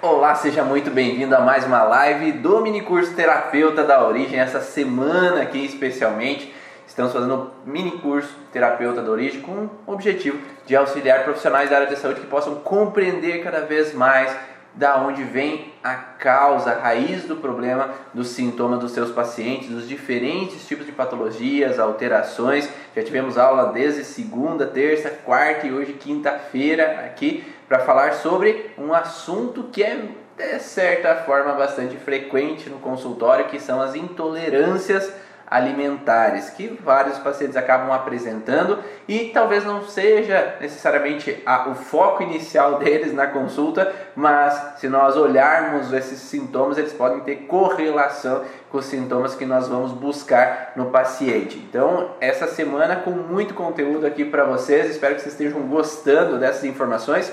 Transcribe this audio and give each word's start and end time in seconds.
Olá, 0.00 0.32
seja 0.36 0.62
muito 0.62 0.92
bem-vindo 0.92 1.34
a 1.34 1.40
mais 1.40 1.64
uma 1.64 1.82
live 1.82 2.30
do 2.30 2.60
mini 2.60 2.82
curso 2.82 3.16
Terapeuta 3.16 3.82
da 3.82 4.06
Origem. 4.06 4.38
Essa 4.38 4.60
semana 4.60 5.42
aqui 5.42 5.64
especialmente 5.64 6.54
estamos 6.86 7.12
fazendo 7.12 7.34
um 7.34 7.68
mini 7.68 7.90
curso 7.98 8.32
Terapeuta 8.52 9.02
da 9.02 9.10
Origem 9.10 9.40
com 9.40 9.68
o 9.84 9.92
objetivo 9.92 10.38
de 10.64 10.76
auxiliar 10.76 11.24
profissionais 11.24 11.68
da 11.68 11.78
área 11.78 11.88
de 11.88 11.96
saúde 11.96 12.20
que 12.20 12.28
possam 12.28 12.54
compreender 12.60 13.42
cada 13.42 13.62
vez 13.62 13.92
mais 13.92 14.32
da 14.72 14.98
onde 14.98 15.24
vem 15.24 15.74
a 15.82 15.94
causa, 15.94 16.70
a 16.70 16.80
raiz 16.80 17.24
do 17.24 17.34
problema 17.34 17.90
dos 18.14 18.28
sintomas 18.28 18.78
dos 18.78 18.92
seus 18.92 19.10
pacientes, 19.10 19.68
dos 19.68 19.88
diferentes 19.88 20.64
tipos 20.64 20.86
de 20.86 20.92
patologias, 20.92 21.80
alterações. 21.80 22.68
Já 22.94 23.02
tivemos 23.02 23.36
aula 23.36 23.72
desde 23.72 24.04
segunda, 24.04 24.64
terça, 24.64 25.10
quarta 25.10 25.66
e 25.66 25.72
hoje 25.72 25.94
quinta-feira 25.94 27.04
aqui 27.04 27.57
para 27.68 27.80
falar 27.80 28.14
sobre 28.14 28.74
um 28.78 28.94
assunto 28.94 29.64
que 29.64 29.82
é 29.82 30.00
de 30.36 30.58
certa 30.60 31.16
forma 31.16 31.52
bastante 31.52 31.96
frequente 31.96 32.70
no 32.70 32.78
consultório, 32.78 33.46
que 33.46 33.60
são 33.60 33.80
as 33.80 33.94
intolerâncias 33.94 35.12
alimentares 35.50 36.50
que 36.50 36.68
vários 36.68 37.18
pacientes 37.18 37.56
acabam 37.56 37.90
apresentando 37.90 38.78
e 39.08 39.30
talvez 39.32 39.64
não 39.64 39.82
seja 39.82 40.56
necessariamente 40.60 41.42
a, 41.46 41.70
o 41.70 41.74
foco 41.74 42.22
inicial 42.22 42.78
deles 42.78 43.14
na 43.14 43.26
consulta, 43.26 43.90
mas 44.14 44.78
se 44.78 44.88
nós 44.88 45.16
olharmos 45.16 45.92
esses 45.92 46.18
sintomas, 46.18 46.76
eles 46.76 46.92
podem 46.92 47.20
ter 47.20 47.46
correlação 47.46 48.44
com 48.70 48.78
os 48.78 48.84
sintomas 48.84 49.34
que 49.34 49.46
nós 49.46 49.68
vamos 49.68 49.92
buscar 49.92 50.72
no 50.76 50.90
paciente. 50.90 51.56
Então, 51.58 52.10
essa 52.20 52.46
semana 52.46 52.96
com 52.96 53.10
muito 53.10 53.54
conteúdo 53.54 54.06
aqui 54.06 54.26
para 54.26 54.44
vocês, 54.44 54.90
espero 54.90 55.14
que 55.14 55.22
vocês 55.22 55.32
estejam 55.32 55.62
gostando 55.62 56.38
dessas 56.38 56.64
informações. 56.64 57.32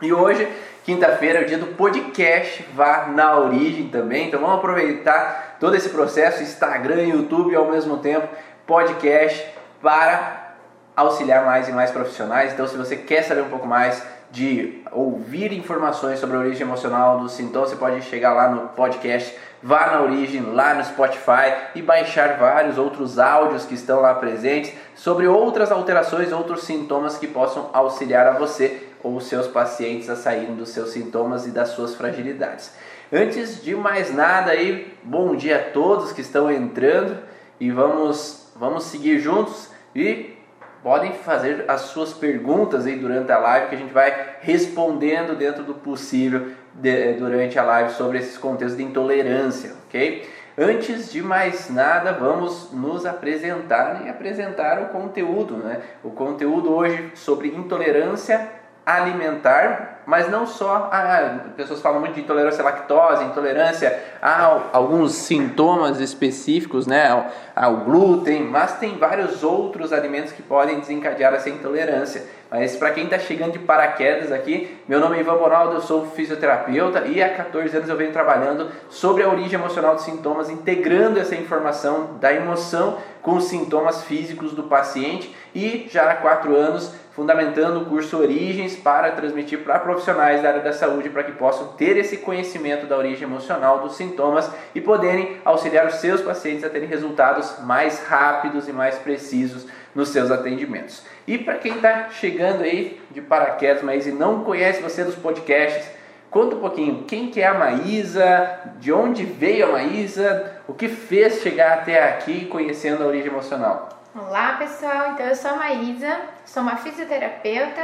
E 0.00 0.12
hoje, 0.12 0.48
quinta-feira, 0.84 1.40
é 1.40 1.42
o 1.42 1.46
dia 1.46 1.58
do 1.58 1.66
podcast 1.74 2.64
Vá 2.72 3.08
na 3.08 3.36
Origem 3.36 3.88
também. 3.88 4.28
Então 4.28 4.40
vamos 4.40 4.58
aproveitar 4.58 5.56
todo 5.58 5.74
esse 5.74 5.88
processo, 5.88 6.40
Instagram, 6.40 7.02
YouTube 7.02 7.52
ao 7.56 7.68
mesmo 7.68 7.96
tempo, 7.96 8.28
podcast 8.64 9.44
para 9.82 10.54
auxiliar 10.94 11.44
mais 11.44 11.68
e 11.68 11.72
mais 11.72 11.90
profissionais. 11.90 12.52
Então 12.52 12.68
se 12.68 12.76
você 12.76 12.94
quer 12.94 13.22
saber 13.22 13.42
um 13.42 13.48
pouco 13.48 13.66
mais 13.66 14.00
de 14.30 14.84
ouvir 14.92 15.52
informações 15.52 16.20
sobre 16.20 16.36
a 16.36 16.40
origem 16.40 16.62
emocional 16.62 17.18
do 17.18 17.28
sintoma, 17.28 17.66
você 17.66 17.74
pode 17.74 18.00
chegar 18.02 18.32
lá 18.32 18.48
no 18.48 18.68
podcast 18.68 19.36
Vá 19.60 19.86
na 19.86 20.02
Origem, 20.02 20.42
lá 20.42 20.74
no 20.74 20.84
Spotify 20.84 21.54
e 21.74 21.82
baixar 21.82 22.38
vários 22.38 22.78
outros 22.78 23.18
áudios 23.18 23.64
que 23.64 23.74
estão 23.74 24.00
lá 24.00 24.14
presentes 24.14 24.72
sobre 24.94 25.26
outras 25.26 25.72
alterações, 25.72 26.30
outros 26.30 26.62
sintomas 26.62 27.18
que 27.18 27.26
possam 27.26 27.68
auxiliar 27.72 28.28
a 28.28 28.38
você 28.38 28.87
ou 29.02 29.20
seus 29.20 29.46
pacientes 29.46 30.08
a 30.08 30.16
saírem 30.16 30.54
dos 30.54 30.70
seus 30.70 30.90
sintomas 30.90 31.46
e 31.46 31.50
das 31.50 31.70
suas 31.70 31.94
fragilidades. 31.94 32.72
Antes 33.12 33.62
de 33.62 33.74
mais 33.74 34.14
nada 34.14 34.50
aí, 34.50 34.92
bom 35.02 35.34
dia 35.34 35.56
a 35.56 35.70
todos 35.70 36.12
que 36.12 36.20
estão 36.20 36.50
entrando 36.50 37.18
e 37.58 37.70
vamos 37.70 38.52
vamos 38.54 38.84
seguir 38.84 39.20
juntos 39.20 39.70
e 39.94 40.36
podem 40.82 41.12
fazer 41.12 41.64
as 41.68 41.82
suas 41.82 42.12
perguntas 42.12 42.86
aí 42.86 42.96
durante 42.96 43.30
a 43.30 43.38
live 43.38 43.68
que 43.68 43.74
a 43.74 43.78
gente 43.78 43.92
vai 43.92 44.36
respondendo 44.40 45.36
dentro 45.36 45.62
do 45.62 45.74
possível 45.74 46.48
de, 46.74 47.14
durante 47.14 47.58
a 47.58 47.62
live 47.62 47.92
sobre 47.92 48.18
esses 48.18 48.36
contextos 48.36 48.76
de 48.76 48.84
intolerância, 48.84 49.74
ok? 49.86 50.28
Antes 50.56 51.12
de 51.12 51.22
mais 51.22 51.70
nada, 51.70 52.12
vamos 52.12 52.72
nos 52.72 53.06
apresentar 53.06 54.04
e 54.04 54.08
apresentar 54.08 54.82
o 54.82 54.88
conteúdo, 54.88 55.56
né? 55.56 55.80
O 56.02 56.10
conteúdo 56.10 56.74
hoje 56.74 57.12
sobre 57.14 57.48
intolerância 57.48 58.48
alimentar, 58.96 60.00
mas 60.06 60.30
não 60.30 60.46
só. 60.46 60.88
Ah, 60.90 61.40
pessoas 61.54 61.82
falam 61.82 62.00
muito 62.00 62.14
de 62.14 62.20
intolerância 62.22 62.62
à 62.62 62.64
lactose, 62.64 63.24
intolerância 63.24 64.02
a 64.22 64.62
alguns 64.72 65.12
sintomas 65.12 66.00
específicos, 66.00 66.86
né, 66.86 67.10
ao, 67.10 67.26
ao 67.54 67.76
glúten, 67.78 68.44
mas 68.44 68.78
tem 68.78 68.96
vários 68.96 69.44
outros 69.44 69.92
alimentos 69.92 70.32
que 70.32 70.42
podem 70.42 70.80
desencadear 70.80 71.34
essa 71.34 71.50
intolerância. 71.50 72.24
Mas 72.50 72.76
para 72.76 72.92
quem 72.92 73.04
está 73.04 73.18
chegando 73.18 73.52
de 73.52 73.58
paraquedas 73.58 74.32
aqui, 74.32 74.78
meu 74.88 74.98
nome 74.98 75.18
é 75.18 75.20
Ivan 75.20 75.36
Bonaldo, 75.36 75.74
eu 75.74 75.80
sou 75.82 76.06
fisioterapeuta 76.06 77.00
e 77.00 77.22
há 77.22 77.28
14 77.28 77.76
anos 77.76 77.90
eu 77.90 77.96
venho 77.96 78.10
trabalhando 78.10 78.70
sobre 78.88 79.22
a 79.22 79.28
origem 79.28 79.58
emocional 79.58 79.94
dos 79.94 80.04
sintomas, 80.04 80.48
integrando 80.48 81.20
essa 81.20 81.34
informação 81.34 82.14
da 82.18 82.32
emoção 82.32 82.96
com 83.20 83.36
os 83.36 83.44
sintomas 83.44 84.04
físicos 84.04 84.52
do 84.52 84.62
paciente 84.62 85.36
e 85.54 85.86
já 85.90 86.10
há 86.10 86.14
4 86.14 86.56
anos 86.56 86.94
fundamentando 87.18 87.80
o 87.80 87.84
curso 87.86 88.16
Origens 88.16 88.76
para 88.76 89.10
transmitir 89.10 89.64
para 89.64 89.80
profissionais 89.80 90.40
da 90.40 90.50
área 90.50 90.60
da 90.60 90.72
saúde 90.72 91.10
para 91.10 91.24
que 91.24 91.32
possam 91.32 91.72
ter 91.72 91.96
esse 91.96 92.18
conhecimento 92.18 92.86
da 92.86 92.96
origem 92.96 93.24
emocional 93.24 93.80
dos 93.80 93.96
sintomas 93.96 94.48
e 94.72 94.80
poderem 94.80 95.38
auxiliar 95.44 95.88
os 95.88 95.96
seus 95.96 96.20
pacientes 96.20 96.62
a 96.62 96.70
terem 96.70 96.88
resultados 96.88 97.58
mais 97.64 98.06
rápidos 98.06 98.68
e 98.68 98.72
mais 98.72 98.94
precisos 98.98 99.66
nos 99.92 100.10
seus 100.10 100.30
atendimentos. 100.30 101.02
E 101.26 101.36
para 101.36 101.56
quem 101.56 101.74
está 101.74 102.08
chegando 102.10 102.62
aí 102.62 103.00
de 103.10 103.20
paraquedas, 103.20 103.82
mas 103.82 104.06
e 104.06 104.12
não 104.12 104.44
conhece 104.44 104.80
você 104.80 105.02
dos 105.02 105.16
podcasts, 105.16 105.90
conta 106.30 106.54
um 106.54 106.60
pouquinho 106.60 107.02
quem 107.02 107.32
que 107.32 107.40
é 107.40 107.48
a 107.48 107.54
Maísa, 107.54 108.60
de 108.78 108.92
onde 108.92 109.24
veio 109.24 109.66
a 109.66 109.72
Maísa, 109.72 110.52
o 110.68 110.72
que 110.72 110.86
fez 110.86 111.42
chegar 111.42 111.78
até 111.78 112.10
aqui 112.10 112.44
conhecendo 112.44 113.02
a 113.02 113.08
origem 113.08 113.26
emocional. 113.26 113.97
Olá 114.20 114.54
pessoal, 114.54 115.12
então 115.12 115.26
eu 115.26 115.36
sou 115.36 115.52
a 115.52 115.56
Maísa, 115.56 116.18
sou 116.44 116.64
uma 116.64 116.76
fisioterapeuta, 116.76 117.80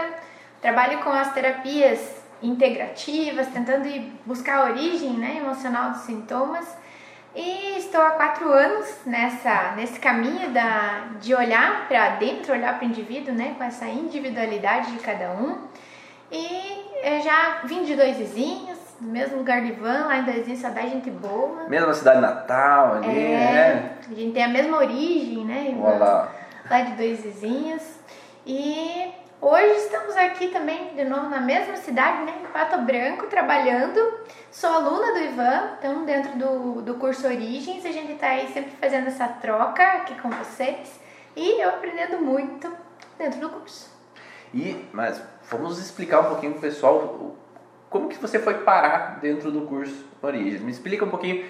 trabalho 0.60 0.98
com 0.98 1.10
as 1.10 1.32
terapias 1.32 2.24
integrativas, 2.42 3.46
tentando 3.46 3.88
buscar 4.26 4.58
a 4.58 4.64
origem 4.64 5.10
né, 5.10 5.36
emocional 5.36 5.92
dos 5.92 6.00
sintomas 6.00 6.66
e 7.36 7.78
estou 7.78 8.02
há 8.02 8.10
quatro 8.12 8.52
anos 8.52 8.96
nessa, 9.06 9.74
nesse 9.76 10.00
caminho 10.00 10.50
da, 10.50 11.04
de 11.20 11.32
olhar 11.32 11.86
para 11.86 12.16
dentro, 12.16 12.52
olhar 12.52 12.76
para 12.78 12.84
o 12.84 12.90
indivíduo, 12.90 13.32
né, 13.32 13.54
com 13.56 13.62
essa 13.62 13.86
individualidade 13.86 14.90
de 14.90 14.98
cada 14.98 15.30
um. 15.30 15.58
E 16.32 17.00
eu 17.04 17.20
já 17.20 17.60
vim 17.62 17.84
de 17.84 17.94
dois 17.94 18.16
vizinhos, 18.16 18.78
no 19.00 19.12
mesmo 19.12 19.38
lugar 19.38 19.60
de 19.60 19.68
Ivan, 19.68 20.06
lá 20.06 20.18
em 20.18 20.24
Dois 20.24 20.38
Vizinhos, 20.38 20.60
cidade 20.60 20.88
gente 20.88 21.10
boa. 21.10 21.68
Mesma 21.68 21.92
cidade 21.92 22.20
natal 22.20 22.94
ali, 22.94 23.08
é, 23.08 23.38
né? 23.38 23.93
A 24.06 24.14
gente 24.14 24.34
tem 24.34 24.44
a 24.44 24.48
mesma 24.48 24.76
origem, 24.78 25.46
né? 25.46 25.74
Olá. 25.80 26.30
Lá 26.70 26.80
de 26.82 26.92
Dois 26.92 27.22
Vizinhos. 27.22 27.82
E 28.44 29.10
hoje 29.40 29.76
estamos 29.78 30.14
aqui 30.14 30.48
também, 30.48 30.94
de 30.94 31.04
novo, 31.04 31.30
na 31.30 31.40
mesma 31.40 31.76
cidade, 31.76 32.24
né, 32.24 32.34
em 32.42 32.46
Pato 32.52 32.82
Branco, 32.82 33.26
trabalhando. 33.28 33.98
Sou 34.50 34.68
aluna 34.68 35.12
do 35.12 35.20
Ivan, 35.20 35.70
então 35.78 36.04
dentro 36.04 36.36
do, 36.36 36.82
do 36.82 36.94
curso 36.96 37.26
Origens, 37.26 37.86
a 37.86 37.90
gente 37.90 38.12
está 38.12 38.28
aí 38.28 38.46
sempre 38.52 38.72
fazendo 38.72 39.06
essa 39.06 39.26
troca 39.26 39.82
aqui 39.82 40.20
com 40.20 40.28
vocês. 40.28 41.00
E 41.34 41.62
eu 41.62 41.70
aprendendo 41.70 42.20
muito 42.20 42.70
dentro 43.16 43.40
do 43.40 43.48
curso. 43.48 43.90
E, 44.52 44.84
mas 44.92 45.20
vamos 45.50 45.78
explicar 45.78 46.20
um 46.20 46.28
pouquinho 46.28 46.52
pro 46.52 46.60
pessoal 46.60 47.34
como 47.88 48.08
que 48.08 48.18
você 48.18 48.40
foi 48.40 48.54
parar 48.54 49.20
dentro 49.20 49.52
do 49.52 49.62
curso 49.62 50.04
Origens? 50.20 50.60
Me 50.60 50.72
explica 50.72 51.04
um 51.04 51.10
pouquinho 51.10 51.46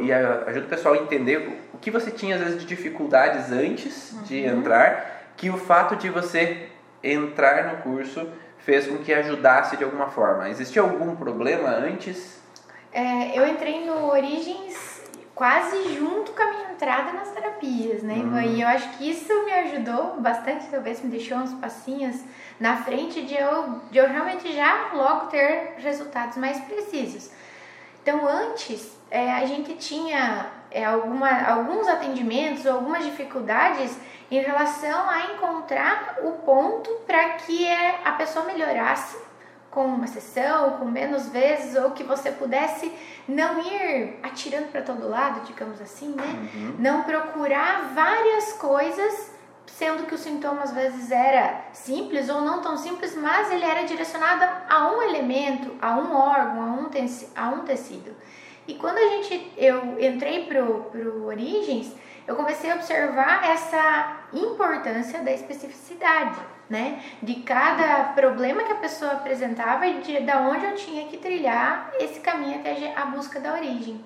e 0.00 0.12
ajuda 0.12 0.66
o 0.66 0.68
pessoal 0.68 0.94
a 0.94 0.98
entender 0.98 1.60
o 1.72 1.78
que 1.78 1.90
você 1.90 2.10
tinha 2.10 2.36
às 2.36 2.42
vezes 2.42 2.60
de 2.60 2.66
dificuldades 2.66 3.52
antes 3.52 4.12
uhum. 4.12 4.22
de 4.22 4.44
entrar, 4.44 5.32
que 5.36 5.50
o 5.50 5.56
fato 5.56 5.96
de 5.96 6.08
você 6.08 6.68
entrar 7.02 7.72
no 7.72 7.82
curso 7.82 8.28
fez 8.58 8.86
com 8.86 8.98
que 8.98 9.12
ajudasse 9.12 9.76
de 9.76 9.84
alguma 9.84 10.08
forma. 10.08 10.48
Existia 10.48 10.82
algum 10.82 11.14
problema 11.14 11.68
antes? 11.68 12.40
É, 12.92 13.38
eu 13.38 13.46
entrei 13.46 13.84
no 13.86 14.10
Origens 14.10 14.98
quase 15.34 15.94
junto 15.94 16.32
com 16.32 16.42
a 16.42 16.50
minha 16.50 16.72
entrada 16.72 17.12
nas 17.12 17.30
terapias, 17.30 18.02
né? 18.02 18.14
Uhum. 18.14 18.40
E 18.40 18.60
eu 18.60 18.66
acho 18.66 18.98
que 18.98 19.08
isso 19.08 19.32
me 19.44 19.52
ajudou 19.52 20.20
bastante, 20.20 20.66
talvez 20.66 21.00
me 21.00 21.08
deixou 21.08 21.38
uns 21.38 21.54
passinhos 21.54 22.20
na 22.58 22.78
frente 22.78 23.22
de 23.22 23.36
eu, 23.36 23.80
de 23.88 23.98
eu 23.98 24.08
realmente 24.08 24.52
já 24.52 24.90
logo 24.92 25.26
ter 25.26 25.74
resultados 25.78 26.36
mais 26.36 26.58
precisos. 26.62 27.30
Então, 28.02 28.26
antes, 28.26 28.97
é, 29.10 29.32
a 29.32 29.46
gente 29.46 29.74
tinha 29.74 30.46
é, 30.70 30.84
alguma, 30.84 31.30
alguns 31.48 31.88
atendimentos 31.88 32.64
ou 32.66 32.74
algumas 32.74 33.04
dificuldades 33.04 33.96
em 34.30 34.40
relação 34.40 35.08
a 35.08 35.32
encontrar 35.32 36.18
o 36.22 36.32
ponto 36.32 36.90
para 37.06 37.30
que 37.30 37.66
é, 37.66 38.00
a 38.04 38.12
pessoa 38.12 38.44
melhorasse 38.44 39.16
com 39.70 39.84
uma 39.86 40.06
sessão, 40.06 40.78
com 40.78 40.86
menos 40.86 41.28
vezes, 41.28 41.76
ou 41.76 41.90
que 41.90 42.02
você 42.02 42.32
pudesse 42.32 42.92
não 43.26 43.60
ir 43.60 44.18
atirando 44.22 44.68
para 44.68 44.82
todo 44.82 45.08
lado, 45.08 45.46
digamos 45.46 45.80
assim, 45.80 46.14
né? 46.14 46.24
Uhum. 46.24 46.76
Não 46.78 47.02
procurar 47.02 47.90
várias 47.94 48.54
coisas 48.54 49.38
sendo 49.66 50.06
que 50.06 50.14
o 50.14 50.18
sintoma 50.18 50.62
às 50.62 50.72
vezes 50.72 51.10
era 51.10 51.66
simples 51.72 52.28
ou 52.28 52.40
não 52.40 52.60
tão 52.60 52.76
simples, 52.76 53.14
mas 53.14 53.52
ele 53.52 53.64
era 53.64 53.84
direcionado 53.84 54.44
a 54.68 54.90
um 54.90 55.02
elemento, 55.02 55.76
a 55.80 55.96
um 55.96 56.16
órgão, 56.16 56.62
a 56.62 56.66
um, 56.66 56.90
a 57.36 57.48
um 57.50 57.60
tecido. 57.60 58.16
E 58.68 58.74
quando 58.74 58.98
a 58.98 59.08
gente, 59.08 59.50
eu 59.56 59.98
entrei 59.98 60.44
pro, 60.44 60.84
pro 60.90 61.24
Origens, 61.24 61.96
eu 62.26 62.36
comecei 62.36 62.70
a 62.70 62.74
observar 62.74 63.42
essa 63.48 64.18
importância 64.34 65.22
da 65.22 65.32
especificidade. 65.32 66.38
né? 66.68 67.02
De 67.22 67.36
cada 67.36 68.12
problema 68.12 68.62
que 68.62 68.72
a 68.72 68.76
pessoa 68.76 69.12
apresentava 69.12 69.86
e 69.86 70.02
de 70.02 70.20
da 70.20 70.42
onde 70.42 70.66
eu 70.66 70.74
tinha 70.74 71.08
que 71.08 71.16
trilhar 71.16 71.90
esse 71.98 72.20
caminho 72.20 72.60
até 72.60 72.92
a 72.94 73.06
busca 73.06 73.40
da 73.40 73.54
origem. 73.54 74.04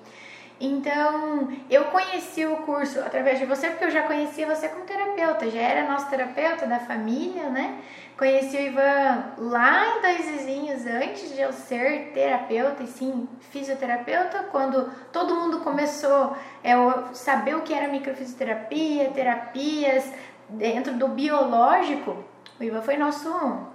Então, 0.64 1.48
eu 1.68 1.86
conheci 1.86 2.46
o 2.46 2.58
curso 2.58 3.00
através 3.00 3.36
de 3.40 3.44
você, 3.44 3.68
porque 3.68 3.84
eu 3.84 3.90
já 3.90 4.02
conhecia 4.02 4.46
você 4.46 4.68
como 4.68 4.84
terapeuta, 4.84 5.50
já 5.50 5.60
era 5.60 5.90
nosso 5.90 6.08
terapeuta 6.08 6.68
da 6.68 6.78
família, 6.78 7.48
né? 7.48 7.80
Conheci 8.16 8.56
o 8.58 8.60
Ivan 8.60 9.24
lá 9.38 9.84
em 9.88 10.02
Dois 10.02 10.24
Vizinhos, 10.24 10.86
antes 10.86 11.34
de 11.34 11.40
eu 11.40 11.52
ser 11.52 12.12
terapeuta, 12.14 12.84
e 12.84 12.86
sim, 12.86 13.28
fisioterapeuta, 13.50 14.44
quando 14.52 14.88
todo 15.10 15.34
mundo 15.34 15.58
começou 15.62 16.36
é, 16.62 16.74
a 16.74 17.12
saber 17.12 17.56
o 17.56 17.62
que 17.62 17.74
era 17.74 17.88
microfisioterapia, 17.88 19.10
terapias 19.10 20.12
dentro 20.48 20.94
do 20.94 21.08
biológico, 21.08 22.24
o 22.60 22.62
Ivan 22.62 22.82
foi 22.82 22.96
nosso, 22.96 23.28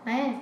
né, 0.05 0.39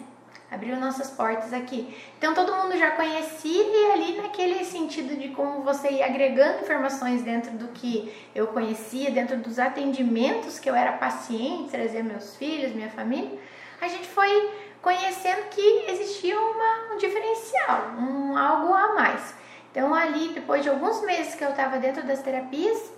abriu 0.56 0.78
nossas 0.78 1.12
portas 1.12 1.54
aqui. 1.54 1.96
Então 2.18 2.34
todo 2.34 2.56
mundo 2.56 2.78
já 2.78 2.92
conhecia 2.92 3.64
e 3.64 3.92
ali 3.92 4.18
naquele 4.18 4.64
sentido 4.64 5.16
de 5.16 5.30
como 5.30 5.62
você 5.62 5.90
ia 5.90 6.06
agregando 6.06 6.62
informações 6.62 7.22
dentro 7.22 7.52
do 7.52 7.68
que 7.68 8.12
eu 8.34 8.48
conhecia, 8.48 9.12
dentro 9.12 9.38
dos 9.38 9.60
atendimentos 9.60 10.58
que 10.58 10.70
eu 10.70 10.76
era 10.76 10.94
paciente, 10.94 11.70
trazer 11.70 12.04
meus 12.04 12.36
filhos, 12.36 12.74
minha 12.74 12.90
família, 12.90 13.38
a 13.82 13.88
gente 13.88 14.08
foi 14.08 14.52
conhecendo 14.82 15.50
que 15.50 15.86
existia 15.90 16.40
uma, 16.40 16.94
um 16.94 16.98
diferencial, 16.98 17.92
um 17.98 18.38
algo 18.38 18.74
a 18.74 18.94
mais. 18.96 19.36
Então 19.72 19.94
ali, 19.94 20.30
depois 20.30 20.64
de 20.64 20.70
alguns 20.70 21.04
meses 21.04 21.36
que 21.36 21.44
eu 21.44 21.50
estava 21.50 21.78
dentro 21.78 22.06
das 22.08 22.22
terapias, 22.22 22.94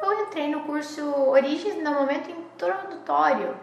eu 0.00 0.22
entrei 0.22 0.48
no 0.48 0.60
curso 0.60 1.02
Origens 1.28 1.82
no 1.82 1.92
momento 1.92 2.30
introdutório. 2.30 3.56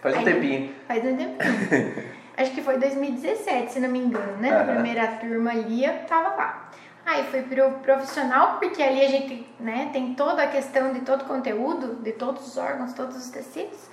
Faz 0.00 0.16
um 0.16 0.18
Aí, 0.18 0.24
tempinho. 0.24 0.74
Faz 0.88 1.04
um 1.04 1.16
tempinho. 1.16 2.12
acho 2.36 2.52
que 2.52 2.62
foi 2.62 2.78
2017, 2.78 3.72
se 3.72 3.80
não 3.80 3.88
me 3.88 3.98
engano, 3.98 4.36
né? 4.38 4.50
Na 4.50 4.64
primeira 4.64 5.06
turma 5.18 5.50
ali 5.50 5.84
eu 5.84 5.94
tava 6.06 6.34
lá. 6.36 6.70
Aí 7.04 7.24
fui 7.24 7.42
pro 7.42 7.70
profissional, 7.80 8.58
porque 8.58 8.82
ali 8.82 9.04
a 9.04 9.08
gente 9.08 9.46
né, 9.58 9.90
tem 9.92 10.14
toda 10.14 10.42
a 10.42 10.46
questão 10.46 10.92
de 10.92 11.00
todo 11.00 11.22
o 11.22 11.24
conteúdo, 11.24 11.96
de 12.02 12.12
todos 12.12 12.46
os 12.46 12.56
órgãos, 12.56 12.92
todos 12.92 13.16
os 13.16 13.28
tecidos. 13.28 13.90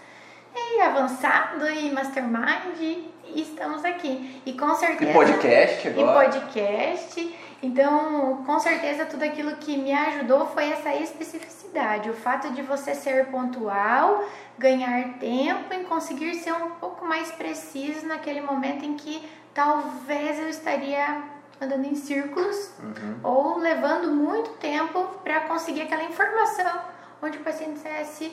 E 0.55 0.81
avançado 0.81 1.67
e 1.69 1.91
mastermind, 1.91 2.77
e 2.79 3.41
estamos 3.41 3.83
aqui. 3.83 4.41
E 4.45 4.53
com 4.53 4.73
certeza. 4.75 5.09
E 5.09 5.13
podcast 5.13 5.87
agora. 5.87 6.27
E 6.27 6.31
podcast. 6.31 7.35
Então, 7.61 8.43
com 8.45 8.59
certeza, 8.59 9.05
tudo 9.05 9.23
aquilo 9.23 9.55
que 9.57 9.77
me 9.77 9.91
ajudou 9.91 10.45
foi 10.47 10.71
essa 10.71 10.95
especificidade, 10.95 12.09
o 12.09 12.13
fato 12.13 12.51
de 12.53 12.61
você 12.61 12.95
ser 12.95 13.27
pontual, 13.27 14.23
ganhar 14.57 15.17
tempo 15.19 15.73
e 15.73 15.83
conseguir 15.83 16.35
ser 16.35 16.53
um 16.53 16.71
pouco 16.71 17.05
mais 17.05 17.31
preciso 17.31 18.07
naquele 18.07 18.39
momento 18.41 18.85
em 18.85 18.95
que 18.95 19.27
talvez 19.53 20.39
eu 20.39 20.47
estaria 20.47 21.21
andando 21.61 21.85
em 21.85 21.95
círculos 21.95 22.71
uhum. 22.79 23.19
ou 23.21 23.57
levando 23.57 24.09
muito 24.11 24.51
tempo 24.51 25.03
para 25.23 25.41
conseguir 25.41 25.81
aquela 25.81 26.03
informação 26.03 26.81
onde 27.21 27.37
o 27.37 27.41
paciente 27.41 27.73
dissesse 27.73 28.31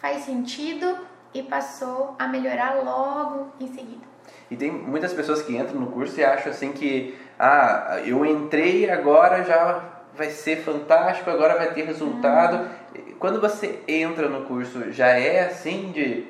faz 0.00 0.24
sentido 0.24 0.98
e 1.32 1.42
passou 1.42 2.16
a 2.18 2.26
melhorar 2.26 2.82
logo 2.82 3.52
em 3.60 3.68
seguida. 3.68 4.10
E 4.50 4.56
tem 4.56 4.70
muitas 4.72 5.12
pessoas 5.12 5.42
que 5.42 5.56
entram 5.56 5.78
no 5.78 5.86
curso 5.92 6.18
e 6.18 6.24
acham 6.24 6.50
assim 6.50 6.72
que 6.72 7.16
ah, 7.40 8.00
eu 8.04 8.24
entrei 8.26 8.90
agora 8.90 9.42
já 9.44 9.82
vai 10.14 10.28
ser 10.28 10.56
fantástico, 10.56 11.30
agora 11.30 11.56
vai 11.56 11.72
ter 11.72 11.84
resultado. 11.84 12.68
Uhum. 12.94 13.14
Quando 13.18 13.40
você 13.40 13.80
entra 13.88 14.28
no 14.28 14.44
curso, 14.44 14.92
já 14.92 15.08
é 15.08 15.46
assim 15.46 15.90
de 15.92 16.28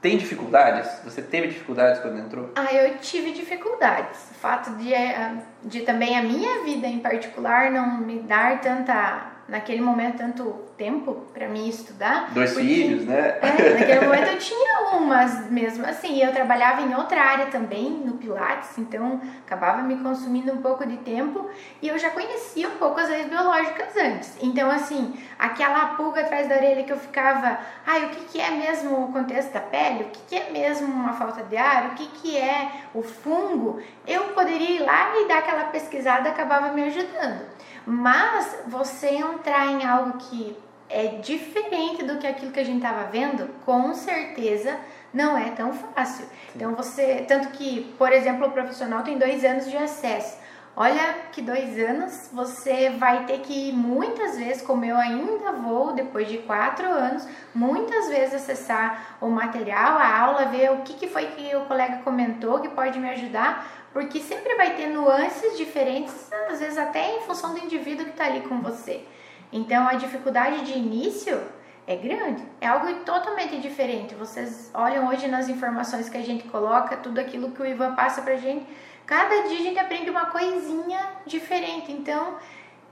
tem 0.00 0.18
dificuldades? 0.18 1.00
Você 1.02 1.22
teve 1.22 1.48
dificuldades 1.48 1.98
quando 2.00 2.18
entrou? 2.18 2.50
Ah, 2.56 2.72
eu 2.74 2.98
tive 2.98 3.32
dificuldades. 3.32 4.30
O 4.32 4.34
fato 4.34 4.70
de, 4.76 4.92
eh, 4.92 5.32
de 5.62 5.80
também 5.80 6.18
a 6.18 6.22
minha 6.22 6.62
vida 6.62 6.86
em 6.86 6.98
particular 6.98 7.70
não 7.70 7.96
me 7.96 8.18
dar 8.18 8.60
tanta 8.60 9.33
naquele 9.48 9.80
momento 9.80 10.18
tanto 10.18 10.44
tempo 10.76 11.26
para 11.32 11.48
mim 11.48 11.68
estudar. 11.68 12.30
Dois 12.32 12.52
porque, 12.52 12.66
filhos, 12.66 13.04
né? 13.04 13.38
É, 13.40 13.78
naquele 13.78 14.00
momento 14.06 14.28
eu 14.28 14.38
tinha 14.38 14.80
umas 14.92 15.50
mesmo 15.50 15.86
assim. 15.86 16.22
Eu 16.22 16.32
trabalhava 16.32 16.82
em 16.82 16.94
outra 16.94 17.20
área 17.20 17.46
também, 17.46 17.90
no 17.90 18.14
Pilates, 18.14 18.76
então 18.78 19.20
acabava 19.46 19.82
me 19.82 19.96
consumindo 19.96 20.52
um 20.52 20.62
pouco 20.62 20.86
de 20.86 20.96
tempo 20.98 21.48
e 21.80 21.88
eu 21.88 21.98
já 21.98 22.10
conhecia 22.10 22.68
um 22.68 22.76
pouco 22.78 23.00
as 23.00 23.08
leis 23.08 23.28
biológicas 23.28 23.96
antes. 23.96 24.36
Então, 24.40 24.70
assim, 24.70 25.14
aquela 25.38 25.94
pulga 25.94 26.22
atrás 26.22 26.48
da 26.48 26.56
orelha 26.56 26.84
que 26.84 26.92
eu 26.92 26.98
ficava, 26.98 27.58
ai, 27.86 28.06
o 28.06 28.08
que, 28.10 28.24
que 28.24 28.40
é 28.40 28.50
mesmo 28.50 29.04
o 29.04 29.12
contexto 29.12 29.52
da 29.52 29.60
pele? 29.60 30.04
O 30.04 30.08
que, 30.08 30.20
que 30.28 30.36
é 30.36 30.50
mesmo 30.50 30.86
uma 30.86 31.12
falta 31.12 31.42
de 31.44 31.56
ar? 31.56 31.88
O 31.88 31.94
que, 31.94 32.06
que 32.06 32.36
é 32.36 32.70
o 32.94 33.02
fungo? 33.02 33.80
Eu 34.06 34.24
poderia 34.28 34.70
ir 34.70 34.80
lá 34.80 35.12
e 35.16 35.28
dar 35.28 35.38
aquela 35.38 35.64
pesquisada 35.64 36.30
acabava 36.30 36.72
me 36.72 36.84
ajudando. 36.84 37.53
Mas 37.86 38.56
você 38.66 39.08
entrar 39.10 39.66
em 39.66 39.84
algo 39.84 40.18
que 40.18 40.56
é 40.88 41.06
diferente 41.18 42.04
do 42.04 42.18
que 42.18 42.26
aquilo 42.26 42.52
que 42.52 42.60
a 42.60 42.64
gente 42.64 42.76
estava 42.76 43.04
vendo, 43.04 43.48
com 43.64 43.94
certeza 43.94 44.76
não 45.12 45.36
é 45.36 45.50
tão 45.50 45.72
fácil. 45.72 46.24
Sim. 46.24 46.30
Então 46.56 46.74
você, 46.74 47.24
tanto 47.26 47.48
que, 47.48 47.94
por 47.98 48.12
exemplo, 48.12 48.46
o 48.46 48.50
profissional 48.50 49.02
tem 49.02 49.18
dois 49.18 49.44
anos 49.44 49.70
de 49.70 49.76
acesso. 49.76 50.38
Olha 50.76 51.14
que 51.30 51.40
dois 51.40 51.78
anos 51.78 52.30
você 52.32 52.90
vai 52.90 53.26
ter 53.26 53.38
que 53.40 53.70
muitas 53.70 54.36
vezes, 54.36 54.60
como 54.60 54.84
eu 54.84 54.96
ainda 54.96 55.52
vou, 55.52 55.92
depois 55.92 56.26
de 56.26 56.38
quatro 56.38 56.88
anos, 56.88 57.24
muitas 57.54 58.08
vezes 58.08 58.34
acessar 58.34 59.16
o 59.20 59.28
material, 59.28 59.96
a 59.96 60.18
aula, 60.18 60.46
ver 60.46 60.72
o 60.72 60.78
que, 60.78 61.06
foi 61.06 61.26
que 61.26 61.54
o 61.54 61.66
colega 61.66 61.98
comentou 61.98 62.58
que 62.58 62.68
pode 62.68 62.98
me 62.98 63.08
ajudar, 63.10 63.64
porque 63.92 64.18
sempre 64.18 64.56
vai 64.56 64.74
ter 64.74 64.88
nuances 64.88 65.56
diferentes, 65.56 66.28
às 66.50 66.58
vezes 66.58 66.76
até 66.76 67.18
em 67.18 67.20
função 67.20 67.54
do 67.54 67.60
indivíduo 67.60 68.06
que 68.06 68.10
está 68.10 68.24
ali 68.24 68.40
com 68.40 68.60
você. 68.60 69.04
Então 69.52 69.86
a 69.86 69.94
dificuldade 69.94 70.64
de 70.64 70.76
início 70.76 71.40
é 71.86 71.94
grande, 71.94 72.42
é 72.60 72.66
algo 72.66 72.92
totalmente 73.04 73.60
diferente. 73.60 74.16
Vocês 74.16 74.72
olham 74.74 75.06
hoje 75.06 75.28
nas 75.28 75.48
informações 75.48 76.08
que 76.08 76.16
a 76.16 76.22
gente 76.22 76.48
coloca, 76.48 76.96
tudo 76.96 77.20
aquilo 77.20 77.52
que 77.52 77.62
o 77.62 77.66
Ivan 77.66 77.94
passa 77.94 78.22
pra 78.22 78.34
gente, 78.34 78.66
cada 79.06 79.42
dia 79.48 79.58
a 79.58 79.62
gente 79.62 79.78
aprende 79.78 80.10
uma 80.10 80.26
coisinha 80.26 81.00
diferente. 81.26 81.92
Então 81.92 82.36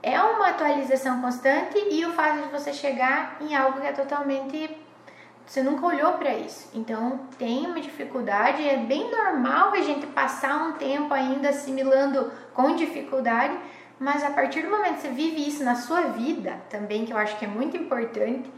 é 0.01 0.19
uma 0.21 0.49
atualização 0.49 1.21
constante 1.21 1.77
e 1.89 2.05
o 2.05 2.13
fato 2.13 2.41
de 2.41 2.49
você 2.49 2.73
chegar 2.73 3.37
em 3.41 3.55
algo 3.55 3.79
que 3.79 3.87
é 3.87 3.93
totalmente 3.93 4.83
você 5.45 5.61
nunca 5.61 5.85
olhou 5.85 6.13
para 6.13 6.33
isso. 6.33 6.69
Então 6.73 7.19
tem 7.37 7.65
uma 7.65 7.79
dificuldade, 7.79 8.67
é 8.67 8.77
bem 8.77 9.11
normal 9.11 9.73
a 9.73 9.81
gente 9.81 10.07
passar 10.07 10.67
um 10.67 10.73
tempo 10.73 11.13
ainda 11.13 11.49
assimilando 11.49 12.31
com 12.53 12.75
dificuldade, 12.75 13.57
mas 13.99 14.23
a 14.23 14.31
partir 14.31 14.61
do 14.61 14.69
momento 14.69 14.95
que 14.95 15.01
você 15.01 15.09
vive 15.09 15.47
isso 15.47 15.63
na 15.63 15.75
sua 15.75 16.01
vida, 16.07 16.61
também 16.69 17.05
que 17.05 17.11
eu 17.11 17.17
acho 17.17 17.37
que 17.37 17.45
é 17.45 17.47
muito 17.47 17.75
importante, 17.77 18.49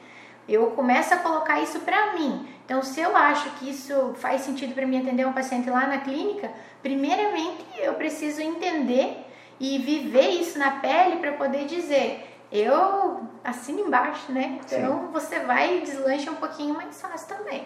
eu 0.48 0.72
começo 0.72 1.14
a 1.14 1.18
colocar 1.18 1.62
isso 1.62 1.80
para 1.80 2.14
mim. 2.14 2.48
Então, 2.66 2.82
se 2.82 3.00
eu 3.00 3.16
acho 3.16 3.50
que 3.52 3.70
isso 3.70 4.14
faz 4.16 4.42
sentido 4.42 4.74
para 4.74 4.88
mim 4.88 5.00
atender 5.00 5.26
um 5.26 5.34
paciente 5.34 5.70
lá 5.70 5.86
na 5.88 6.00
clínica, 6.00 6.52
primeiramente 6.82 7.64
eu 7.78 7.94
preciso 7.94 8.42
entender 8.42 9.26
e 9.60 9.78
viver 9.78 10.30
isso 10.30 10.58
na 10.60 10.72
pele 10.72 11.18
para 11.18 11.34
poder 11.34 11.66
dizer 11.66 12.32
eu 12.52 13.22
assino 13.44 13.82
embaixo, 13.82 14.32
né? 14.32 14.60
Então 14.66 15.00
Sim. 15.00 15.08
você 15.12 15.40
vai 15.40 15.78
e 15.78 15.82
deslancha 15.82 16.32
um 16.32 16.36
pouquinho 16.36 16.76
mais 16.76 17.00
fácil 17.02 17.28
também. 17.28 17.66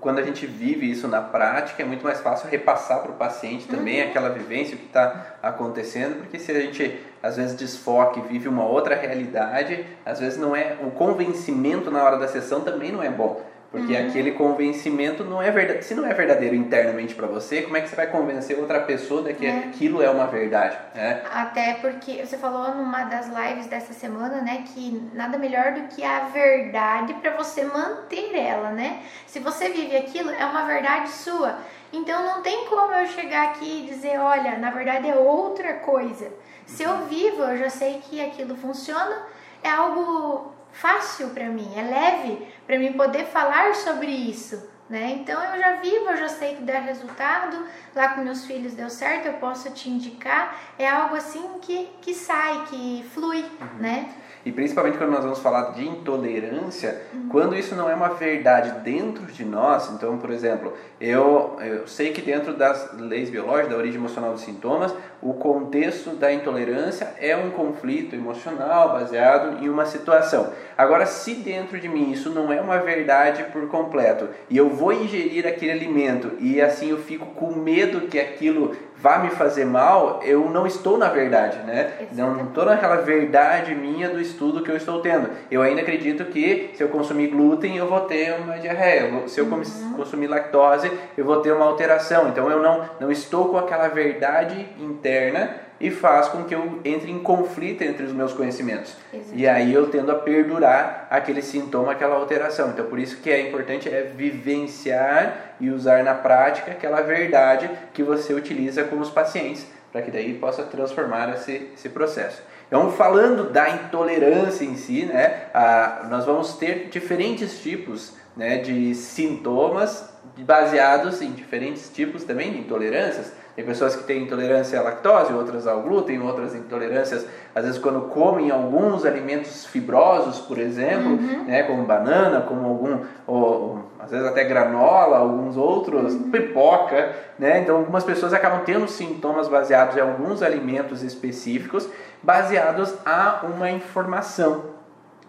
Quando 0.00 0.18
a 0.18 0.22
gente 0.22 0.46
vive 0.46 0.90
isso 0.90 1.06
na 1.06 1.20
prática, 1.20 1.82
é 1.82 1.86
muito 1.86 2.02
mais 2.02 2.20
fácil 2.20 2.48
repassar 2.48 3.02
para 3.02 3.12
o 3.12 3.14
paciente 3.14 3.68
também 3.68 4.02
uhum. 4.02 4.08
aquela 4.08 4.28
vivência, 4.30 4.74
o 4.74 4.78
que 4.78 4.86
está 4.86 5.36
acontecendo, 5.40 6.16
porque 6.16 6.38
se 6.38 6.50
a 6.50 6.60
gente 6.60 6.98
às 7.22 7.36
vezes 7.36 7.54
desfoca 7.54 8.18
e 8.18 8.22
vive 8.22 8.48
uma 8.48 8.64
outra 8.64 8.96
realidade, 8.96 9.86
às 10.04 10.18
vezes 10.18 10.38
não 10.38 10.56
é 10.56 10.76
o 10.82 10.90
convencimento 10.90 11.90
na 11.90 12.02
hora 12.02 12.16
da 12.16 12.26
sessão 12.26 12.62
também 12.62 12.90
não 12.90 13.02
é 13.02 13.10
bom. 13.10 13.40
Porque 13.70 13.94
uhum. 13.94 14.08
aquele 14.08 14.32
convencimento 14.32 15.22
não 15.22 15.40
é 15.40 15.50
verdade. 15.52 15.84
Se 15.84 15.94
não 15.94 16.04
é 16.04 16.12
verdadeiro 16.12 16.56
internamente 16.56 17.14
para 17.14 17.28
você, 17.28 17.62
como 17.62 17.76
é 17.76 17.80
que 17.80 17.88
você 17.88 17.94
vai 17.94 18.08
convencer 18.08 18.58
outra 18.58 18.80
pessoa 18.80 19.22
de 19.22 19.34
que 19.34 19.46
é. 19.46 19.58
aquilo 19.58 20.02
é 20.02 20.10
uma 20.10 20.26
verdade? 20.26 20.76
Né? 20.92 21.22
Até 21.32 21.74
porque 21.74 22.26
você 22.26 22.36
falou 22.36 22.74
numa 22.74 23.04
das 23.04 23.28
lives 23.28 23.68
dessa 23.68 23.92
semana, 23.92 24.40
né, 24.40 24.64
que 24.66 25.08
nada 25.14 25.38
melhor 25.38 25.72
do 25.72 25.82
que 25.82 26.02
a 26.02 26.24
verdade 26.24 27.14
para 27.14 27.36
você 27.36 27.64
manter 27.64 28.34
ela, 28.34 28.70
né? 28.70 29.02
Se 29.26 29.38
você 29.38 29.68
vive 29.68 29.96
aquilo, 29.96 30.30
é 30.30 30.44
uma 30.44 30.64
verdade 30.64 31.10
sua. 31.10 31.58
Então 31.92 32.24
não 32.24 32.42
tem 32.42 32.66
como 32.66 32.92
eu 32.92 33.06
chegar 33.06 33.50
aqui 33.50 33.84
e 33.84 33.86
dizer, 33.86 34.18
olha, 34.18 34.58
na 34.58 34.70
verdade 34.70 35.08
é 35.08 35.14
outra 35.14 35.74
coisa. 35.74 36.28
Se 36.66 36.82
eu 36.82 37.06
vivo, 37.06 37.42
eu 37.44 37.56
já 37.56 37.70
sei 37.70 38.00
que 38.00 38.20
aquilo 38.20 38.56
funciona, 38.56 39.22
é 39.62 39.68
algo 39.68 40.52
fácil 40.72 41.30
para 41.30 41.46
mim, 41.46 41.72
é 41.76 41.82
leve 41.82 42.46
para 42.70 42.78
mim 42.78 42.92
poder 42.92 43.24
falar 43.24 43.74
sobre 43.74 44.12
isso, 44.12 44.70
Né? 44.88 45.18
Então 45.20 45.40
eu 45.42 45.58
já 45.58 45.76
vivo, 45.76 46.10
eu 46.10 46.16
já 46.16 46.28
sei 46.28 46.56
que 46.56 46.62
dá 46.62 46.80
resultado, 46.80 47.64
lá 47.94 48.08
com 48.08 48.22
meus 48.22 48.44
filhos 48.44 48.74
deu 48.74 48.90
certo, 48.90 49.26
eu 49.26 49.34
posso 49.34 49.70
te 49.70 49.88
indicar, 49.88 50.56
é 50.76 50.88
algo 50.88 51.14
assim 51.14 51.60
que, 51.60 51.88
que 52.02 52.12
sai, 52.12 52.64
que 52.66 53.08
flui, 53.14 53.42
uhum. 53.42 53.78
né? 53.78 54.12
E 54.44 54.50
principalmente 54.50 54.96
quando 54.96 55.10
nós 55.10 55.22
vamos 55.22 55.40
falar 55.40 55.72
de 55.72 55.86
intolerância, 55.86 57.02
uhum. 57.12 57.28
quando 57.28 57.54
isso 57.54 57.74
não 57.74 57.90
é 57.90 57.94
uma 57.94 58.08
verdade 58.08 58.80
dentro 58.80 59.26
de 59.26 59.44
nós, 59.44 59.90
então, 59.90 60.16
por 60.16 60.30
exemplo, 60.30 60.72
eu, 61.00 61.58
eu 61.60 61.86
sei 61.86 62.12
que 62.12 62.22
dentro 62.22 62.54
das 62.54 62.92
leis 62.98 63.28
biológicas, 63.28 63.70
da 63.70 63.76
origem 63.76 63.98
emocional 63.98 64.32
dos 64.32 64.42
sintomas, 64.42 64.94
o 65.20 65.34
contexto 65.34 66.10
da 66.10 66.32
intolerância 66.32 67.12
é 67.18 67.36
um 67.36 67.50
conflito 67.50 68.14
emocional 68.14 68.92
baseado 68.92 69.62
em 69.62 69.68
uma 69.68 69.84
situação. 69.84 70.52
Agora, 70.76 71.04
se 71.04 71.34
dentro 71.34 71.78
de 71.78 71.88
mim 71.88 72.10
isso 72.10 72.30
não 72.30 72.50
é 72.50 72.60
uma 72.60 72.78
verdade 72.78 73.44
por 73.52 73.68
completo 73.68 74.28
e 74.48 74.56
eu 74.56 74.70
vou 74.70 74.92
ingerir 74.92 75.46
aquele 75.46 75.72
alimento 75.72 76.32
e 76.38 76.60
assim 76.60 76.90
eu 76.90 76.98
fico 76.98 77.26
com 77.26 77.54
medo 77.54 78.02
que 78.02 78.18
aquilo 78.18 78.74
vá 79.00 79.18
me 79.18 79.30
fazer 79.30 79.64
mal, 79.64 80.20
eu 80.22 80.50
não 80.50 80.66
estou 80.66 80.98
na 80.98 81.08
verdade, 81.08 81.58
né? 81.58 81.92
Não 82.12 82.44
estou 82.44 82.64
naquela 82.64 82.96
verdade 82.96 83.74
minha 83.74 84.08
do 84.10 84.20
estudo 84.20 84.62
que 84.62 84.70
eu 84.70 84.76
estou 84.76 85.00
tendo. 85.00 85.30
Eu 85.50 85.62
ainda 85.62 85.80
acredito 85.80 86.26
que 86.26 86.70
se 86.74 86.82
eu 86.82 86.88
consumir 86.88 87.28
glúten, 87.28 87.76
eu 87.76 87.88
vou 87.88 88.00
ter 88.00 88.34
uma 88.34 88.58
diarreia. 88.58 89.26
Se 89.28 89.40
eu 89.40 89.46
uhum. 89.46 89.94
consumir 89.96 90.26
lactose, 90.26 90.90
eu 91.16 91.24
vou 91.24 91.40
ter 91.40 91.52
uma 91.52 91.64
alteração. 91.64 92.28
Então 92.28 92.50
eu 92.50 92.62
não, 92.62 92.88
não 93.00 93.10
estou 93.10 93.48
com 93.48 93.56
aquela 93.56 93.88
verdade 93.88 94.66
interna 94.78 95.50
e 95.80 95.90
faz 95.90 96.28
com 96.28 96.44
que 96.44 96.54
eu 96.54 96.80
entre 96.84 97.10
em 97.10 97.18
conflito 97.20 97.82
entre 97.82 98.04
os 98.04 98.12
meus 98.12 98.34
conhecimentos. 98.34 98.94
Exatamente. 99.12 99.40
E 99.42 99.48
aí 99.48 99.72
eu 99.72 99.88
tendo 99.88 100.12
a 100.12 100.14
perdurar 100.16 101.06
aquele 101.08 101.40
sintoma, 101.40 101.92
aquela 101.92 102.16
alteração. 102.16 102.68
Então 102.68 102.84
por 102.84 102.98
isso 102.98 103.16
que 103.22 103.30
é 103.30 103.48
importante 103.48 103.88
é 103.88 104.02
vivenciar 104.14 105.49
e 105.60 105.70
usar 105.70 106.02
na 106.02 106.14
prática 106.14 106.72
aquela 106.72 107.02
verdade 107.02 107.70
que 107.92 108.02
você 108.02 108.32
utiliza 108.32 108.84
com 108.84 108.98
os 108.98 109.10
pacientes, 109.10 109.66
para 109.92 110.02
que 110.02 110.10
daí 110.10 110.34
possa 110.34 110.62
transformar 110.62 111.34
esse, 111.34 111.70
esse 111.74 111.88
processo. 111.88 112.42
Então, 112.66 112.92
falando 112.92 113.50
da 113.50 113.68
intolerância 113.68 114.64
em 114.64 114.76
si, 114.76 115.04
né, 115.04 115.46
a, 115.52 116.06
nós 116.08 116.24
vamos 116.24 116.54
ter 116.54 116.88
diferentes 116.88 117.60
tipos 117.60 118.14
né, 118.36 118.58
de 118.58 118.94
sintomas 118.94 120.08
baseados 120.38 121.20
em 121.20 121.32
diferentes 121.32 121.90
tipos 121.90 122.24
também 122.24 122.52
de 122.52 122.58
intolerâncias. 122.58 123.32
Tem 123.56 123.64
pessoas 123.64 123.96
que 123.96 124.04
têm 124.04 124.22
intolerância 124.22 124.78
à 124.78 124.82
lactose, 124.82 125.32
outras 125.32 125.66
ao 125.66 125.82
glúten, 125.82 126.20
outras 126.22 126.54
intolerâncias, 126.54 127.26
às 127.54 127.64
vezes 127.64 127.78
quando 127.78 128.02
comem 128.02 128.50
alguns 128.50 129.04
alimentos 129.04 129.66
fibrosos, 129.66 130.38
por 130.40 130.58
exemplo, 130.58 131.10
uhum. 131.10 131.44
né, 131.44 131.64
como 131.64 131.82
banana, 131.84 132.42
como 132.42 132.66
algum, 132.66 133.00
ou, 133.26 133.84
às 133.98 134.10
vezes 134.10 134.26
até 134.26 134.44
granola, 134.44 135.18
alguns 135.18 135.56
outros, 135.56 136.14
uhum. 136.14 136.30
pipoca, 136.30 137.14
né? 137.38 137.60
Então 137.60 137.76
algumas 137.76 138.04
pessoas 138.04 138.32
acabam 138.32 138.62
tendo 138.64 138.86
sintomas 138.88 139.48
baseados 139.48 139.96
em 139.96 140.00
alguns 140.00 140.42
alimentos 140.42 141.02
específicos, 141.02 141.88
baseados 142.22 142.94
a 143.04 143.44
uma 143.44 143.70
informação. 143.70 144.64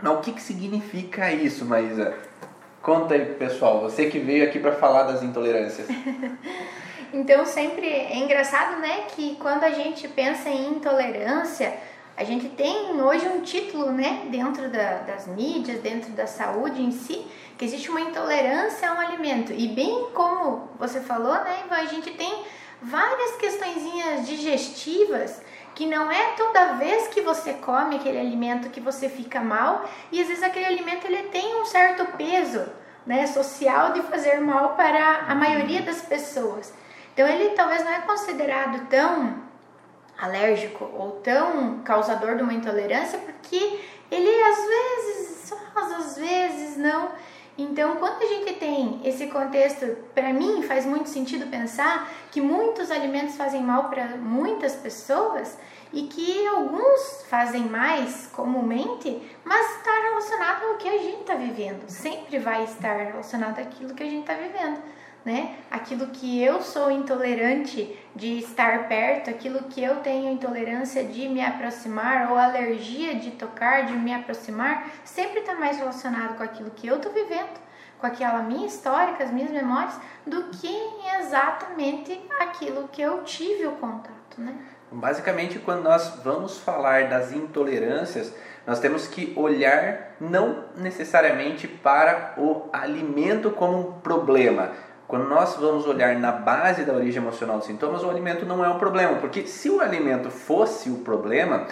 Mas 0.02 0.14
o 0.14 0.18
que, 0.18 0.32
que 0.32 0.42
significa 0.42 1.32
isso, 1.32 1.66
Maísa? 1.66 2.14
Conta 2.82 3.14
aí, 3.14 3.26
pessoal, 3.26 3.82
você 3.82 4.06
que 4.06 4.18
veio 4.18 4.44
aqui 4.44 4.58
para 4.58 4.72
falar 4.72 5.04
das 5.04 5.22
intolerâncias. 5.22 5.88
Então 7.14 7.46
sempre 7.46 7.88
é 7.88 8.16
engraçado, 8.18 8.80
né, 8.80 9.06
que 9.10 9.36
quando 9.36 9.64
a 9.64 9.70
gente 9.72 10.08
pensa 10.08 10.50
em 10.50 10.70
intolerância, 10.70 11.74
a 12.16 12.24
gente 12.24 12.48
tem 12.50 13.02
hoje 13.02 13.28
um 13.28 13.42
título, 13.42 13.92
né, 13.92 14.28
dentro 14.30 14.70
da, 14.70 15.00
das 15.00 15.28
mídias, 15.28 15.82
dentro 15.82 16.12
da 16.12 16.26
saúde 16.26 16.82
em 16.82 16.92
si, 16.92 17.26
que 17.58 17.66
existe 17.66 17.90
uma 17.90 18.02
intolerância 18.02 18.90
a 18.90 18.94
um 18.94 19.00
alimento. 19.00 19.52
E 19.52 19.68
bem 19.68 20.08
como 20.14 20.70
você 20.80 21.02
falou, 21.02 21.34
né, 21.34 21.64
a 21.70 21.86
gente 21.86 22.12
tem 22.12 22.44
várias 22.82 23.36
questõezinhas 23.36 24.26
digestivas 24.26 25.42
que 25.76 25.86
não 25.86 26.12
é 26.12 26.34
toda 26.38 26.74
vez 26.74 27.08
que 27.08 27.22
você 27.22 27.54
come 27.54 27.96
aquele 27.96 28.20
alimento 28.20 28.70
que 28.70 28.80
você 28.80 29.08
fica 29.08 29.40
mal 29.40 29.90
e 30.12 30.22
às 30.22 30.28
vezes 30.28 30.44
aquele 30.44 30.66
alimento 30.66 31.06
ele 31.06 31.24
tem 31.24 31.62
um 31.62 31.66
certo 31.66 32.06
peso 32.18 32.66
né, 33.06 33.26
social 33.28 33.94
de 33.94 34.02
fazer 34.02 34.40
mal 34.40 34.76
para 34.76 35.26
a 35.28 35.36
maioria 35.36 35.82
das 35.82 36.02
pessoas. 36.02 36.74
Então 37.22 37.32
ele 37.32 37.50
talvez 37.52 37.84
não 37.84 37.92
é 37.92 38.00
considerado 38.00 38.88
tão 38.88 39.36
alérgico 40.20 40.86
ou 40.92 41.12
tão 41.22 41.78
causador 41.84 42.36
de 42.36 42.42
uma 42.42 42.52
intolerância 42.52 43.20
porque 43.20 43.80
ele 44.10 44.42
às 44.42 44.58
vezes, 44.58 45.54
às 45.76 46.18
vezes 46.18 46.78
não. 46.78 47.12
Então, 47.56 47.98
quando 47.98 48.24
a 48.24 48.26
gente 48.26 48.54
tem 48.54 49.00
esse 49.04 49.28
contexto, 49.28 49.86
para 50.16 50.34
mim 50.34 50.64
faz 50.64 50.84
muito 50.84 51.10
sentido 51.10 51.46
pensar 51.52 52.10
que 52.32 52.42
muitos 52.42 52.90
alimentos 52.90 53.36
fazem 53.36 53.62
mal 53.62 53.88
para 53.88 54.18
muitas 54.18 54.76
pessoas 54.76 55.60
e 55.94 56.08
que 56.08 56.48
alguns 56.48 57.24
fazem 57.30 57.66
mais 57.66 58.32
comumente, 58.34 59.22
mas 59.46 59.76
está 59.76 59.92
relacionado 59.92 60.64
ao 60.64 60.78
que 60.78 60.90
a 60.90 60.98
gente 60.98 61.22
está 61.22 61.36
vivendo. 61.36 61.88
Sempre 61.88 62.40
vai 62.40 62.64
estar 62.64 62.96
relacionado 62.96 63.60
àquilo 63.60 63.94
que 63.94 64.02
a 64.02 64.08
gente 64.08 64.22
está 64.22 64.34
vivendo 64.34 64.82
né? 65.24 65.56
Aquilo 65.70 66.08
que 66.08 66.42
eu 66.44 66.62
sou 66.62 66.90
intolerante 66.92 67.98
de 68.16 68.40
estar 68.40 68.88
perto, 68.88 69.30
aquilo 69.30 69.64
que 69.64 69.84
eu 69.84 69.98
tenho 69.98 70.32
intolerância 70.32 71.04
de 71.04 71.30
me 71.30 71.44
aproximar 71.44 72.32
ou 72.32 72.38
alergia 72.38 73.16
de 73.16 73.32
tocar, 73.32 73.86
de 73.86 73.94
me 73.94 74.14
aproximar, 74.14 74.90
sempre 75.04 75.42
está 75.42 75.56
mais 75.56 75.78
relacionado 75.78 76.38
com 76.38 76.44
aquilo 76.44 76.72
que 76.72 76.88
eu 76.88 76.98
estou 76.98 77.12
vivendo, 77.12 77.60
com 78.00 78.08
aquela 78.08 78.42
minha 78.42 78.66
história, 78.66 79.14
com 79.14 79.24
as 79.24 79.32
minhas 79.32 79.52
memórias, 79.52 80.00
do 80.26 80.44
que 80.46 80.76
exatamente 81.20 82.20
aquilo 82.40 82.88
que 82.88 83.02
eu 83.02 83.24
tive 83.24 83.68
o 83.68 83.74
contato, 83.74 84.40
né? 84.40 84.56
Basicamente, 84.92 85.58
quando 85.60 85.84
nós 85.84 86.20
vamos 86.22 86.58
falar 86.58 87.08
das 87.08 87.32
intolerâncias, 87.32 88.34
nós 88.68 88.80
temos 88.80 89.08
que 89.08 89.34
olhar 89.38 90.16
não 90.20 90.66
necessariamente 90.76 91.66
para 91.68 92.34
o 92.38 92.70
alimento 92.74 93.52
como 93.52 93.80
um 93.80 94.00
problema, 94.02 94.72
quando 95.12 95.28
nós 95.28 95.58
vamos 95.58 95.86
olhar 95.86 96.16
na 96.16 96.32
base 96.32 96.86
da 96.86 96.94
origem 96.94 97.22
emocional 97.22 97.58
dos 97.58 97.68
sintomas, 97.68 98.02
o 98.02 98.10
alimento 98.10 98.46
não 98.46 98.64
é 98.64 98.70
um 98.70 98.80
problema, 98.80 99.18
porque 99.18 99.46
se 99.46 99.70
o 99.70 99.82
alimento 99.82 100.32
fosse 100.32 100.90
o 100.90 101.00
problema, 101.00 101.68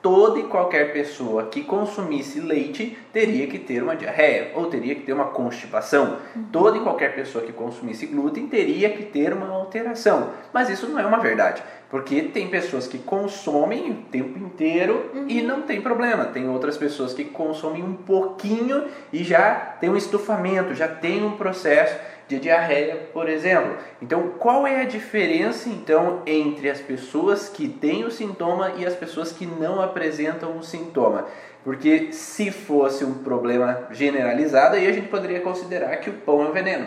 toda 0.00 0.38
e 0.38 0.44
qualquer 0.44 0.90
pessoa 0.90 1.48
que 1.48 1.62
consumisse 1.64 2.40
leite 2.40 2.96
teria 3.12 3.46
que 3.46 3.58
ter 3.58 3.82
uma 3.82 3.94
diarreia 3.94 4.52
ou 4.54 4.70
teria 4.70 4.94
que 4.94 5.02
ter 5.02 5.12
uma 5.12 5.26
constipação. 5.26 6.16
Uhum. 6.34 6.44
Toda 6.50 6.78
e 6.78 6.80
qualquer 6.80 7.14
pessoa 7.14 7.44
que 7.44 7.52
consumisse 7.52 8.06
glúten 8.06 8.46
teria 8.46 8.88
que 8.88 9.02
ter 9.02 9.34
uma 9.34 9.50
alteração. 9.50 10.30
Mas 10.50 10.70
isso 10.70 10.88
não 10.88 10.98
é 10.98 11.04
uma 11.04 11.18
verdade, 11.18 11.62
porque 11.90 12.22
tem 12.22 12.48
pessoas 12.48 12.86
que 12.86 12.96
consomem 12.96 13.90
o 13.90 13.94
tempo 14.10 14.38
inteiro 14.38 15.10
uhum. 15.12 15.26
e 15.28 15.42
não 15.42 15.60
tem 15.60 15.82
problema. 15.82 16.24
Tem 16.24 16.48
outras 16.48 16.78
pessoas 16.78 17.12
que 17.12 17.24
consomem 17.24 17.82
um 17.82 17.92
pouquinho 17.92 18.84
e 19.12 19.22
já 19.22 19.54
tem 19.78 19.90
um 19.90 19.96
estufamento, 19.96 20.74
já 20.74 20.88
tem 20.88 21.22
um 21.22 21.32
processo 21.32 22.16
de 22.28 22.38
diarreia, 22.38 23.08
por 23.12 23.28
exemplo. 23.28 23.76
Então, 24.00 24.34
qual 24.38 24.66
é 24.66 24.82
a 24.82 24.84
diferença 24.84 25.68
então 25.68 26.22
entre 26.26 26.68
as 26.68 26.80
pessoas 26.80 27.48
que 27.48 27.66
têm 27.66 28.04
o 28.04 28.10
sintoma 28.10 28.72
e 28.76 28.86
as 28.86 28.94
pessoas 28.94 29.32
que 29.32 29.46
não 29.46 29.80
apresentam 29.80 30.56
o 30.56 30.62
sintoma? 30.62 31.26
Porque 31.64 32.12
se 32.12 32.50
fosse 32.50 33.04
um 33.04 33.14
problema 33.14 33.88
generalizado, 33.90 34.76
aí 34.76 34.86
a 34.86 34.92
gente 34.92 35.08
poderia 35.08 35.40
considerar 35.40 35.96
que 35.96 36.10
o 36.10 36.12
pão 36.12 36.44
é 36.44 36.48
um 36.48 36.52
veneno 36.52 36.86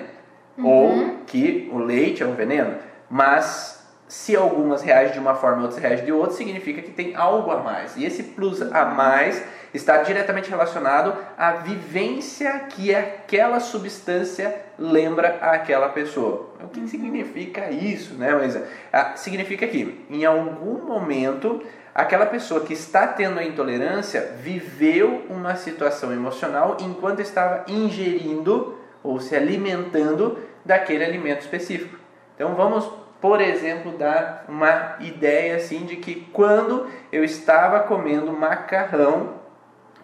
uhum. 0.57 0.65
ou 0.65 1.17
que 1.25 1.69
o 1.74 1.79
leite 1.79 2.24
é 2.24 2.25
um 2.25 2.33
veneno. 2.33 2.75
Mas 3.10 3.86
se 4.07 4.36
algumas 4.36 4.81
reagem 4.81 5.13
de 5.13 5.19
uma 5.19 5.36
forma 5.36 5.60
e 5.60 5.62
outras 5.63 5.81
reagem 5.81 6.05
de 6.05 6.12
outra, 6.12 6.36
significa 6.36 6.81
que 6.81 6.91
tem 6.91 7.15
algo 7.15 7.50
a 7.51 7.57
mais. 7.57 7.95
E 7.98 8.05
esse 8.05 8.24
plus 8.24 8.62
a 8.62 8.86
mais 8.86 9.43
está 9.74 9.98
diretamente 10.04 10.50
relacionado 10.50 11.16
à 11.38 11.54
vivência 11.54 12.51
que 12.70 12.94
aquela 12.94 13.60
substância 13.60 14.54
lembra 14.78 15.38
àquela 15.42 15.90
pessoa. 15.90 16.50
O 16.63 16.68
que 16.68 16.88
significa 16.88 17.70
isso, 17.72 18.16
né, 18.16 18.34
Mas 18.34 18.60
ah, 18.92 19.13
significa 19.16 19.68
que 19.68 20.06
em 20.10 20.25
algum 20.25 20.86
momento 20.86 21.62
aquela 21.94 22.25
pessoa 22.25 22.62
que 22.62 22.74
está 22.74 23.08
tendo 23.08 23.40
a 23.40 23.44
intolerância 23.44 24.34
viveu 24.42 25.25
uma 25.30 25.56
situação 25.56 26.12
emocional 26.12 26.78
enquanto 26.80 27.22
estava 27.22 27.66
ingerindo 27.68 28.78
ou 29.04 29.20
se 29.20 29.36
alimentando 29.36 30.38
daquele 30.66 31.04
alimento 31.04 31.42
específico. 31.42 31.98
Então 32.36 32.56
vamos 32.56 33.01
por 33.22 33.40
exemplo, 33.40 33.92
dar 33.92 34.46
uma 34.50 34.96
ideia 35.00 35.56
assim 35.56 35.86
de 35.86 35.98
que 35.98 36.28
quando 36.34 36.88
eu 37.12 37.24
estava 37.24 37.82
comendo 37.82 38.34
macarrão 38.34 39.40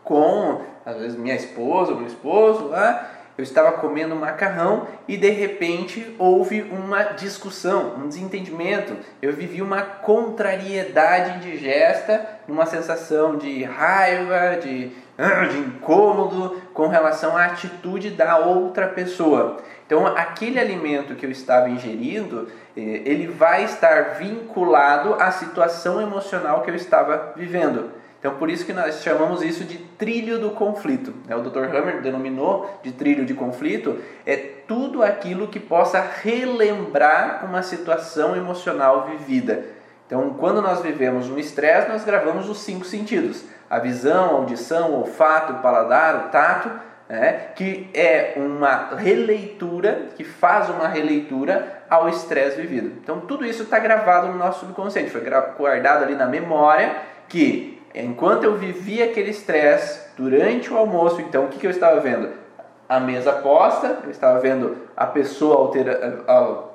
com, 0.07 0.61
às 0.85 0.97
vezes, 0.97 1.17
minha 1.17 1.35
esposa 1.35 1.91
ou 1.91 1.97
meu 1.97 2.07
esposo 2.07 2.67
lá, 2.69 3.11
eu 3.37 3.43
estava 3.43 3.73
comendo 3.73 4.15
macarrão 4.15 4.87
e 5.07 5.15
de 5.15 5.29
repente 5.29 6.15
houve 6.17 6.63
uma 6.63 7.03
discussão, 7.03 7.93
um 7.97 8.07
desentendimento. 8.07 8.95
Eu 9.21 9.31
vivi 9.31 9.61
uma 9.61 9.81
contrariedade 9.81 11.37
indigesta, 11.37 12.27
uma 12.47 12.65
sensação 12.65 13.37
de 13.37 13.63
raiva, 13.63 14.57
de 14.59 14.91
ah, 15.17 15.45
de 15.45 15.57
incômodo 15.57 16.61
com 16.75 16.87
relação 16.87 17.35
à 17.35 17.45
atitude 17.45 18.11
da 18.11 18.37
outra 18.37 18.87
pessoa. 18.87 19.57
Então, 19.85 20.05
aquele 20.05 20.59
alimento 20.59 21.15
que 21.15 21.25
eu 21.25 21.31
estava 21.31 21.69
ingerindo, 21.69 22.47
eh, 22.75 23.01
ele 23.03 23.25
vai 23.25 23.63
estar 23.63 24.15
vinculado 24.19 25.15
à 25.15 25.31
situação 25.31 25.99
emocional 25.99 26.61
que 26.61 26.69
eu 26.69 26.75
estava 26.75 27.33
vivendo. 27.35 27.89
Então, 28.27 28.37
por 28.37 28.49
isso 28.49 28.65
que 28.65 28.73
nós 28.73 29.01
chamamos 29.03 29.41
isso 29.41 29.63
de 29.63 29.77
trilho 29.77 30.37
do 30.37 30.49
conflito. 30.49 31.13
Né? 31.25 31.33
O 31.33 31.39
Dr. 31.39 31.73
Hammer 31.73 32.01
denominou 32.01 32.69
de 32.83 32.91
trilho 32.91 33.25
de 33.25 33.33
conflito 33.33 33.99
é 34.25 34.35
tudo 34.67 35.01
aquilo 35.01 35.47
que 35.47 35.61
possa 35.61 36.01
relembrar 36.01 37.45
uma 37.45 37.63
situação 37.63 38.35
emocional 38.35 39.07
vivida. 39.07 39.63
Então, 40.05 40.31
quando 40.31 40.61
nós 40.61 40.81
vivemos 40.81 41.29
um 41.29 41.37
estresse, 41.37 41.87
nós 41.87 42.03
gravamos 42.03 42.49
os 42.49 42.57
cinco 42.59 42.83
sentidos: 42.83 43.45
a 43.69 43.79
visão, 43.79 44.25
a 44.25 44.33
audição, 44.39 44.91
o 44.91 44.99
olfato, 44.99 45.53
o 45.53 45.59
paladar, 45.59 46.27
o 46.27 46.29
tato, 46.29 46.69
né? 47.07 47.51
que 47.55 47.89
é 47.93 48.33
uma 48.35 48.93
releitura, 48.97 50.09
que 50.17 50.25
faz 50.25 50.69
uma 50.69 50.89
releitura 50.89 51.83
ao 51.89 52.09
estresse 52.09 52.59
vivido. 52.59 52.91
Então, 53.01 53.21
tudo 53.21 53.45
isso 53.45 53.63
está 53.63 53.79
gravado 53.79 54.27
no 54.27 54.37
nosso 54.37 54.59
subconsciente, 54.59 55.11
foi 55.11 55.21
guardado 55.57 56.03
ali 56.03 56.15
na 56.15 56.25
memória 56.25 56.93
que 57.29 57.76
enquanto 58.05 58.43
eu 58.43 58.55
vivia 58.55 59.05
aquele 59.05 59.31
estresse 59.31 60.07
durante 60.17 60.71
o 60.71 60.77
almoço, 60.77 61.21
então 61.21 61.45
o 61.45 61.47
que, 61.47 61.59
que 61.59 61.67
eu 61.67 61.71
estava 61.71 61.99
vendo? 61.99 62.29
A 62.87 62.99
mesa 62.99 63.33
posta, 63.33 63.99
eu 64.03 64.11
estava 64.11 64.39
vendo 64.39 64.77
a 64.95 65.05
pessoa 65.05 65.57
altera, 65.57 66.23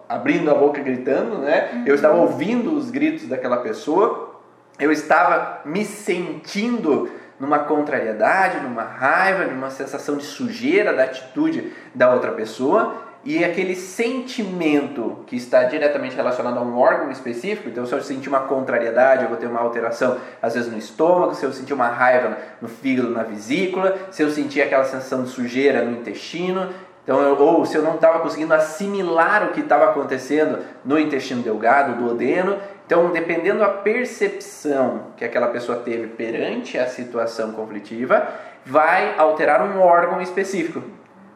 abrindo 0.09 0.51
a 0.51 0.55
boca 0.55 0.81
gritando, 0.81 1.39
né? 1.39 1.71
Uhum. 1.73 1.85
Eu 1.87 1.95
estava 1.95 2.17
ouvindo 2.17 2.77
os 2.77 2.91
gritos 2.91 3.27
daquela 3.27 3.59
pessoa, 3.59 4.37
eu 4.79 4.93
estava 4.93 5.61
me 5.65 5.85
sentindo 5.85 7.11
numa 7.41 7.61
contrariedade, 7.61 8.61
numa 8.61 8.83
raiva, 8.83 9.45
numa 9.45 9.71
sensação 9.71 10.17
de 10.17 10.25
sujeira 10.25 10.93
da 10.93 11.05
atitude 11.05 11.73
da 11.95 12.13
outra 12.13 12.33
pessoa 12.33 13.12
e 13.25 13.45
aquele 13.45 13.77
sentimento 13.77 15.19
que 15.27 15.37
está 15.37 15.65
diretamente 15.65 16.17
relacionado 16.17 16.59
a 16.59 16.63
um 16.63 16.77
órgão 16.77 17.11
específico, 17.11 17.69
então 17.69 17.87
se 17.87 17.93
eu 17.93 18.01
sentir 18.03 18.29
uma 18.29 18.41
contrariedade, 18.41 19.23
eu 19.23 19.29
vou 19.29 19.39
ter 19.39 19.47
uma 19.47 19.61
alteração 19.61 20.19
às 20.41 20.55
vezes 20.55 20.71
no 20.71 20.77
estômago, 20.77 21.35
se 21.35 21.45
eu 21.45 21.53
sentir 21.53 21.73
uma 21.73 21.89
raiva 21.89 22.37
no 22.61 22.69
fígado, 22.69 23.11
na 23.11 23.23
vesícula, 23.23 23.97
se 24.11 24.23
eu 24.23 24.31
sentir 24.31 24.61
aquela 24.63 24.85
sensação 24.85 25.23
de 25.23 25.31
sujeira 25.31 25.85
no 25.85 25.93
intestino, 25.93 26.69
então, 27.05 27.21
eu, 27.21 27.37
ou 27.37 27.67
se 27.67 27.77
eu 27.77 27.83
não 27.83 27.97
estava 27.97 28.21
conseguindo 28.21 28.55
assimilar 28.55 29.49
o 29.49 29.53
que 29.53 29.61
estava 29.61 29.87
acontecendo 29.87 30.61
no 30.85 30.99
intestino 30.99 31.43
delgado, 31.43 31.97
do 31.97 32.13
odeno, 32.13 32.59
então 32.87 33.11
dependendo 33.11 33.59
da 33.59 33.69
percepção 33.69 35.07
que 35.17 35.25
aquela 35.25 35.49
pessoa 35.49 35.79
teve 35.79 36.09
perante 36.09 36.79
a 36.79 36.87
situação 36.87 37.53
conflitiva, 37.53 38.29
vai 38.65 39.17
alterar 39.19 39.63
um 39.63 39.81
órgão 39.81 40.21
específico. 40.21 40.83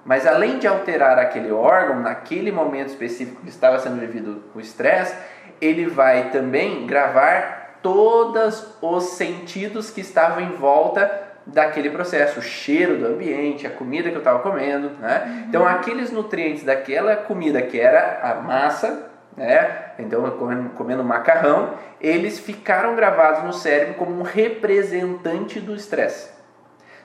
Mas 0.06 0.24
além 0.24 0.58
de 0.58 0.68
alterar 0.68 1.18
aquele 1.18 1.50
órgão, 1.50 2.00
naquele 2.00 2.52
momento 2.52 2.88
específico 2.88 3.42
que 3.42 3.48
estava 3.48 3.78
sendo 3.80 3.98
vivido 3.98 4.44
o 4.54 4.60
estresse, 4.60 5.14
ele 5.60 5.86
vai 5.86 6.30
também 6.30 6.86
gravar 6.86 7.80
todos 7.82 8.76
os 8.80 9.04
sentidos 9.10 9.90
que 9.90 10.00
estavam 10.00 10.40
em 10.40 10.52
volta 10.52 11.24
daquele 11.44 11.90
processo, 11.90 12.40
o 12.40 12.42
cheiro 12.42 12.98
do 12.98 13.06
ambiente, 13.06 13.66
a 13.66 13.70
comida 13.70 14.08
que 14.08 14.14
eu 14.14 14.20
estava 14.20 14.40
comendo, 14.40 14.90
né? 15.00 15.24
Uhum. 15.26 15.44
Então 15.48 15.66
aqueles 15.66 16.10
nutrientes 16.10 16.64
daquela 16.64 17.14
comida 17.16 17.62
que 17.62 17.78
era 17.78 18.20
a 18.22 18.34
massa, 18.34 19.10
né? 19.36 19.92
Então 19.98 20.28
comendo, 20.32 20.70
comendo 20.70 21.04
macarrão, 21.04 21.74
eles 22.00 22.38
ficaram 22.38 22.96
gravados 22.96 23.44
no 23.44 23.52
cérebro 23.52 23.94
como 23.94 24.18
um 24.18 24.22
representante 24.22 25.60
do 25.60 25.74
estresse. 25.74 26.30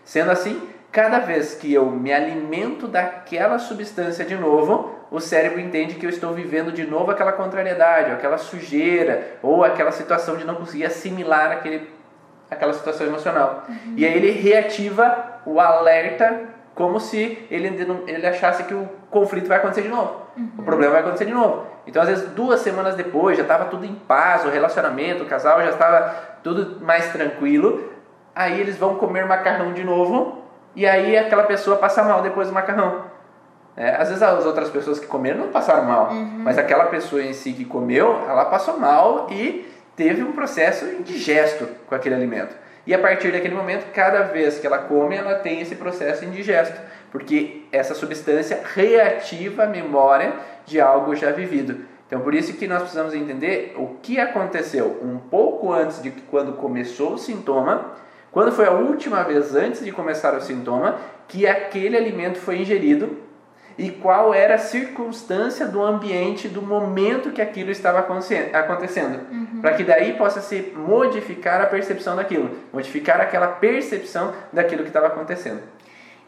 Sendo 0.03 0.31
assim, 0.31 0.67
cada 0.91 1.19
vez 1.19 1.55
que 1.55 1.73
eu 1.73 1.89
me 1.89 2.11
alimento 2.11 2.87
daquela 2.87 3.57
substância 3.57 4.25
de 4.25 4.35
novo, 4.35 4.93
o 5.09 5.19
cérebro 5.19 5.59
entende 5.59 5.95
que 5.95 6.05
eu 6.05 6.09
estou 6.09 6.33
vivendo 6.33 6.71
de 6.71 6.85
novo 6.85 7.11
aquela 7.11 7.31
contrariedade, 7.31 8.11
ou 8.11 8.17
aquela 8.17 8.37
sujeira, 8.37 9.37
ou 9.41 9.63
aquela 9.63 9.91
situação 9.91 10.35
de 10.35 10.43
não 10.43 10.55
conseguir 10.55 10.85
assimilar 10.85 11.51
aquele, 11.51 11.89
aquela 12.49 12.73
situação 12.73 13.07
emocional. 13.07 13.63
Uhum. 13.69 13.93
E 13.95 14.05
aí 14.05 14.13
ele 14.13 14.31
reativa 14.31 15.39
o 15.45 15.59
alerta 15.59 16.41
como 16.75 16.99
se 16.99 17.45
ele, 17.49 17.67
ele 18.07 18.27
achasse 18.27 18.63
que 18.63 18.73
o 18.73 18.89
conflito 19.09 19.47
vai 19.47 19.57
acontecer 19.57 19.83
de 19.83 19.89
novo, 19.89 20.21
uhum. 20.37 20.51
o 20.57 20.63
problema 20.63 20.93
vai 20.93 21.01
acontecer 21.01 21.25
de 21.25 21.33
novo. 21.33 21.67
Então, 21.87 22.01
às 22.01 22.09
vezes, 22.09 22.29
duas 22.29 22.61
semanas 22.61 22.95
depois, 22.95 23.37
já 23.37 23.43
estava 23.43 23.65
tudo 23.65 23.85
em 23.85 23.95
paz, 23.95 24.45
o 24.45 24.49
relacionamento, 24.49 25.23
o 25.23 25.25
casal 25.25 25.61
já 25.61 25.69
estava 25.69 26.15
tudo 26.43 26.83
mais 26.83 27.11
tranquilo. 27.11 27.91
Aí 28.33 28.59
eles 28.59 28.77
vão 28.77 28.95
comer 28.95 29.25
macarrão 29.25 29.73
de 29.73 29.83
novo 29.83 30.40
e 30.75 30.87
aí 30.87 31.17
aquela 31.17 31.43
pessoa 31.43 31.77
passa 31.77 32.03
mal 32.03 32.21
depois 32.21 32.47
do 32.47 32.53
macarrão. 32.53 33.05
É, 33.75 33.95
às 33.95 34.09
vezes 34.09 34.21
as 34.21 34.45
outras 34.45 34.69
pessoas 34.69 34.99
que 34.99 35.07
comeram 35.07 35.39
não 35.39 35.47
passaram 35.47 35.85
mal, 35.85 36.09
uhum. 36.09 36.39
mas 36.39 36.57
aquela 36.57 36.85
pessoa 36.85 37.21
em 37.21 37.33
si 37.33 37.53
que 37.53 37.63
comeu, 37.63 38.21
ela 38.27 38.45
passou 38.45 38.77
mal 38.77 39.27
e 39.31 39.69
teve 39.95 40.23
um 40.23 40.33
processo 40.33 40.85
indigesto 40.85 41.67
com 41.87 41.95
aquele 41.95 42.15
alimento. 42.15 42.55
E 42.85 42.93
a 42.93 42.99
partir 42.99 43.31
daquele 43.31 43.53
momento, 43.53 43.91
cada 43.93 44.23
vez 44.23 44.59
que 44.59 44.65
ela 44.65 44.79
come, 44.79 45.15
ela 45.15 45.35
tem 45.35 45.61
esse 45.61 45.75
processo 45.75 46.25
indigesto, 46.25 46.79
porque 47.11 47.65
essa 47.71 47.93
substância 47.93 48.61
reativa 48.73 49.63
a 49.63 49.67
memória 49.67 50.33
de 50.65 50.81
algo 50.81 51.15
já 51.15 51.31
vivido. 51.31 51.85
Então, 52.07 52.21
por 52.21 52.33
isso 52.33 52.53
que 52.53 52.67
nós 52.67 52.81
precisamos 52.81 53.13
entender 53.13 53.73
o 53.77 53.95
que 54.01 54.19
aconteceu 54.19 54.99
um 55.01 55.17
pouco 55.17 55.71
antes 55.71 56.01
de 56.01 56.11
quando 56.11 56.53
começou 56.53 57.13
o 57.13 57.17
sintoma 57.17 57.93
quando 58.31 58.51
foi 58.51 58.65
a 58.65 58.71
última 58.71 59.23
vez 59.23 59.55
antes 59.55 59.83
de 59.83 59.91
começar 59.91 60.33
o 60.35 60.41
sintoma 60.41 60.97
que 61.27 61.47
aquele 61.47 61.97
alimento 61.97 62.39
foi 62.39 62.59
ingerido 62.59 63.17
e 63.77 63.89
qual 63.89 64.33
era 64.33 64.55
a 64.55 64.57
circunstância 64.57 65.65
do 65.65 65.81
ambiente, 65.81 66.47
do 66.47 66.61
momento 66.61 67.31
que 67.31 67.41
aquilo 67.41 67.71
estava 67.71 67.99
acontecendo, 67.99 69.21
uhum. 69.31 69.61
para 69.61 69.73
que 69.73 69.83
daí 69.83 70.13
possa 70.13 70.41
se 70.41 70.73
modificar 70.75 71.61
a 71.61 71.65
percepção 71.65 72.15
daquilo, 72.15 72.51
modificar 72.71 73.19
aquela 73.19 73.47
percepção 73.47 74.33
daquilo 74.51 74.83
que 74.83 74.89
estava 74.89 75.07
acontecendo. 75.07 75.61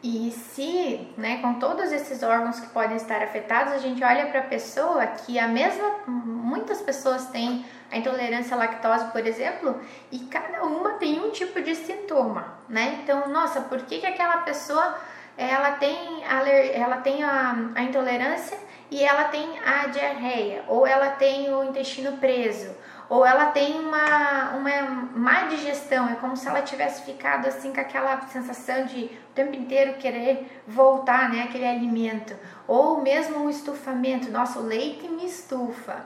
E 0.03 0.31
se, 0.31 1.07
né, 1.17 1.37
com 1.41 1.53
todos 1.53 1.89
esses 1.93 2.21
órgãos 2.23 2.59
que 2.59 2.67
podem 2.67 2.97
estar 2.97 3.23
afetados, 3.23 3.71
a 3.71 3.77
gente 3.77 4.03
olha 4.03 4.25
para 4.25 4.41
a 4.41 4.43
pessoa 4.43 5.07
que 5.07 5.39
a 5.39 5.47
mesma, 5.47 5.99
muitas 6.05 6.81
pessoas 6.81 7.27
têm 7.27 7.65
a 7.89 7.97
intolerância 7.97 8.53
à 8.53 8.59
lactose, 8.59 9.05
por 9.13 9.25
exemplo, 9.25 9.79
e 10.11 10.19
cada 10.25 10.61
uma 10.63 10.95
tem 10.95 11.21
um 11.21 11.29
tipo 11.29 11.61
de 11.61 11.73
sintoma, 11.73 12.53
né? 12.67 12.99
Então, 13.01 13.29
nossa, 13.29 13.61
por 13.61 13.79
que, 13.83 13.99
que 13.99 14.05
aquela 14.05 14.39
pessoa 14.39 14.97
ela 15.37 15.71
tem, 15.71 16.25
a, 16.25 16.49
ela 16.49 16.97
tem 16.97 17.23
a, 17.23 17.55
a 17.73 17.83
intolerância 17.83 18.57
e 18.91 19.01
ela 19.01 19.23
tem 19.25 19.57
a 19.59 19.87
diarreia, 19.87 20.65
ou 20.67 20.85
ela 20.85 21.11
tem 21.11 21.53
o 21.53 21.63
intestino 21.63 22.17
preso, 22.17 22.75
ou 23.13 23.23
ela 23.23 23.51
tem 23.51 23.79
uma, 23.79 24.55
uma 24.55 24.81
má 25.13 25.43
digestão, 25.43 26.09
é 26.09 26.15
como 26.15 26.35
se 26.35 26.47
ela 26.47 26.63
tivesse 26.63 27.03
ficado 27.03 27.45
assim 27.47 27.71
com 27.71 27.79
aquela 27.79 28.19
sensação 28.21 28.85
de 28.87 29.03
o 29.03 29.33
tempo 29.35 29.55
inteiro 29.55 29.99
querer 29.99 30.63
voltar, 30.67 31.29
né, 31.29 31.43
aquele 31.43 31.67
alimento, 31.67 32.35
ou 32.67 33.01
mesmo 33.01 33.45
o 33.45 33.51
estufamento, 33.51 34.31
nosso 34.31 34.61
leite 34.61 35.07
me 35.07 35.27
estufa. 35.27 36.03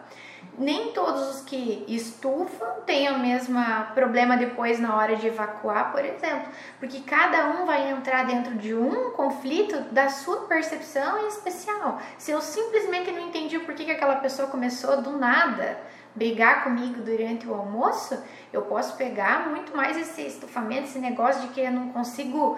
Nem 0.57 0.91
todos 0.91 1.35
os 1.35 1.41
que 1.43 1.85
estufam 1.87 2.81
têm 2.85 3.09
o 3.09 3.19
mesmo 3.19 3.57
problema 3.95 4.35
depois 4.35 4.77
na 4.77 4.93
hora 4.97 5.15
de 5.15 5.27
evacuar, 5.27 5.93
por 5.93 6.03
exemplo, 6.03 6.49
porque 6.77 6.99
cada 7.01 7.51
um 7.51 7.65
vai 7.65 7.89
entrar 7.89 8.25
dentro 8.25 8.55
de 8.55 8.75
um 8.75 9.11
conflito 9.11 9.79
da 9.93 10.09
sua 10.09 10.41
percepção 10.41 11.23
em 11.23 11.27
especial. 11.27 12.01
Se 12.17 12.31
eu 12.31 12.41
simplesmente 12.41 13.11
não 13.11 13.29
entendi 13.29 13.59
por 13.59 13.75
que, 13.75 13.85
que 13.85 13.91
aquela 13.91 14.17
pessoa 14.17 14.49
começou 14.49 15.01
do 15.01 15.17
nada, 15.17 15.77
brigar 16.17 16.63
comigo 16.63 17.01
durante 17.03 17.47
o 17.47 17.53
almoço, 17.53 18.21
eu 18.51 18.63
posso 18.63 18.97
pegar 18.97 19.49
muito 19.49 19.75
mais 19.77 19.95
esse 19.95 20.23
estufamento, 20.23 20.85
esse 20.85 20.99
negócio 20.99 21.43
de 21.43 21.49
que 21.49 21.61
eu 21.61 21.71
não 21.71 21.89
consigo 21.89 22.57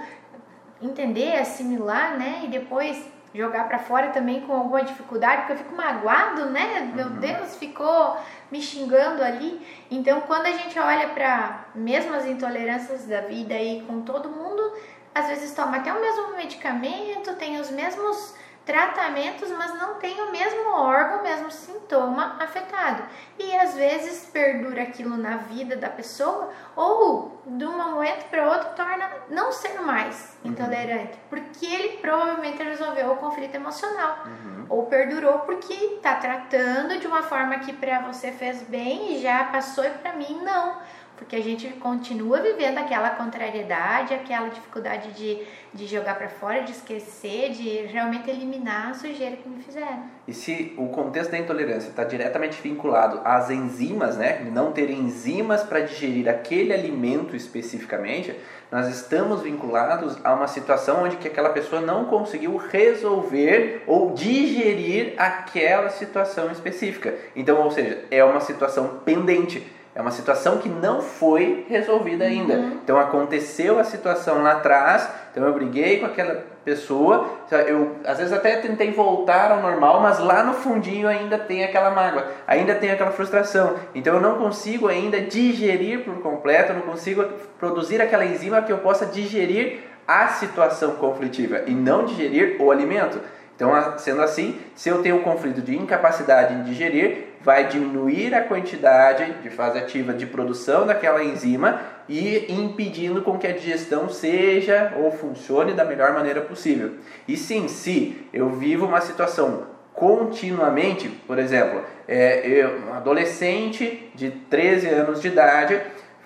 entender, 0.81 1.37
assimilar, 1.37 2.17
né? 2.17 2.41
E 2.45 2.47
depois 2.47 3.05
jogar 3.35 3.67
para 3.67 3.77
fora 3.77 4.07
também 4.09 4.41
com 4.41 4.53
alguma 4.53 4.81
dificuldade, 4.81 5.41
porque 5.41 5.53
eu 5.53 5.57
fico 5.57 5.75
magoado, 5.75 6.45
né? 6.45 6.91
Meu 6.95 7.07
uhum. 7.07 7.19
Deus, 7.19 7.57
ficou 7.57 8.17
me 8.49 8.61
xingando 8.61 9.21
ali. 9.21 9.61
Então, 9.91 10.21
quando 10.21 10.45
a 10.45 10.51
gente 10.51 10.79
olha 10.79 11.09
para 11.09 11.65
mesmo 11.75 12.13
as 12.15 12.25
intolerâncias 12.25 13.05
da 13.05 13.21
vida 13.21 13.53
aí 13.53 13.83
com 13.85 14.01
todo 14.01 14.29
mundo, 14.29 14.73
às 15.13 15.27
vezes 15.27 15.53
toma 15.53 15.77
até 15.77 15.91
o 15.93 15.99
mesmo 15.99 16.35
medicamento, 16.37 17.35
tem 17.35 17.59
os 17.59 17.69
mesmos 17.69 18.35
tratamentos, 18.69 19.49
mas 19.49 19.73
não 19.79 19.95
tem 19.95 20.21
o 20.21 20.31
mesmo 20.31 20.69
órgão, 20.69 21.21
o 21.21 21.23
mesmo 21.23 21.49
sintoma 21.49 22.37
afetado. 22.39 23.01
E 23.39 23.57
às 23.57 23.73
vezes 23.73 24.29
perdura 24.31 24.83
aquilo 24.83 25.17
na 25.17 25.37
vida 25.37 25.75
da 25.75 25.89
pessoa 25.89 26.51
ou 26.75 27.41
de 27.47 27.65
um 27.65 27.75
momento 27.75 28.29
para 28.29 28.47
outro 28.47 28.69
torna 28.75 29.09
não 29.27 29.51
ser 29.51 29.81
mais 29.81 30.37
uhum. 30.43 30.51
intolerante, 30.51 31.17
porque 31.31 31.65
ele 31.65 31.97
provavelmente 31.97 32.61
resolveu 32.61 33.11
o 33.11 33.17
conflito 33.17 33.55
emocional. 33.55 34.19
Uhum. 34.27 34.65
Ou 34.69 34.85
perdurou 34.85 35.39
porque 35.39 35.73
está 35.73 36.13
tratando 36.17 36.99
de 36.99 37.07
uma 37.07 37.23
forma 37.23 37.57
que 37.57 37.73
para 37.73 38.01
você 38.01 38.31
fez 38.31 38.61
bem 38.61 39.15
e 39.15 39.19
já 39.19 39.45
passou 39.45 39.83
e 39.83 39.89
para 39.89 40.13
mim 40.13 40.41
não 40.43 40.77
porque 41.19 41.35
a 41.35 41.43
gente 41.43 41.67
continua 41.67 42.39
vivendo 42.41 42.77
aquela 42.77 43.09
contrariedade, 43.09 44.13
aquela 44.13 44.47
dificuldade 44.47 45.11
de, 45.11 45.39
de 45.73 45.85
jogar 45.85 46.17
para 46.17 46.29
fora, 46.29 46.63
de 46.63 46.71
esquecer, 46.71 47.51
de 47.51 47.69
realmente 47.87 48.29
eliminar 48.29 48.91
a 48.91 48.93
sujeira 48.93 49.35
que 49.35 49.49
me 49.49 49.61
fizeram. 49.61 50.03
E 50.25 50.33
se 50.33 50.73
o 50.77 50.87
contexto 50.87 51.31
da 51.31 51.37
intolerância 51.37 51.89
está 51.89 52.05
diretamente 52.05 52.61
vinculado 52.61 53.19
às 53.25 53.49
enzimas, 53.49 54.15
né, 54.15 54.49
não 54.49 54.71
ter 54.71 54.89
enzimas 54.89 55.61
para 55.61 55.81
digerir 55.81 56.29
aquele 56.29 56.73
alimento 56.73 57.35
especificamente, 57.35 58.33
nós 58.71 58.87
estamos 58.87 59.41
vinculados 59.41 60.17
a 60.23 60.33
uma 60.33 60.47
situação 60.47 61.03
onde 61.03 61.17
que 61.17 61.27
aquela 61.27 61.49
pessoa 61.49 61.81
não 61.81 62.05
conseguiu 62.05 62.55
resolver 62.55 63.83
ou 63.85 64.13
digerir 64.13 65.15
aquela 65.17 65.89
situação 65.89 66.49
específica. 66.49 67.13
Então, 67.35 67.61
ou 67.61 67.71
seja, 67.71 68.05
é 68.09 68.23
uma 68.23 68.39
situação 68.39 69.01
pendente 69.03 69.78
é 69.99 70.01
uma 70.01 70.11
situação 70.11 70.59
que 70.59 70.69
não 70.69 71.01
foi 71.01 71.65
resolvida 71.67 72.23
ainda. 72.23 72.53
Uhum. 72.53 72.79
Então 72.81 72.97
aconteceu 72.97 73.77
a 73.77 73.83
situação 73.83 74.41
lá 74.41 74.53
atrás, 74.53 75.09
então 75.29 75.45
eu 75.45 75.53
briguei 75.53 75.99
com 75.99 76.05
aquela 76.05 76.41
pessoa, 76.63 77.29
eu 77.67 77.97
às 78.05 78.17
vezes 78.17 78.31
até 78.31 78.55
tentei 78.55 78.93
voltar 78.93 79.51
ao 79.51 79.61
normal, 79.61 79.99
mas 79.99 80.17
lá 80.17 80.41
no 80.41 80.53
fundinho 80.53 81.05
ainda 81.05 81.37
tem 81.37 81.65
aquela 81.65 81.91
mágoa, 81.91 82.27
ainda 82.47 82.75
tem 82.75 82.91
aquela 82.91 83.11
frustração. 83.11 83.75
Então 83.93 84.15
eu 84.15 84.21
não 84.21 84.37
consigo 84.37 84.87
ainda 84.87 85.19
digerir 85.19 86.05
por 86.05 86.21
completo, 86.21 86.71
eu 86.71 86.77
não 86.77 86.83
consigo 86.83 87.25
produzir 87.59 88.01
aquela 88.01 88.23
enzima 88.23 88.61
que 88.61 88.71
eu 88.71 88.77
possa 88.77 89.05
digerir 89.05 89.81
a 90.07 90.29
situação 90.29 90.91
conflitiva 90.91 91.63
e 91.67 91.71
não 91.71 92.05
digerir 92.05 92.55
o 92.61 92.71
alimento. 92.71 93.19
Então, 93.53 93.73
sendo 93.97 94.21
assim, 94.21 94.57
se 94.73 94.87
eu 94.87 95.01
tenho 95.01 95.17
um 95.17 95.23
conflito 95.23 95.61
de 95.61 95.75
incapacidade 95.75 96.53
em 96.53 96.63
digerir, 96.63 97.28
vai 97.41 97.67
diminuir 97.67 98.33
a 98.35 98.43
quantidade 98.43 99.31
de 99.41 99.49
fase 99.49 99.77
ativa 99.77 100.13
de 100.13 100.25
produção 100.25 100.85
daquela 100.85 101.23
enzima 101.23 101.81
e 102.07 102.51
impedindo 102.51 103.21
com 103.21 103.37
que 103.37 103.47
a 103.47 103.53
digestão 103.53 104.09
seja 104.09 104.93
ou 104.97 105.11
funcione 105.11 105.73
da 105.73 105.85
melhor 105.85 106.13
maneira 106.13 106.41
possível. 106.41 106.95
E 107.27 107.37
sim, 107.37 107.67
se 107.67 108.27
eu 108.33 108.49
vivo 108.49 108.85
uma 108.85 109.01
situação 109.01 109.67
continuamente, 109.93 111.09
por 111.09 111.37
exemplo, 111.37 111.83
é, 112.07 112.47
eu, 112.47 112.87
um 112.87 112.93
adolescente 112.93 114.11
de 114.15 114.31
13 114.31 114.87
anos 114.87 115.21
de 115.21 115.27
idade 115.27 115.79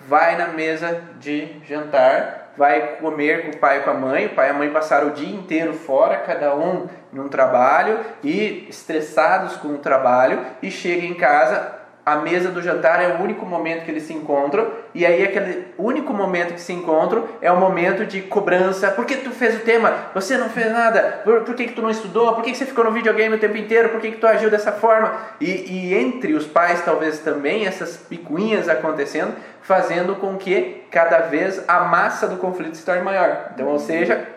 vai 0.06 0.36
na 0.36 0.48
mesa 0.48 1.02
de 1.18 1.48
jantar 1.66 2.43
vai 2.56 2.96
comer 2.96 3.42
com 3.42 3.56
o 3.56 3.56
pai 3.58 3.78
e 3.78 3.82
com 3.82 3.90
a 3.90 3.94
mãe, 3.94 4.26
o 4.26 4.34
pai 4.34 4.48
e 4.48 4.50
a 4.50 4.54
mãe 4.54 4.70
passaram 4.70 5.08
o 5.08 5.12
dia 5.12 5.34
inteiro 5.34 5.74
fora, 5.74 6.18
cada 6.18 6.54
um 6.54 6.88
num 7.12 7.28
trabalho 7.28 8.00
e 8.22 8.66
estressados 8.68 9.56
com 9.56 9.68
o 9.68 9.78
trabalho 9.78 10.40
e 10.62 10.70
chega 10.70 11.06
em 11.06 11.14
casa, 11.14 11.73
a 12.04 12.16
mesa 12.16 12.50
do 12.50 12.60
jantar 12.60 13.02
é 13.02 13.14
o 13.14 13.22
único 13.22 13.46
momento 13.46 13.84
que 13.84 13.90
eles 13.90 14.02
se 14.02 14.12
encontram 14.12 14.66
e 14.94 15.06
aí 15.06 15.24
aquele 15.24 15.68
único 15.78 16.12
momento 16.12 16.52
que 16.52 16.60
se 16.60 16.72
encontram 16.72 17.26
é 17.40 17.50
o 17.50 17.56
momento 17.56 18.04
de 18.04 18.20
cobrança. 18.20 18.90
Por 18.90 19.06
que 19.06 19.16
tu 19.16 19.30
fez 19.30 19.56
o 19.56 19.60
tema? 19.60 20.10
Você 20.14 20.36
não 20.36 20.50
fez 20.50 20.70
nada. 20.70 21.22
Por, 21.24 21.40
por 21.42 21.54
que, 21.54 21.68
que 21.68 21.72
tu 21.72 21.80
não 21.80 21.90
estudou? 21.90 22.34
Por 22.34 22.44
que, 22.44 22.50
que 22.50 22.58
você 22.58 22.66
ficou 22.66 22.84
no 22.84 22.92
videogame 22.92 23.36
o 23.36 23.38
tempo 23.38 23.56
inteiro? 23.56 23.88
Por 23.88 24.00
que, 24.00 24.12
que 24.12 24.18
tu 24.18 24.26
agiu 24.26 24.50
dessa 24.50 24.72
forma? 24.72 25.14
E, 25.40 25.50
e 25.50 25.94
entre 25.94 26.34
os 26.34 26.46
pais 26.46 26.84
talvez 26.84 27.20
também 27.20 27.66
essas 27.66 27.96
picuinhas 27.96 28.68
acontecendo, 28.68 29.34
fazendo 29.62 30.16
com 30.16 30.36
que 30.36 30.84
cada 30.90 31.20
vez 31.20 31.64
a 31.66 31.80
massa 31.80 32.28
do 32.28 32.36
conflito 32.36 32.76
se 32.76 32.84
torne 32.84 33.02
maior. 33.02 33.50
Então, 33.54 33.66
ou 33.66 33.78
seja, 33.78 34.28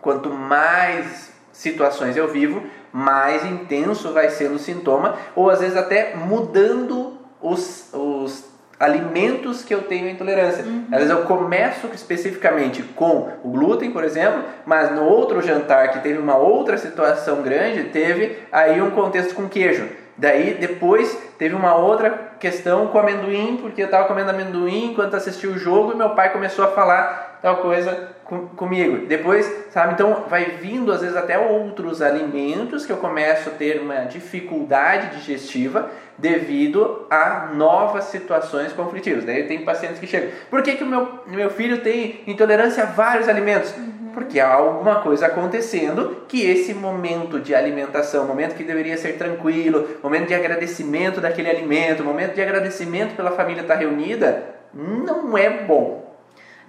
quanto 0.00 0.30
mais 0.30 1.36
situações 1.58 2.16
eu 2.16 2.28
vivo, 2.28 2.62
mais 2.92 3.44
intenso 3.44 4.12
vai 4.12 4.30
sendo 4.30 4.54
o 4.54 4.58
sintoma, 4.60 5.16
ou 5.34 5.50
às 5.50 5.58
vezes 5.58 5.76
até 5.76 6.14
mudando 6.14 7.18
os, 7.42 7.92
os 7.92 8.44
alimentos 8.78 9.64
que 9.64 9.74
eu 9.74 9.82
tenho 9.82 10.08
intolerância. 10.08 10.64
Uhum. 10.64 10.84
Às 10.92 10.98
vezes 10.98 11.10
eu 11.10 11.24
começo 11.24 11.88
especificamente 11.92 12.84
com 12.94 13.32
o 13.42 13.50
glúten, 13.50 13.90
por 13.90 14.04
exemplo, 14.04 14.44
mas 14.64 14.92
no 14.92 15.02
outro 15.02 15.42
jantar 15.42 15.90
que 15.90 15.98
teve 15.98 16.18
uma 16.20 16.36
outra 16.36 16.78
situação 16.78 17.42
grande, 17.42 17.84
teve 17.90 18.38
aí 18.52 18.80
um 18.80 18.92
contexto 18.92 19.34
com 19.34 19.48
queijo. 19.48 19.88
Daí 20.16 20.54
depois 20.54 21.16
teve 21.38 21.56
uma 21.56 21.74
outra 21.74 22.10
questão 22.38 22.86
com 22.86 23.00
amendoim, 23.00 23.58
porque 23.60 23.82
eu 23.82 23.86
estava 23.86 24.06
comendo 24.06 24.30
amendoim 24.30 24.92
enquanto 24.92 25.14
assistia 25.14 25.50
o 25.50 25.58
jogo 25.58 25.92
e 25.92 25.96
meu 25.96 26.10
pai 26.10 26.32
começou 26.32 26.64
a 26.64 26.68
falar 26.68 27.40
tal 27.42 27.56
coisa 27.56 28.16
com, 28.28 28.46
comigo. 28.48 29.06
Depois, 29.06 29.50
sabe, 29.70 29.94
então 29.94 30.24
vai 30.28 30.44
vindo 30.60 30.92
às 30.92 31.00
vezes 31.00 31.16
até 31.16 31.38
outros 31.38 32.02
alimentos 32.02 32.84
que 32.84 32.92
eu 32.92 32.98
começo 32.98 33.48
a 33.48 33.52
ter 33.52 33.80
uma 33.80 34.04
dificuldade 34.04 35.16
digestiva 35.16 35.90
devido 36.18 37.06
a 37.08 37.50
novas 37.54 38.04
situações 38.04 38.72
conflitivas. 38.72 39.24
Daí 39.24 39.44
tem 39.44 39.64
pacientes 39.64 39.98
que 39.98 40.06
chegam, 40.06 40.30
por 40.50 40.62
que, 40.62 40.76
que 40.76 40.84
o 40.84 40.86
meu, 40.86 41.20
meu 41.26 41.50
filho 41.50 41.80
tem 41.80 42.20
intolerância 42.26 42.82
a 42.82 42.86
vários 42.86 43.28
alimentos? 43.28 43.74
Uhum. 43.74 44.10
Porque 44.12 44.38
há 44.40 44.52
alguma 44.52 44.96
coisa 44.96 45.26
acontecendo 45.26 46.24
que 46.28 46.44
esse 46.44 46.74
momento 46.74 47.40
de 47.40 47.54
alimentação, 47.54 48.26
momento 48.26 48.56
que 48.56 48.64
deveria 48.64 48.98
ser 48.98 49.16
tranquilo, 49.16 49.88
momento 50.02 50.26
de 50.26 50.34
agradecimento 50.34 51.20
daquele 51.20 51.48
alimento, 51.48 52.04
momento 52.04 52.34
de 52.34 52.42
agradecimento 52.42 53.16
pela 53.16 53.30
família 53.30 53.62
estar 53.62 53.76
reunida, 53.76 54.44
não 54.74 55.38
é 55.38 55.48
bom. 55.48 56.07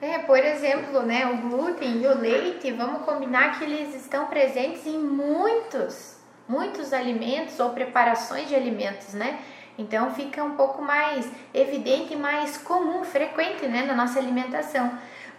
É, 0.01 0.19
por 0.19 0.38
exemplo, 0.38 1.01
né, 1.01 1.25
o 1.25 1.49
glúten 1.49 2.01
e 2.01 2.07
o 2.07 2.17
leite, 2.17 2.71
vamos 2.71 3.03
combinar 3.03 3.57
que 3.57 3.65
eles 3.65 3.93
estão 3.93 4.27
presentes 4.27 4.85
em 4.88 4.97
muitos, 4.97 6.15
muitos 6.47 6.93
alimentos 6.93 7.59
ou 7.59 7.71
preparações 7.71 8.47
de 8.47 8.55
alimentos, 8.55 9.13
né? 9.13 9.39
Então 9.77 10.13
fica 10.13 10.41
um 10.41 10.55
pouco 10.55 10.81
mais 10.81 11.29
evidente 11.53 12.15
mais 12.15 12.57
comum, 12.57 13.03
frequente, 13.03 13.67
né, 13.67 13.83
na 13.85 13.93
nossa 13.93 14.19
alimentação. 14.19 14.89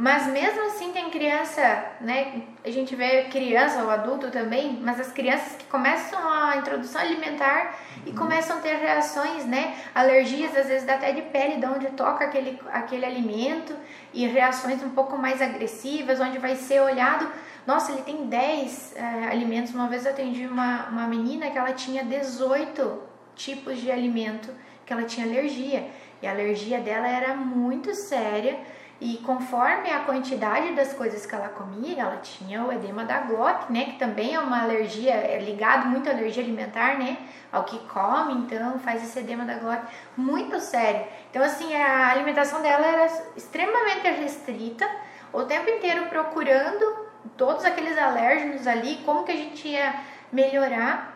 Mas 0.00 0.26
mesmo 0.28 0.64
assim 0.64 0.92
tem 0.92 1.10
criança, 1.10 1.60
né? 2.00 2.40
A 2.64 2.70
gente 2.70 2.96
vê 2.96 3.24
criança 3.24 3.82
ou 3.82 3.90
adulto 3.90 4.30
também, 4.30 4.78
mas 4.80 4.98
as 4.98 5.12
crianças 5.12 5.56
que 5.56 5.66
começam 5.66 6.18
a 6.26 6.56
introdução 6.56 7.02
alimentar 7.02 7.78
e 8.06 8.12
começam 8.12 8.56
a 8.56 8.60
ter 8.60 8.76
reações, 8.76 9.44
né? 9.44 9.76
Alergias, 9.94 10.56
às 10.56 10.68
vezes 10.68 10.88
até 10.88 11.12
de 11.12 11.20
pele, 11.20 11.56
de 11.56 11.66
onde 11.66 11.86
toca 11.88 12.24
aquele, 12.24 12.58
aquele 12.72 13.04
alimento 13.04 13.76
e 14.14 14.26
reações 14.26 14.82
um 14.82 14.88
pouco 14.88 15.18
mais 15.18 15.42
agressivas, 15.42 16.18
onde 16.18 16.38
vai 16.38 16.56
ser 16.56 16.80
olhado. 16.80 17.30
Nossa, 17.66 17.92
ele 17.92 18.00
tem 18.00 18.24
10 18.24 18.96
é, 18.96 19.02
alimentos. 19.30 19.74
Uma 19.74 19.86
vez 19.86 20.06
eu 20.06 20.12
atendi 20.12 20.46
uma, 20.46 20.86
uma 20.86 21.06
menina 21.06 21.50
que 21.50 21.58
ela 21.58 21.74
tinha 21.74 22.02
18 22.02 23.02
tipos 23.36 23.76
de 23.76 23.92
alimento 23.92 24.48
que 24.86 24.94
ela 24.94 25.02
tinha 25.02 25.26
alergia. 25.26 25.90
E 26.22 26.26
a 26.26 26.30
alergia 26.30 26.80
dela 26.80 27.06
era 27.06 27.34
muito 27.34 27.94
séria 27.94 28.58
e 29.00 29.16
conforme 29.18 29.90
a 29.90 30.00
quantidade 30.00 30.74
das 30.74 30.92
coisas 30.92 31.24
que 31.24 31.34
ela 31.34 31.48
comia, 31.48 32.02
ela 32.02 32.18
tinha 32.18 32.62
o 32.62 32.70
edema 32.70 33.02
da 33.02 33.20
glote, 33.20 33.72
né? 33.72 33.86
Que 33.86 33.98
também 33.98 34.34
é 34.34 34.38
uma 34.38 34.62
alergia, 34.62 35.14
é 35.14 35.38
ligado 35.38 35.88
muito 35.88 36.08
à 36.10 36.12
alergia 36.12 36.42
alimentar, 36.42 36.98
né? 36.98 37.16
Ao 37.50 37.64
que 37.64 37.78
come, 37.88 38.34
então 38.34 38.78
faz 38.80 39.02
esse 39.02 39.18
edema 39.18 39.44
da 39.46 39.54
glote 39.54 39.86
muito 40.14 40.60
sério. 40.60 41.06
Então, 41.30 41.42
assim, 41.42 41.74
a 41.74 42.10
alimentação 42.10 42.60
dela 42.60 42.86
era 42.86 43.06
extremamente 43.34 44.06
restrita, 44.06 44.86
o 45.32 45.44
tempo 45.44 45.70
inteiro 45.70 46.06
procurando 46.06 47.08
todos 47.38 47.64
aqueles 47.64 47.96
alérgenos 47.96 48.66
ali, 48.66 48.96
como 49.06 49.24
que 49.24 49.32
a 49.32 49.36
gente 49.36 49.66
ia 49.66 49.94
melhorar. 50.30 51.09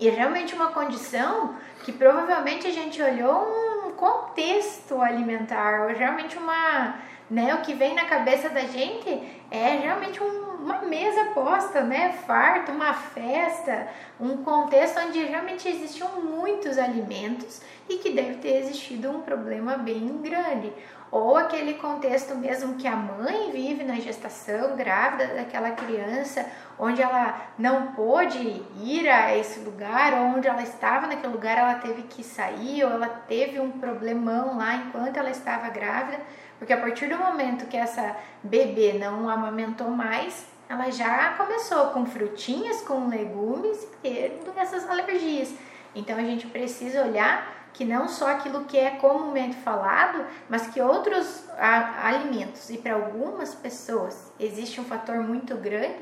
E 0.00 0.08
é 0.08 0.10
realmente 0.10 0.54
uma 0.54 0.68
condição 0.68 1.56
que 1.84 1.92
provavelmente 1.92 2.66
a 2.66 2.70
gente 2.70 3.02
olhou 3.02 3.46
um 3.86 3.90
contexto 3.90 4.98
alimentar, 4.98 5.82
ou 5.82 5.88
realmente 5.88 6.38
uma, 6.38 6.98
né, 7.30 7.54
o 7.54 7.58
que 7.58 7.74
vem 7.74 7.94
na 7.94 8.06
cabeça 8.06 8.48
da 8.48 8.62
gente 8.62 9.10
é 9.50 9.76
realmente 9.76 10.22
um, 10.22 10.54
uma 10.54 10.78
mesa 10.78 11.26
posta, 11.34 11.82
né, 11.82 12.14
farta, 12.26 12.72
uma 12.72 12.94
festa, 12.94 13.88
um 14.18 14.38
contexto 14.38 14.98
onde 15.00 15.22
realmente 15.22 15.68
existiam 15.68 16.08
muitos 16.22 16.78
alimentos 16.78 17.60
e 17.86 17.98
que 17.98 18.08
deve 18.08 18.36
ter 18.36 18.56
existido 18.56 19.10
um 19.10 19.20
problema 19.20 19.76
bem 19.76 20.16
grande 20.22 20.72
ou 21.10 21.36
aquele 21.36 21.74
contexto 21.74 22.34
mesmo 22.34 22.76
que 22.76 22.86
a 22.86 22.94
mãe 22.94 23.50
vive 23.50 23.82
na 23.82 23.96
gestação 23.96 24.76
grávida 24.76 25.34
daquela 25.34 25.72
criança, 25.72 26.46
onde 26.78 27.02
ela 27.02 27.48
não 27.58 27.88
pôde 27.88 28.62
ir 28.80 29.08
a 29.08 29.36
esse 29.36 29.60
lugar, 29.60 30.12
ou 30.14 30.36
onde 30.36 30.46
ela 30.46 30.62
estava 30.62 31.06
naquele 31.06 31.32
lugar, 31.32 31.58
ela 31.58 31.74
teve 31.74 32.02
que 32.02 32.22
sair, 32.22 32.84
ou 32.84 32.90
ela 32.90 33.08
teve 33.08 33.58
um 33.58 33.72
problemão 33.72 34.56
lá 34.56 34.76
enquanto 34.76 35.16
ela 35.16 35.30
estava 35.30 35.68
grávida, 35.68 36.18
porque 36.58 36.72
a 36.72 36.80
partir 36.80 37.08
do 37.08 37.18
momento 37.18 37.66
que 37.66 37.76
essa 37.76 38.16
bebê 38.42 38.92
não 38.92 39.28
amamentou 39.28 39.90
mais, 39.90 40.46
ela 40.68 40.88
já 40.90 41.30
começou 41.30 41.86
com 41.86 42.06
frutinhas, 42.06 42.82
com 42.82 43.08
legumes 43.08 43.82
e 44.04 44.30
tendo 44.44 44.56
essas 44.56 44.88
alergias. 44.88 45.52
Então 45.94 46.16
a 46.16 46.22
gente 46.22 46.46
precisa 46.46 47.02
olhar 47.02 47.59
que 47.72 47.84
não 47.84 48.08
só 48.08 48.28
aquilo 48.28 48.64
que 48.64 48.76
é 48.78 48.90
comumente 48.90 49.56
falado, 49.56 50.24
mas 50.48 50.66
que 50.68 50.80
outros 50.80 51.44
alimentos 51.58 52.70
e 52.70 52.78
para 52.78 52.94
algumas 52.94 53.54
pessoas 53.54 54.32
existe 54.38 54.80
um 54.80 54.84
fator 54.84 55.16
muito 55.16 55.54
grande 55.56 55.98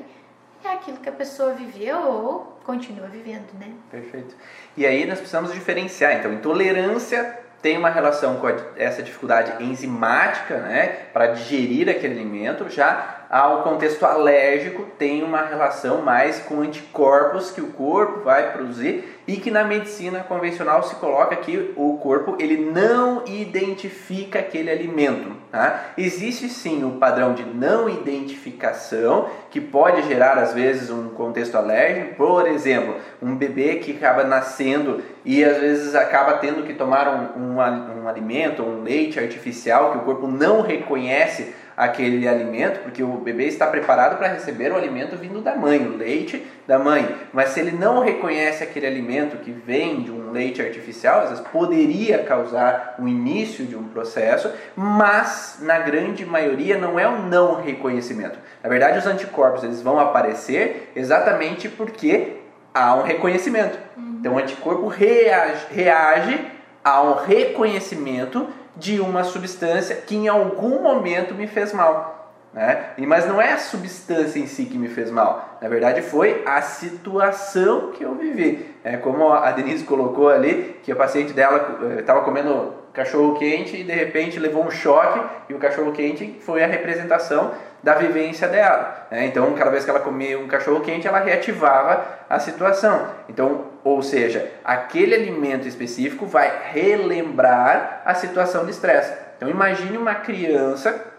é 0.63 0.73
aquilo 0.73 0.97
que 0.97 1.07
a 1.07 1.13
pessoa 1.13 1.53
viveu 1.53 1.99
ou 1.99 2.59
continua 2.65 3.07
vivendo, 3.07 3.47
né? 3.57 3.71
Perfeito. 3.89 4.35
E 4.75 4.85
aí 4.85 5.05
nós 5.05 5.17
precisamos 5.17 5.53
diferenciar, 5.53 6.17
então, 6.17 6.33
intolerância 6.33 7.39
tem 7.61 7.77
uma 7.77 7.89
relação 7.89 8.37
com 8.37 8.47
essa 8.77 9.03
dificuldade 9.03 9.63
enzimática, 9.63 10.57
né, 10.57 10.87
para 11.11 11.27
digerir 11.27 11.89
aquele 11.89 12.15
alimento, 12.19 12.69
já 12.69 13.18
ao 13.29 13.61
contexto 13.61 14.03
alérgico 14.07 14.87
tem 14.97 15.21
uma 15.21 15.43
relação 15.43 16.01
mais 16.01 16.39
com 16.39 16.61
anticorpos 16.61 17.51
que 17.51 17.61
o 17.61 17.67
corpo 17.67 18.21
vai 18.21 18.51
produzir 18.51 19.03
e 19.27 19.37
que 19.37 19.51
na 19.51 19.63
medicina 19.63 20.21
convencional 20.21 20.81
se 20.81 20.95
coloca 20.95 21.35
que 21.35 21.71
o 21.75 21.99
corpo 21.99 22.35
ele 22.39 22.57
não 22.57 23.23
identifica 23.27 24.39
aquele 24.39 24.71
alimento. 24.71 25.37
Tá? 25.51 25.91
Existe 25.95 26.49
sim 26.49 26.83
o 26.83 26.97
padrão 26.97 27.35
de 27.35 27.43
não 27.43 27.87
identificação 27.87 29.29
que 29.51 29.61
pode 29.61 30.07
gerar 30.07 30.39
às 30.39 30.51
vezes 30.53 30.89
um 30.89 31.09
contexto 31.09 31.55
alérgico, 31.55 32.15
por 32.15 32.47
exemplo, 32.47 32.95
um 33.21 33.35
bebê 33.35 33.75
que 33.75 33.91
acaba 33.91 34.23
nascendo 34.23 35.03
e 35.23 35.43
às 35.43 35.57
vezes 35.57 35.93
acaba 35.93 36.33
tendo 36.33 36.63
que 36.63 36.73
tomar 36.73 37.07
um, 37.07 37.43
um, 37.43 38.03
um 38.03 38.07
alimento, 38.07 38.63
um 38.63 38.81
leite 38.81 39.19
artificial 39.19 39.91
que 39.91 39.97
o 39.99 40.01
corpo 40.01 40.25
não 40.25 40.61
reconhece 40.61 41.53
aquele 41.79 42.27
alimento, 42.27 42.81
porque 42.81 43.01
o 43.01 43.13
bebê 43.13 43.45
está 43.45 43.65
preparado 43.65 44.17
para 44.17 44.27
receber 44.27 44.69
o 44.69 44.75
alimento 44.75 45.15
vindo 45.15 45.39
da 45.39 45.55
mãe, 45.55 45.79
o 45.79 45.95
leite 45.95 46.45
da 46.67 46.77
mãe. 46.77 47.15
Mas 47.31 47.51
se 47.51 47.61
ele 47.61 47.71
não 47.71 48.03
reconhece 48.03 48.61
aquele 48.61 48.85
alimento 48.85 49.37
que 49.37 49.49
vem 49.49 50.01
de 50.01 50.11
um 50.11 50.29
leite 50.29 50.61
artificial, 50.61 51.21
às 51.21 51.29
vezes 51.29 51.47
poderia 51.47 52.17
causar 52.17 52.95
o 52.99 53.07
início 53.07 53.65
de 53.65 53.77
um 53.77 53.83
processo, 53.85 54.51
mas 54.75 55.59
na 55.61 55.79
grande 55.79 56.25
maioria 56.25 56.77
não 56.77 56.99
é 56.99 57.07
um 57.07 57.29
não 57.29 57.61
reconhecimento. 57.61 58.37
Na 58.61 58.67
verdade, 58.67 58.99
os 58.99 59.07
anticorpos 59.07 59.63
eles 59.63 59.81
vão 59.81 59.97
aparecer 59.97 60.91
exatamente 60.93 61.69
porque 61.69 62.39
há 62.73 62.93
um 62.95 63.03
reconhecimento. 63.03 63.79
Então, 64.19 64.33
o 64.33 64.37
anticorpo 64.37 64.87
reage, 64.87 65.67
reage 65.71 66.45
a 66.83 67.01
um 67.01 67.13
reconhecimento 67.13 68.49
de 68.79 68.99
uma 68.99 69.23
substância 69.23 69.95
que 69.95 70.15
em 70.15 70.27
algum 70.27 70.81
momento 70.81 71.35
me 71.35 71.45
fez 71.47 71.73
mal. 71.73 72.19
Né? 72.53 72.93
Mas 72.99 73.27
não 73.27 73.39
é 73.39 73.53
a 73.53 73.57
substância 73.57 74.39
em 74.39 74.47
si 74.47 74.65
que 74.65 74.77
me 74.77 74.87
fez 74.87 75.11
mal. 75.11 75.57
Na 75.61 75.69
verdade, 75.69 76.01
foi 76.01 76.41
a 76.45 76.61
situação 76.61 77.91
que 77.91 78.03
eu 78.03 78.15
vivi. 78.15 78.75
É 78.83 78.97
como 78.97 79.31
a 79.31 79.51
Denise 79.51 79.83
colocou 79.83 80.29
ali, 80.29 80.79
que 80.81 80.91
a 80.91 80.95
paciente 80.95 81.31
dela 81.31 81.97
estava 81.99 82.21
eh, 82.21 82.23
comendo 82.23 82.73
cachorro 82.91 83.37
quente 83.37 83.77
e 83.77 83.83
de 83.83 83.93
repente 83.93 84.39
levou 84.39 84.65
um 84.65 84.71
choque 84.71 85.21
e 85.47 85.53
o 85.53 85.59
cachorro 85.59 85.91
quente 85.91 86.39
foi 86.41 86.63
a 86.63 86.67
representação 86.67 87.51
da 87.83 87.93
vivência 87.93 88.47
dela. 88.47 89.07
Né? 89.11 89.27
Então, 89.27 89.53
cada 89.53 89.69
vez 89.69 89.85
que 89.85 89.89
ela 89.89 89.99
comia 89.99 90.39
um 90.39 90.47
cachorro 90.47 90.81
quente, 90.81 91.07
ela 91.07 91.19
reativava 91.19 92.03
a 92.29 92.39
situação. 92.39 93.07
Então, 93.29 93.65
ou 93.83 94.01
seja, 94.01 94.51
aquele 94.63 95.15
alimento 95.15 95.67
específico 95.67 96.25
vai 96.25 96.71
relembrar 96.71 98.01
a 98.05 98.13
situação 98.13 98.65
de 98.65 98.71
estresse. 98.71 99.13
Então, 99.37 99.49
imagine 99.49 99.97
uma 99.97 100.15
criança 100.15 101.13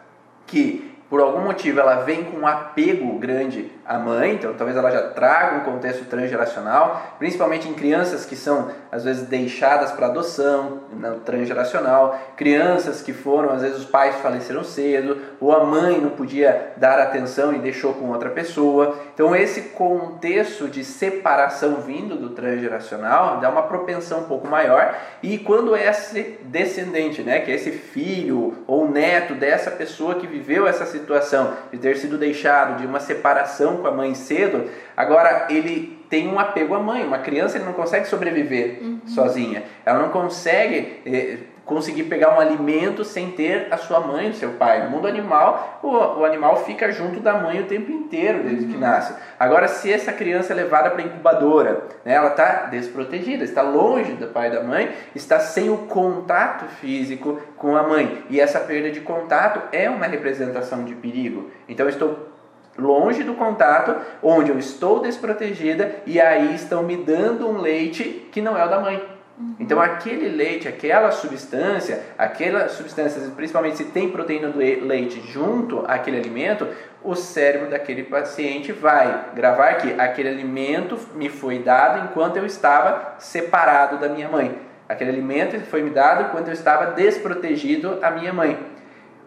que 0.47 0.90
por 1.11 1.21
algum 1.21 1.41
motivo 1.41 1.81
ela 1.81 1.97
vem 1.97 2.23
com 2.23 2.39
um 2.39 2.47
apego 2.47 3.19
grande 3.19 3.73
à 3.85 3.99
mãe, 3.99 4.35
então 4.35 4.55
talvez 4.55 4.79
ela 4.79 4.93
já 4.93 5.09
traga 5.09 5.57
um 5.57 5.61
contexto 5.61 6.05
transgeracional, 6.05 7.17
principalmente 7.19 7.69
em 7.69 7.75
crianças 7.75 8.25
que 8.25 8.37
são 8.37 8.71
às 8.93 9.03
vezes 9.03 9.27
deixadas 9.27 9.91
para 9.91 10.07
adoção, 10.07 10.83
no 10.93 11.17
transgeracional, 11.21 12.17
crianças 12.37 13.03
que 13.03 13.13
foram, 13.13 13.51
às 13.51 13.63
vezes 13.63 13.79
os 13.79 13.85
pais 13.87 14.15
faleceram 14.17 14.63
cedo, 14.63 15.19
ou 15.41 15.53
a 15.53 15.65
mãe 15.65 16.01
não 16.01 16.11
podia 16.11 16.73
dar 16.77 17.01
atenção 17.01 17.53
e 17.53 17.59
deixou 17.59 17.95
com 17.95 18.11
outra 18.11 18.31
pessoa. 18.31 18.97
Então 19.13 19.35
esse 19.35 19.63
contexto 19.71 20.69
de 20.69 20.85
separação 20.85 21.77
vindo 21.81 22.17
do 22.17 22.31
transgeracional 22.31 23.41
dá 23.41 23.51
uma 23.51 23.63
propensão 23.63 24.21
um 24.21 24.25
pouco 24.25 24.47
maior 24.47 24.95
e 25.21 25.39
quando 25.39 25.75
esse 25.75 26.39
descendente, 26.45 27.23
né, 27.23 27.41
que 27.41 27.51
é 27.51 27.55
esse 27.57 27.73
filho 27.73 28.59
ou 28.69 28.89
neto 28.89 29.35
dessa 29.35 29.73
pessoa 29.73 30.15
que 30.15 30.27
viveu 30.29 30.69
essa 30.69 30.87
situação 31.01 31.55
de 31.73 31.79
ter 31.79 31.97
sido 31.97 32.17
deixado 32.17 32.79
de 32.79 32.87
uma 32.87 33.01
separação 33.01 33.79
com 33.79 33.87
a 33.87 33.91
mãe 33.91 34.15
cedo, 34.15 34.71
agora 34.97 35.47
ele 35.51 35.99
tem 36.09 36.29
um 36.29 36.39
apego 36.39 36.75
à 36.75 36.81
mãe. 36.81 37.05
Uma 37.05 37.19
criança 37.19 37.57
ele 37.57 37.65
não 37.65 37.73
consegue 37.73 38.07
sobreviver 38.07 38.79
uhum. 38.83 39.01
sozinha. 39.07 39.63
Ela 39.85 40.01
não 40.01 40.11
consegue 40.11 41.01
eh, 41.07 41.39
conseguir 41.71 42.03
pegar 42.05 42.37
um 42.37 42.41
alimento 42.41 43.05
sem 43.05 43.31
ter 43.31 43.69
a 43.71 43.77
sua 43.77 44.01
mãe, 44.01 44.31
o 44.31 44.35
seu 44.35 44.51
pai. 44.55 44.83
No 44.83 44.91
mundo 44.91 45.07
animal, 45.07 45.79
o, 45.81 45.89
o 45.89 46.25
animal 46.25 46.65
fica 46.65 46.91
junto 46.91 47.21
da 47.21 47.35
mãe 47.35 47.61
o 47.61 47.67
tempo 47.67 47.93
inteiro 47.93 48.43
desde 48.43 48.65
uhum. 48.65 48.73
que 48.73 48.77
nasce. 48.77 49.15
Agora, 49.39 49.69
se 49.69 49.91
essa 49.91 50.13
criança 50.13 50.53
é 50.53 50.57
levada 50.57 50.91
para 50.91 51.01
a 51.01 51.07
incubadora, 51.07 51.85
né, 52.05 52.15
ela 52.15 52.31
está 52.31 52.67
desprotegida, 52.67 53.45
está 53.45 53.63
longe 53.63 54.15
do 54.15 54.27
pai 54.27 54.49
e 54.49 54.53
da 54.53 54.65
mãe, 54.65 54.91
está 55.15 55.39
sem 55.39 55.71
o 55.71 55.79
contato 55.79 56.65
físico 56.81 57.41
com 57.57 57.77
a 57.77 57.85
mãe. 57.85 58.25
E 58.29 58.41
essa 58.41 58.59
perda 58.59 58.91
de 58.91 59.01
contato 59.01 59.63
é 59.71 59.89
uma 59.89 60.07
representação 60.07 60.85
de 60.85 60.97
perigo. 60.97 61.53
Então, 61.69 61.87
eu 61.87 61.91
estou 61.91 62.31
longe 62.77 63.23
do 63.23 63.35
contato, 63.35 63.95
onde 64.21 64.51
eu 64.51 64.59
estou 64.59 65.01
desprotegida 65.01 66.03
e 66.05 66.21
aí 66.21 66.53
estão 66.53 66.83
me 66.83 66.97
dando 66.97 67.49
um 67.49 67.61
leite 67.61 68.29
que 68.33 68.43
não 68.43 68.59
é 68.59 68.65
o 68.65 68.69
da 68.69 68.81
mãe. 68.81 69.20
Então 69.59 69.81
aquele 69.81 70.29
leite, 70.29 70.67
aquela 70.67 71.11
substância, 71.11 72.03
aquela 72.19 72.69
substância, 72.69 73.21
principalmente 73.37 73.77
se 73.77 73.85
tem 73.85 74.11
proteína 74.11 74.49
do 74.49 74.59
leite 74.59 75.21
junto 75.29 75.85
àquele 75.87 76.19
alimento, 76.19 76.67
o 77.03 77.15
cérebro 77.15 77.71
daquele 77.71 78.03
paciente 78.03 78.73
vai 78.73 79.31
gravar 79.35 79.75
que 79.75 79.99
aquele 79.99 80.29
alimento 80.29 80.99
me 81.15 81.29
foi 81.29 81.59
dado 81.59 82.05
enquanto 82.05 82.37
eu 82.37 82.45
estava 82.45 83.15
separado 83.19 83.99
da 83.99 84.09
minha 84.09 84.29
mãe. 84.29 84.59
Aquele 84.89 85.11
alimento 85.11 85.59
foi 85.67 85.83
me 85.83 85.91
dado 85.91 86.25
enquanto 86.25 86.49
eu 86.49 86.55
estava 86.55 86.93
desprotegido 86.93 87.99
à 88.03 88.11
minha 88.11 88.33
mãe. 88.33 88.59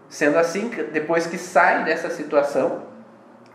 Sendo 0.09 0.37
assim, 0.37 0.69
depois 0.91 1.25
que 1.25 1.37
sai 1.37 1.83
dessa 1.85 2.09
situação, 2.09 2.83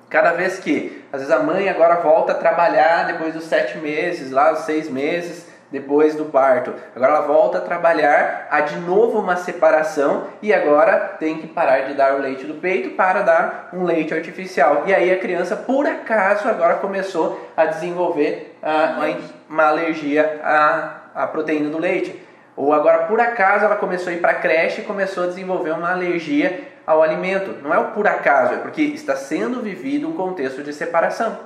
cada 0.08 0.32
vez 0.32 0.58
que, 0.58 1.04
às 1.12 1.20
vezes 1.20 1.34
a 1.34 1.40
mãe 1.42 1.68
agora 1.68 1.96
volta 1.96 2.32
a 2.32 2.34
trabalhar 2.34 3.06
depois 3.06 3.34
dos 3.34 3.44
sete 3.44 3.78
meses, 3.78 4.30
lá 4.30 4.52
os 4.52 4.60
seis 4.60 4.88
meses, 4.88 5.47
depois 5.70 6.14
do 6.14 6.26
parto. 6.26 6.72
Agora 6.94 7.12
ela 7.12 7.26
volta 7.26 7.58
a 7.58 7.60
trabalhar, 7.60 8.48
há 8.50 8.60
de 8.60 8.76
novo 8.76 9.18
uma 9.18 9.36
separação 9.36 10.24
e 10.40 10.52
agora 10.52 11.16
tem 11.18 11.38
que 11.38 11.46
parar 11.46 11.80
de 11.80 11.94
dar 11.94 12.14
o 12.14 12.22
leite 12.22 12.44
do 12.44 12.54
peito 12.54 12.90
para 12.90 13.22
dar 13.22 13.68
um 13.72 13.84
leite 13.84 14.14
artificial. 14.14 14.84
E 14.86 14.94
aí 14.94 15.12
a 15.12 15.18
criança, 15.18 15.56
por 15.56 15.86
acaso, 15.86 16.48
agora 16.48 16.76
começou 16.76 17.48
a 17.56 17.66
desenvolver 17.66 18.56
uh, 18.62 19.22
uma 19.48 19.66
alergia 19.66 20.40
à, 20.42 21.22
à 21.22 21.26
proteína 21.26 21.68
do 21.68 21.78
leite. 21.78 22.28
Ou 22.56 22.72
agora, 22.72 23.04
por 23.04 23.20
acaso, 23.20 23.64
ela 23.64 23.76
começou 23.76 24.10
a 24.10 24.16
ir 24.16 24.20
para 24.20 24.32
a 24.32 24.40
creche 24.40 24.80
e 24.80 24.84
começou 24.84 25.24
a 25.24 25.26
desenvolver 25.28 25.70
uma 25.70 25.92
alergia 25.92 26.66
ao 26.84 27.02
alimento. 27.02 27.62
Não 27.62 27.72
é 27.72 27.78
o 27.78 27.92
por 27.92 28.08
acaso, 28.08 28.54
é 28.54 28.56
porque 28.56 28.82
está 28.82 29.14
sendo 29.14 29.62
vivido 29.62 30.08
um 30.08 30.14
contexto 30.14 30.62
de 30.62 30.72
separação. 30.72 31.38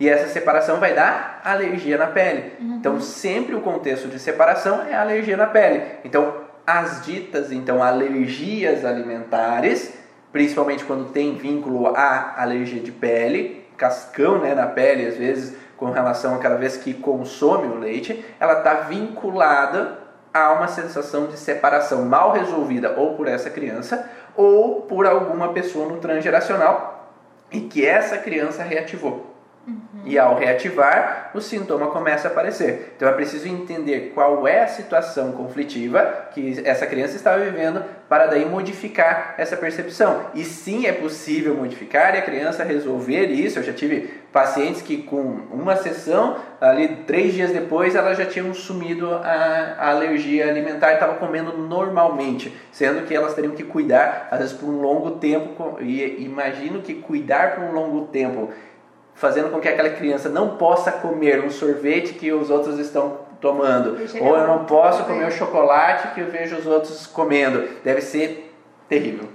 E 0.00 0.08
essa 0.08 0.28
separação 0.28 0.80
vai 0.80 0.94
dar 0.94 1.42
alergia 1.44 1.98
na 1.98 2.06
pele. 2.06 2.54
Uhum. 2.58 2.76
Então, 2.76 3.00
sempre 3.00 3.54
o 3.54 3.60
contexto 3.60 4.08
de 4.08 4.18
separação 4.18 4.82
é 4.88 4.94
alergia 4.94 5.36
na 5.36 5.46
pele. 5.46 5.82
Então, 6.02 6.48
as 6.66 7.04
ditas 7.04 7.52
então 7.52 7.82
alergias 7.82 8.84
alimentares, 8.84 9.92
principalmente 10.32 10.84
quando 10.84 11.12
tem 11.12 11.34
vínculo 11.34 11.88
à 11.88 12.34
alergia 12.40 12.80
de 12.80 12.92
pele, 12.92 13.66
cascão 13.76 14.38
né, 14.38 14.54
na 14.54 14.66
pele, 14.66 15.06
às 15.06 15.16
vezes 15.16 15.56
com 15.76 15.90
relação 15.90 16.34
a 16.34 16.38
cada 16.38 16.56
vez 16.56 16.76
que 16.76 16.92
consome 16.92 17.66
o 17.66 17.78
leite, 17.78 18.24
ela 18.38 18.58
está 18.58 18.74
vinculada 18.74 19.98
a 20.32 20.52
uma 20.52 20.68
sensação 20.68 21.26
de 21.26 21.38
separação 21.38 22.04
mal 22.04 22.32
resolvida 22.32 22.94
ou 22.96 23.14
por 23.14 23.26
essa 23.26 23.50
criança 23.50 24.08
ou 24.36 24.82
por 24.82 25.06
alguma 25.06 25.52
pessoa 25.52 25.88
no 25.88 25.96
transgeracional 25.96 27.10
e 27.50 27.60
que 27.60 27.84
essa 27.84 28.18
criança 28.18 28.62
reativou. 28.62 29.29
Uhum. 29.66 30.02
E 30.06 30.18
ao 30.18 30.36
reativar, 30.36 31.30
o 31.34 31.40
sintoma 31.40 31.88
começa 31.88 32.28
a 32.28 32.30
aparecer. 32.30 32.94
Então 32.96 33.08
é 33.08 33.12
preciso 33.12 33.46
entender 33.46 34.12
qual 34.14 34.48
é 34.48 34.62
a 34.62 34.68
situação 34.68 35.32
conflitiva 35.32 36.28
que 36.32 36.60
essa 36.64 36.86
criança 36.86 37.16
estava 37.16 37.44
vivendo 37.44 37.84
para 38.08 38.26
daí 38.26 38.44
modificar 38.46 39.34
essa 39.36 39.56
percepção. 39.56 40.26
E 40.34 40.44
sim 40.44 40.86
é 40.86 40.92
possível 40.92 41.54
modificar 41.54 42.14
e 42.14 42.18
a 42.18 42.22
criança 42.22 42.64
resolver 42.64 43.26
isso. 43.26 43.58
Eu 43.58 43.62
já 43.62 43.72
tive 43.72 44.10
pacientes 44.32 44.80
que 44.80 45.02
com 45.02 45.20
uma 45.52 45.76
sessão, 45.76 46.36
ali 46.60 46.88
três 47.06 47.34
dias 47.34 47.52
depois, 47.52 47.94
elas 47.94 48.16
já 48.16 48.24
tinham 48.24 48.52
sumido 48.54 49.14
a, 49.14 49.76
a 49.78 49.90
alergia 49.90 50.48
alimentar 50.48 50.92
e 50.92 50.94
estavam 50.94 51.16
comendo 51.16 51.56
normalmente, 51.58 52.56
sendo 52.72 53.06
que 53.06 53.14
elas 53.14 53.34
teriam 53.34 53.54
que 53.54 53.64
cuidar, 53.64 54.28
às 54.30 54.38
vezes 54.38 54.54
por 54.54 54.68
um 54.68 54.80
longo 54.80 55.12
tempo. 55.12 55.76
E 55.80 56.24
imagino 56.24 56.80
que 56.80 56.94
cuidar 56.94 57.56
por 57.56 57.64
um 57.64 57.72
longo 57.72 58.06
tempo 58.06 58.50
fazendo 59.20 59.50
com 59.50 59.60
que 59.60 59.68
aquela 59.68 59.90
criança 59.90 60.30
não 60.30 60.56
possa 60.56 60.90
comer 60.90 61.44
um 61.44 61.50
sorvete 61.50 62.14
que 62.14 62.32
os 62.32 62.48
outros 62.48 62.78
estão 62.78 63.18
tomando, 63.38 63.98
ou 64.18 64.34
eu 64.34 64.46
não 64.46 64.64
posso 64.64 65.04
comer 65.04 65.28
o 65.28 65.30
chocolate 65.30 66.14
que 66.14 66.20
eu 66.22 66.30
vejo 66.30 66.56
os 66.56 66.66
outros 66.66 67.06
comendo. 67.06 67.68
Deve 67.84 68.00
ser 68.00 68.54
terrível. 68.88 69.28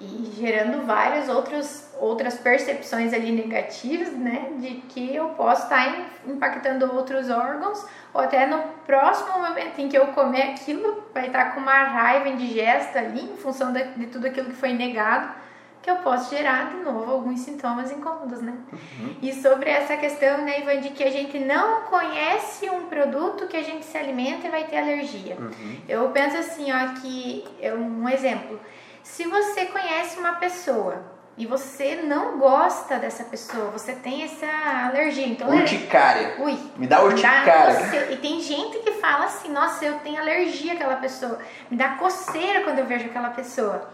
e 0.00 0.32
gerando 0.34 0.86
várias 0.86 1.28
outros, 1.28 1.84
outras 2.00 2.38
percepções 2.38 3.12
ali 3.12 3.30
negativas, 3.30 4.12
né, 4.14 4.48
de 4.56 4.76
que 4.88 5.14
eu 5.14 5.28
posso 5.30 5.64
estar 5.64 5.94
impactando 6.26 6.92
outros 6.96 7.28
órgãos, 7.30 7.86
ou 8.12 8.20
até 8.22 8.46
no 8.46 8.58
próximo 8.86 9.38
momento 9.38 9.78
em 9.78 9.88
que 9.88 9.96
eu 9.96 10.06
comer 10.08 10.54
aquilo, 10.54 11.04
vai 11.14 11.26
estar 11.26 11.54
com 11.54 11.60
uma 11.60 11.84
raiva 11.84 12.28
indigesta 12.30 12.98
ali, 12.98 13.30
em 13.30 13.36
função 13.36 13.72
de, 13.72 13.84
de 13.94 14.06
tudo 14.06 14.26
aquilo 14.26 14.48
que 14.48 14.56
foi 14.56 14.72
negado, 14.72 15.34
que 15.82 15.90
eu 15.90 15.96
posso 15.96 16.34
gerar 16.34 16.70
de 16.70 16.76
novo 16.82 17.10
alguns 17.10 17.40
sintomas 17.40 17.90
incômodos, 17.90 18.42
né? 18.42 18.54
Uhum. 18.72 19.16
E 19.22 19.32
sobre 19.32 19.70
essa 19.70 19.96
questão, 19.96 20.44
né, 20.44 20.60
Ivan, 20.60 20.80
de 20.80 20.90
que 20.90 21.02
a 21.02 21.10
gente 21.10 21.38
não 21.38 21.82
conhece 21.82 22.68
um 22.68 22.86
produto 22.86 23.46
que 23.46 23.56
a 23.56 23.62
gente 23.62 23.84
se 23.84 23.96
alimenta 23.96 24.46
e 24.46 24.50
vai 24.50 24.64
ter 24.64 24.78
alergia. 24.78 25.36
Uhum. 25.40 25.80
Eu 25.88 26.08
penso 26.10 26.36
assim, 26.36 26.70
ó, 26.70 27.00
que 27.00 27.44
um 27.74 28.08
exemplo. 28.08 28.60
Se 29.02 29.24
você 29.24 29.66
conhece 29.66 30.18
uma 30.18 30.32
pessoa 30.32 31.02
e 31.38 31.46
você 31.46 31.96
não 32.02 32.38
gosta 32.38 32.98
dessa 32.98 33.24
pessoa, 33.24 33.70
você 33.70 33.94
tem 33.94 34.24
essa 34.24 34.46
alergia, 34.88 35.26
então 35.26 35.48
urticária. 35.48 36.34
Ui, 36.40 36.58
me 36.76 36.86
dá 36.86 37.02
urticária. 37.02 37.72
Dá, 37.72 38.12
e 38.12 38.18
tem 38.18 38.40
gente 38.40 38.78
que 38.80 38.92
fala 38.92 39.24
assim: 39.24 39.50
"Nossa, 39.50 39.82
eu 39.82 39.98
tenho 40.00 40.20
alergia 40.20 40.74
àquela 40.74 40.96
pessoa. 40.96 41.38
Me 41.70 41.78
dá 41.78 41.90
coceira 41.90 42.62
quando 42.64 42.80
eu 42.80 42.84
vejo 42.84 43.06
aquela 43.06 43.30
pessoa" 43.30 43.88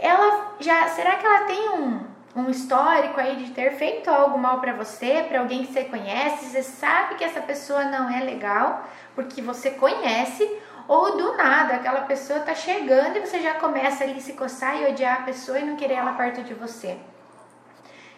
ela 0.00 0.54
já 0.58 0.88
será 0.88 1.16
que 1.16 1.26
ela 1.26 1.40
tem 1.44 1.68
um, 1.70 2.00
um 2.36 2.50
histórico 2.50 3.20
aí 3.20 3.36
de 3.36 3.50
ter 3.52 3.72
feito 3.72 4.08
algo 4.08 4.38
mal 4.38 4.60
para 4.60 4.72
você, 4.72 5.24
para 5.28 5.40
alguém 5.40 5.64
que 5.64 5.72
você 5.72 5.84
conhece, 5.84 6.46
você 6.46 6.62
sabe 6.62 7.16
que 7.16 7.24
essa 7.24 7.40
pessoa 7.40 7.84
não 7.84 8.10
é 8.10 8.20
legal, 8.20 8.88
porque 9.14 9.42
você 9.42 9.72
conhece, 9.72 10.50
ou 10.88 11.16
do 11.16 11.36
nada 11.36 11.74
aquela 11.74 12.02
pessoa 12.02 12.40
tá 12.40 12.54
chegando 12.54 13.16
e 13.16 13.20
você 13.20 13.40
já 13.40 13.54
começa 13.54 14.04
ali 14.04 14.20
se 14.20 14.32
coçar 14.32 14.80
e 14.80 14.86
odiar 14.86 15.20
a 15.20 15.24
pessoa 15.24 15.58
e 15.58 15.64
não 15.64 15.76
querer 15.76 15.94
ela 15.94 16.12
perto 16.12 16.42
de 16.42 16.54
você. 16.54 16.96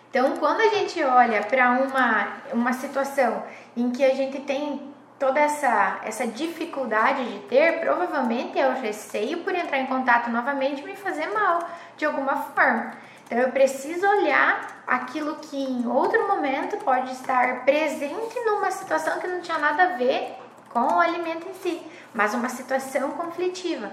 Então, 0.08 0.36
quando 0.36 0.60
a 0.60 0.68
gente 0.68 1.02
olha 1.02 1.42
para 1.42 1.70
uma, 1.70 2.28
uma 2.52 2.72
situação 2.74 3.42
em 3.74 3.90
que 3.90 4.04
a 4.04 4.14
gente 4.14 4.40
tem 4.40 4.91
toda 5.22 5.38
essa, 5.38 6.00
essa 6.02 6.26
dificuldade 6.26 7.24
de 7.24 7.38
ter, 7.46 7.78
provavelmente 7.78 8.58
é 8.58 8.66
o 8.66 8.80
receio 8.82 9.44
por 9.44 9.54
entrar 9.54 9.78
em 9.78 9.87
contato 9.87 10.28
novamente 10.28 10.82
e 10.82 10.85
me 10.85 10.96
fazer 10.96 11.28
mal 11.28 11.61
de 11.96 12.04
alguma 12.04 12.35
forma. 12.38 12.90
Então 13.24 13.38
eu 13.38 13.52
preciso 13.52 14.04
olhar 14.04 14.82
aquilo 14.85 15.37
que 15.37 15.56
em 15.56 15.87
outro 15.87 16.26
momento 16.26 16.76
pode 16.78 17.12
estar 17.12 17.64
presente 17.64 18.35
numa 18.44 18.72
situação 18.72 19.20
que 19.20 19.28
não 19.28 19.40
tinha 19.40 19.58
nada 19.58 19.85
a 19.85 19.96
ver 19.96 20.37
com 20.70 20.80
o 20.80 20.98
alimento 20.98 21.46
em 21.48 21.54
si, 21.54 21.80
mas 22.12 22.35
uma 22.35 22.48
situação 22.48 23.12
conflitiva. 23.12 23.92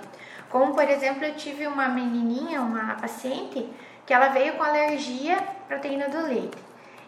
Como 0.49 0.73
por 0.73 0.89
exemplo, 0.89 1.23
eu 1.23 1.35
tive 1.35 1.67
uma 1.67 1.87
menininha, 1.89 2.59
uma 2.59 2.95
paciente, 2.95 3.69
que 4.03 4.11
ela 4.11 4.29
veio 4.29 4.53
com 4.53 4.63
alergia 4.63 5.37
à 5.37 5.67
proteína 5.67 6.09
do 6.09 6.25
leite. 6.25 6.57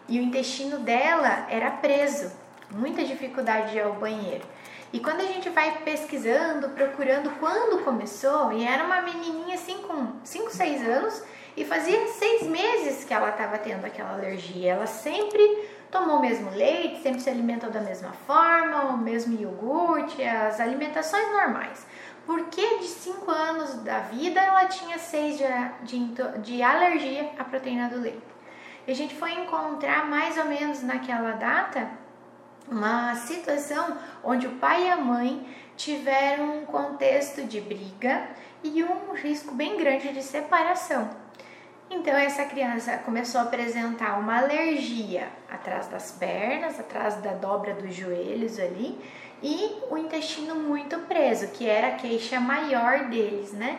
E 0.08 0.20
o 0.20 0.22
intestino 0.22 0.78
dela 0.78 1.44
era 1.50 1.72
preso 1.72 2.40
muita 2.74 3.04
dificuldade 3.04 3.70
de 3.70 3.78
ir 3.78 3.82
ao 3.82 3.94
banheiro. 3.94 4.44
E 4.92 5.00
quando 5.00 5.20
a 5.20 5.26
gente 5.26 5.48
vai 5.48 5.78
pesquisando, 5.78 6.68
procurando 6.70 7.30
quando 7.40 7.82
começou, 7.82 8.52
e 8.52 8.64
era 8.64 8.84
uma 8.84 9.00
menininha 9.00 9.54
assim 9.54 9.78
com 9.78 10.12
5, 10.22 10.50
6 10.50 10.88
anos, 10.88 11.22
e 11.56 11.64
fazia 11.64 12.06
seis 12.08 12.42
meses 12.44 13.04
que 13.04 13.12
ela 13.12 13.30
estava 13.30 13.58
tendo 13.58 13.84
aquela 13.84 14.14
alergia. 14.14 14.72
Ela 14.72 14.86
sempre 14.86 15.68
tomou 15.90 16.16
o 16.16 16.20
mesmo 16.20 16.50
leite, 16.50 17.02
sempre 17.02 17.20
se 17.20 17.28
alimentou 17.28 17.70
da 17.70 17.80
mesma 17.80 18.12
forma, 18.26 18.86
o 18.86 18.98
mesmo 18.98 19.38
iogurte, 19.38 20.22
as 20.22 20.60
alimentações 20.60 21.30
normais. 21.32 21.86
Por 22.24 22.46
que 22.46 22.78
de 22.78 22.86
5 22.86 23.30
anos 23.30 23.74
da 23.82 23.98
vida 23.98 24.40
ela 24.40 24.66
tinha 24.66 24.98
6 24.98 25.38
de, 25.38 25.44
de, 25.82 26.38
de 26.38 26.62
alergia 26.62 27.30
à 27.38 27.44
proteína 27.44 27.88
do 27.88 27.98
leite? 27.98 28.32
E 28.86 28.92
a 28.92 28.94
gente 28.94 29.14
foi 29.14 29.32
encontrar 29.32 30.08
mais 30.08 30.38
ou 30.38 30.46
menos 30.46 30.82
naquela 30.82 31.32
data 31.32 31.88
uma 32.72 33.14
situação 33.14 33.96
onde 34.24 34.46
o 34.46 34.56
pai 34.56 34.86
e 34.86 34.90
a 34.90 34.96
mãe 34.96 35.46
tiveram 35.76 36.58
um 36.58 36.66
contexto 36.66 37.42
de 37.44 37.60
briga 37.60 38.28
e 38.62 38.82
um 38.82 39.12
risco 39.12 39.54
bem 39.54 39.76
grande 39.76 40.12
de 40.12 40.22
separação. 40.22 41.10
Então 41.90 42.14
essa 42.14 42.44
criança 42.44 42.96
começou 42.98 43.40
a 43.40 43.44
apresentar 43.44 44.18
uma 44.18 44.38
alergia 44.38 45.28
atrás 45.50 45.88
das 45.88 46.12
pernas, 46.12 46.80
atrás 46.80 47.16
da 47.16 47.32
dobra 47.32 47.74
dos 47.74 47.94
joelhos 47.94 48.58
ali, 48.58 48.98
e 49.42 49.82
o 49.90 49.98
intestino 49.98 50.54
muito 50.54 50.98
preso, 51.00 51.48
que 51.48 51.68
era 51.68 51.88
a 51.88 51.96
queixa 51.96 52.40
maior 52.40 53.10
deles, 53.10 53.52
né? 53.52 53.78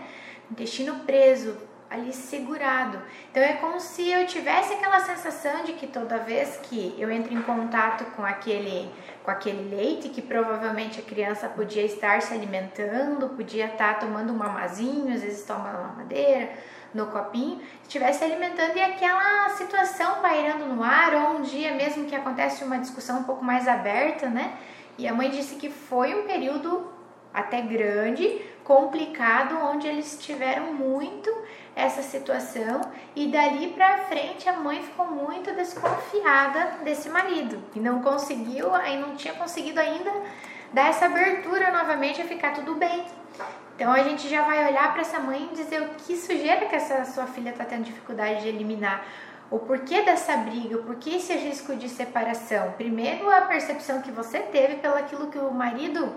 Intestino 0.52 1.00
preso, 1.06 1.58
ali 1.94 2.12
segurado. 2.12 3.00
Então 3.30 3.44
é 3.44 3.54
como 3.54 3.80
se 3.80 4.10
eu 4.10 4.26
tivesse 4.26 4.74
aquela 4.74 5.00
sensação 5.00 5.64
de 5.64 5.74
que 5.74 5.86
toda 5.86 6.18
vez 6.18 6.60
que 6.64 6.96
eu 6.98 7.12
entro 7.12 7.32
em 7.32 7.42
contato 7.44 8.04
com 8.16 8.26
aquele 8.26 8.92
com 9.24 9.30
aquele 9.32 9.74
leite 9.74 10.10
que 10.10 10.22
provavelmente 10.22 11.00
a 11.00 11.04
criança 11.04 11.48
podia 11.48 11.84
estar 11.84 12.22
se 12.22 12.34
alimentando, 12.34 13.30
podia 13.30 13.68
estar 13.68 14.00
tomando 14.00 14.34
um 14.34 14.36
mamazinho, 14.36 15.14
às 15.14 15.22
vezes 15.22 15.46
toma 15.46 15.70
uma 15.70 15.88
mamadeira 15.88 16.50
no 16.94 17.08
copinho, 17.08 17.62
estivesse 17.84 18.24
alimentando 18.24 18.76
e 18.76 18.82
aquela 18.82 19.50
situação 19.50 20.22
pairando 20.22 20.66
no 20.66 20.84
ar, 20.84 21.14
ou 21.14 21.38
um 21.38 21.42
dia 21.42 21.74
mesmo 21.74 22.06
que 22.06 22.16
acontece 22.16 22.64
uma 22.64 22.78
discussão 22.78 23.20
um 23.20 23.24
pouco 23.24 23.44
mais 23.44 23.68
aberta, 23.68 24.28
né? 24.28 24.58
E 24.98 25.08
a 25.08 25.14
mãe 25.14 25.30
disse 25.30 25.56
que 25.56 25.70
foi 25.70 26.14
um 26.14 26.28
período 26.28 26.92
até 27.34 27.62
grande, 27.62 28.42
complicado, 28.64 29.58
onde 29.58 29.88
eles 29.88 30.20
tiveram 30.22 30.74
muito 30.74 31.34
essa 31.76 32.02
situação 32.02 32.82
e 33.16 33.28
dali 33.28 33.70
para 33.70 34.06
frente 34.06 34.48
a 34.48 34.54
mãe 34.54 34.84
ficou 34.84 35.08
muito 35.08 35.54
desconfiada 35.54 36.84
desse 36.84 37.10
marido 37.10 37.62
e 37.76 37.80
não 37.80 38.02
conseguiu, 38.02 38.74
aí 38.74 39.00
não 39.00 39.16
tinha 39.16 39.34
conseguido 39.34 39.80
ainda 39.80 40.12
dar 40.72 40.90
essa 40.90 41.06
abertura 41.06 41.72
novamente 41.72 42.22
a 42.22 42.26
ficar 42.26 42.54
tudo 42.54 42.76
bem. 42.76 43.06
Então 43.76 43.92
a 43.92 44.04
gente 44.04 44.30
já 44.30 44.44
vai 44.44 44.68
olhar 44.70 44.92
para 44.92 45.02
essa 45.02 45.20
mãe 45.20 45.50
e 45.52 45.56
dizer 45.56 45.82
o 45.82 45.90
que 45.96 46.16
sujeira 46.16 46.66
que 46.68 46.76
essa 46.76 47.06
sua 47.06 47.26
filha 47.26 47.50
está 47.50 47.66
tendo 47.66 47.84
dificuldade 47.84 48.42
de 48.42 48.50
eliminar. 48.50 49.06
O 49.50 49.60
porquê 49.60 50.02
dessa 50.02 50.38
briga, 50.38 50.78
o 50.78 50.84
porquê 50.84 51.12
esse 51.12 51.34
risco 51.34 51.76
de 51.76 51.90
separação? 51.90 52.72
Primeiro, 52.74 53.30
a 53.30 53.42
percepção 53.42 54.02
que 54.02 54.12
você 54.12 54.40
teve 54.40 54.76
pelo 54.76 54.96
aquilo 54.96 55.28
que 55.28 55.38
o 55.38 55.52
marido 55.52 56.16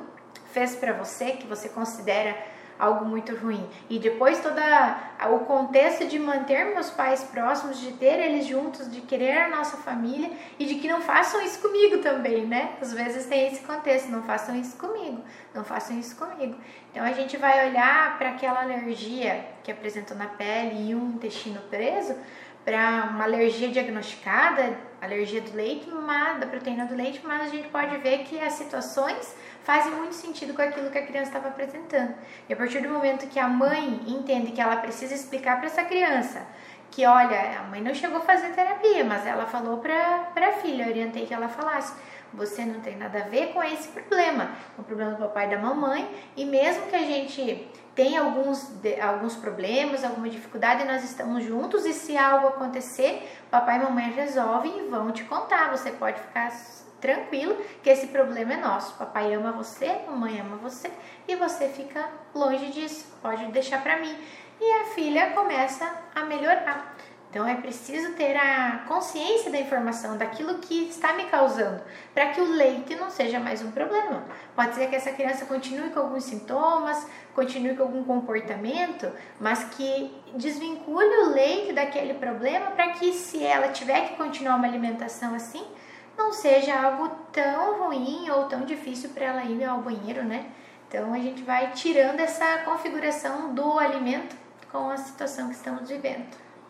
fez 0.52 0.74
para 0.74 0.92
você, 0.92 1.32
que 1.32 1.46
você 1.46 1.68
considera 1.68 2.36
algo 2.78 3.04
muito 3.04 3.34
ruim. 3.36 3.68
E 3.88 3.98
depois 3.98 4.40
todo 4.40 4.58
o 5.32 5.38
contexto 5.40 6.06
de 6.06 6.18
manter 6.18 6.66
meus 6.66 6.90
pais 6.90 7.24
próximos, 7.24 7.80
de 7.80 7.92
ter 7.92 8.18
eles 8.18 8.46
juntos, 8.46 8.90
de 8.90 9.00
querer 9.00 9.38
a 9.38 9.48
nossa 9.48 9.76
família 9.78 10.30
e 10.58 10.66
de 10.66 10.76
que 10.76 10.88
não 10.88 11.00
façam 11.00 11.42
isso 11.42 11.60
comigo 11.60 11.98
também, 11.98 12.46
né? 12.46 12.74
Às 12.80 12.92
vezes 12.92 13.26
tem 13.26 13.46
esse 13.48 13.60
contexto, 13.60 14.10
não 14.10 14.22
façam 14.22 14.54
isso 14.56 14.76
comigo, 14.76 15.22
não 15.54 15.64
façam 15.64 15.98
isso 15.98 16.16
comigo. 16.16 16.56
Então 16.90 17.04
a 17.04 17.12
gente 17.12 17.36
vai 17.36 17.68
olhar 17.68 18.16
para 18.18 18.30
aquela 18.30 18.62
alergia 18.62 19.44
que 19.62 19.70
apresentou 19.70 20.16
na 20.16 20.26
pele 20.26 20.90
e 20.90 20.94
um 20.94 21.10
intestino 21.10 21.60
preso, 21.68 22.16
para 22.66 23.10
uma 23.12 23.22
alergia 23.22 23.68
diagnosticada, 23.68 24.76
alergia 25.00 25.40
do 25.40 25.54
leite, 25.54 25.88
uma, 25.88 26.32
da 26.32 26.48
proteína 26.48 26.84
do 26.84 26.96
leite, 26.96 27.20
mas 27.22 27.42
a 27.42 27.48
gente 27.48 27.68
pode 27.68 27.96
ver 27.98 28.24
que 28.24 28.40
as 28.40 28.54
situações 28.54 29.36
fazem 29.62 29.92
muito 29.92 30.16
sentido 30.16 30.52
com 30.52 30.60
aquilo 30.60 30.90
que 30.90 30.98
a 30.98 31.06
criança 31.06 31.28
estava 31.28 31.46
apresentando. 31.46 32.12
E 32.48 32.52
a 32.52 32.56
partir 32.56 32.80
do 32.80 32.88
momento 32.88 33.28
que 33.28 33.38
a 33.38 33.46
mãe 33.46 34.02
entende 34.08 34.50
que 34.50 34.60
ela 34.60 34.78
precisa 34.78 35.14
explicar 35.14 35.58
para 35.58 35.66
essa 35.66 35.84
criança 35.84 36.44
que, 36.90 37.06
olha, 37.06 37.60
a 37.60 37.62
mãe 37.64 37.80
não 37.80 37.94
chegou 37.94 38.18
a 38.18 38.22
fazer 38.22 38.48
terapia, 38.48 39.04
mas 39.04 39.24
ela 39.24 39.46
falou 39.46 39.78
para 39.78 40.32
a 40.34 40.52
filha, 40.54 40.88
orientei 40.88 41.24
que 41.24 41.34
ela 41.34 41.48
falasse, 41.48 41.94
você 42.34 42.64
não 42.64 42.80
tem 42.80 42.96
nada 42.96 43.20
a 43.20 43.28
ver 43.28 43.52
com 43.52 43.62
esse 43.62 43.88
problema, 43.88 44.50
é 44.76 44.80
um 44.80 44.84
problema 44.84 45.12
do 45.12 45.18
papai 45.18 45.46
e 45.46 45.50
da 45.50 45.58
mamãe, 45.58 46.08
e 46.36 46.44
mesmo 46.44 46.86
que 46.86 46.96
a 46.96 47.02
gente 47.02 47.68
tenha 47.96 48.20
alguns, 48.20 48.70
alguns 49.02 49.34
problemas, 49.34 50.04
alguma 50.04 50.28
dificuldade, 50.28 50.84
nós 50.84 51.02
estamos 51.02 51.42
juntos, 51.42 51.86
e 51.86 51.94
se 51.94 52.16
algo 52.16 52.48
acontecer, 52.48 53.26
papai 53.50 53.76
e 53.76 53.82
mamãe 53.82 54.12
resolvem 54.12 54.86
e 54.86 54.88
vão 54.88 55.10
te 55.10 55.24
contar, 55.24 55.70
você 55.70 55.90
pode 55.90 56.20
ficar 56.20 56.52
tranquilo 57.00 57.56
que 57.82 57.88
esse 57.88 58.08
problema 58.08 58.52
é 58.52 58.56
nosso. 58.58 58.94
Papai 58.96 59.32
ama 59.32 59.50
você, 59.50 60.00
mamãe 60.06 60.38
ama 60.38 60.56
você 60.56 60.90
e 61.26 61.34
você 61.36 61.68
fica 61.68 62.06
longe 62.34 62.70
disso. 62.70 63.06
Pode 63.22 63.46
deixar 63.46 63.82
para 63.82 63.98
mim. 63.98 64.14
E 64.60 64.72
a 64.80 64.84
filha 64.86 65.30
começa 65.30 65.90
a 66.14 66.24
melhorar. 66.24 66.94
Então 67.36 67.46
é 67.46 67.54
preciso 67.54 68.14
ter 68.14 68.34
a 68.34 68.84
consciência 68.88 69.50
da 69.50 69.60
informação 69.60 70.16
daquilo 70.16 70.54
que 70.54 70.88
está 70.88 71.12
me 71.12 71.26
causando, 71.26 71.82
para 72.14 72.28
que 72.30 72.40
o 72.40 72.50
leite 72.50 72.94
não 72.94 73.10
seja 73.10 73.38
mais 73.38 73.60
um 73.60 73.70
problema. 73.70 74.24
Pode 74.54 74.74
ser 74.74 74.88
que 74.88 74.96
essa 74.96 75.12
criança 75.12 75.44
continue 75.44 75.90
com 75.90 76.00
alguns 76.00 76.24
sintomas, 76.24 77.06
continue 77.34 77.76
com 77.76 77.82
algum 77.82 78.02
comportamento, 78.04 79.12
mas 79.38 79.64
que 79.64 80.18
desvincule 80.34 81.14
o 81.26 81.34
leite 81.34 81.74
daquele 81.74 82.14
problema 82.14 82.70
para 82.70 82.92
que 82.92 83.12
se 83.12 83.44
ela 83.44 83.68
tiver 83.68 84.08
que 84.08 84.16
continuar 84.16 84.56
uma 84.56 84.66
alimentação 84.66 85.34
assim, 85.34 85.66
não 86.16 86.32
seja 86.32 86.74
algo 86.74 87.10
tão 87.30 87.84
ruim 87.84 88.30
ou 88.30 88.46
tão 88.46 88.62
difícil 88.62 89.10
para 89.10 89.26
ela 89.26 89.44
ir 89.44 89.62
ao 89.62 89.82
banheiro, 89.82 90.24
né? 90.24 90.46
Então 90.88 91.12
a 91.12 91.18
gente 91.18 91.42
vai 91.42 91.72
tirando 91.72 92.18
essa 92.18 92.62
configuração 92.64 93.52
do 93.52 93.78
alimento 93.78 94.34
com 94.72 94.88
a 94.88 94.96
situação 94.96 95.48
que 95.50 95.54
estamos 95.54 95.86
vivendo. 95.90 96.24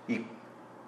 E 0.09 0.36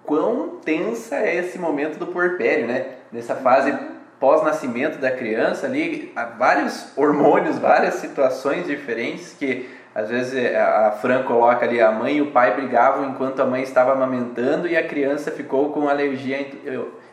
quão 0.09 0.57
tensa 0.65 1.17
é 1.17 1.35
esse 1.35 1.59
momento 1.59 1.99
do 1.99 2.07
puerpério, 2.07 2.65
né? 2.65 2.87
Nessa 3.11 3.35
fase 3.35 3.77
pós-nascimento 4.19 4.97
da 4.97 5.11
criança 5.11 5.67
ali, 5.67 6.11
há 6.15 6.25
vários 6.25 6.97
hormônios, 6.97 7.59
várias 7.59 7.93
situações 7.95 8.65
diferentes 8.65 9.35
que 9.37 9.69
às 9.93 10.09
vezes 10.09 10.35
é, 10.35 10.59
a 10.59 10.91
Fran 10.99 11.23
coloca 11.23 11.63
ali 11.63 11.79
a 11.79 11.91
mãe 11.91 12.17
e 12.17 12.21
o 12.21 12.31
pai 12.31 12.55
brigavam 12.55 13.07
enquanto 13.07 13.39
a 13.39 13.45
mãe 13.45 13.61
estava 13.61 13.91
amamentando 13.91 14.67
e 14.67 14.75
a 14.75 14.87
criança 14.87 15.29
ficou 15.29 15.71
com 15.71 15.87
alergia 15.87 16.43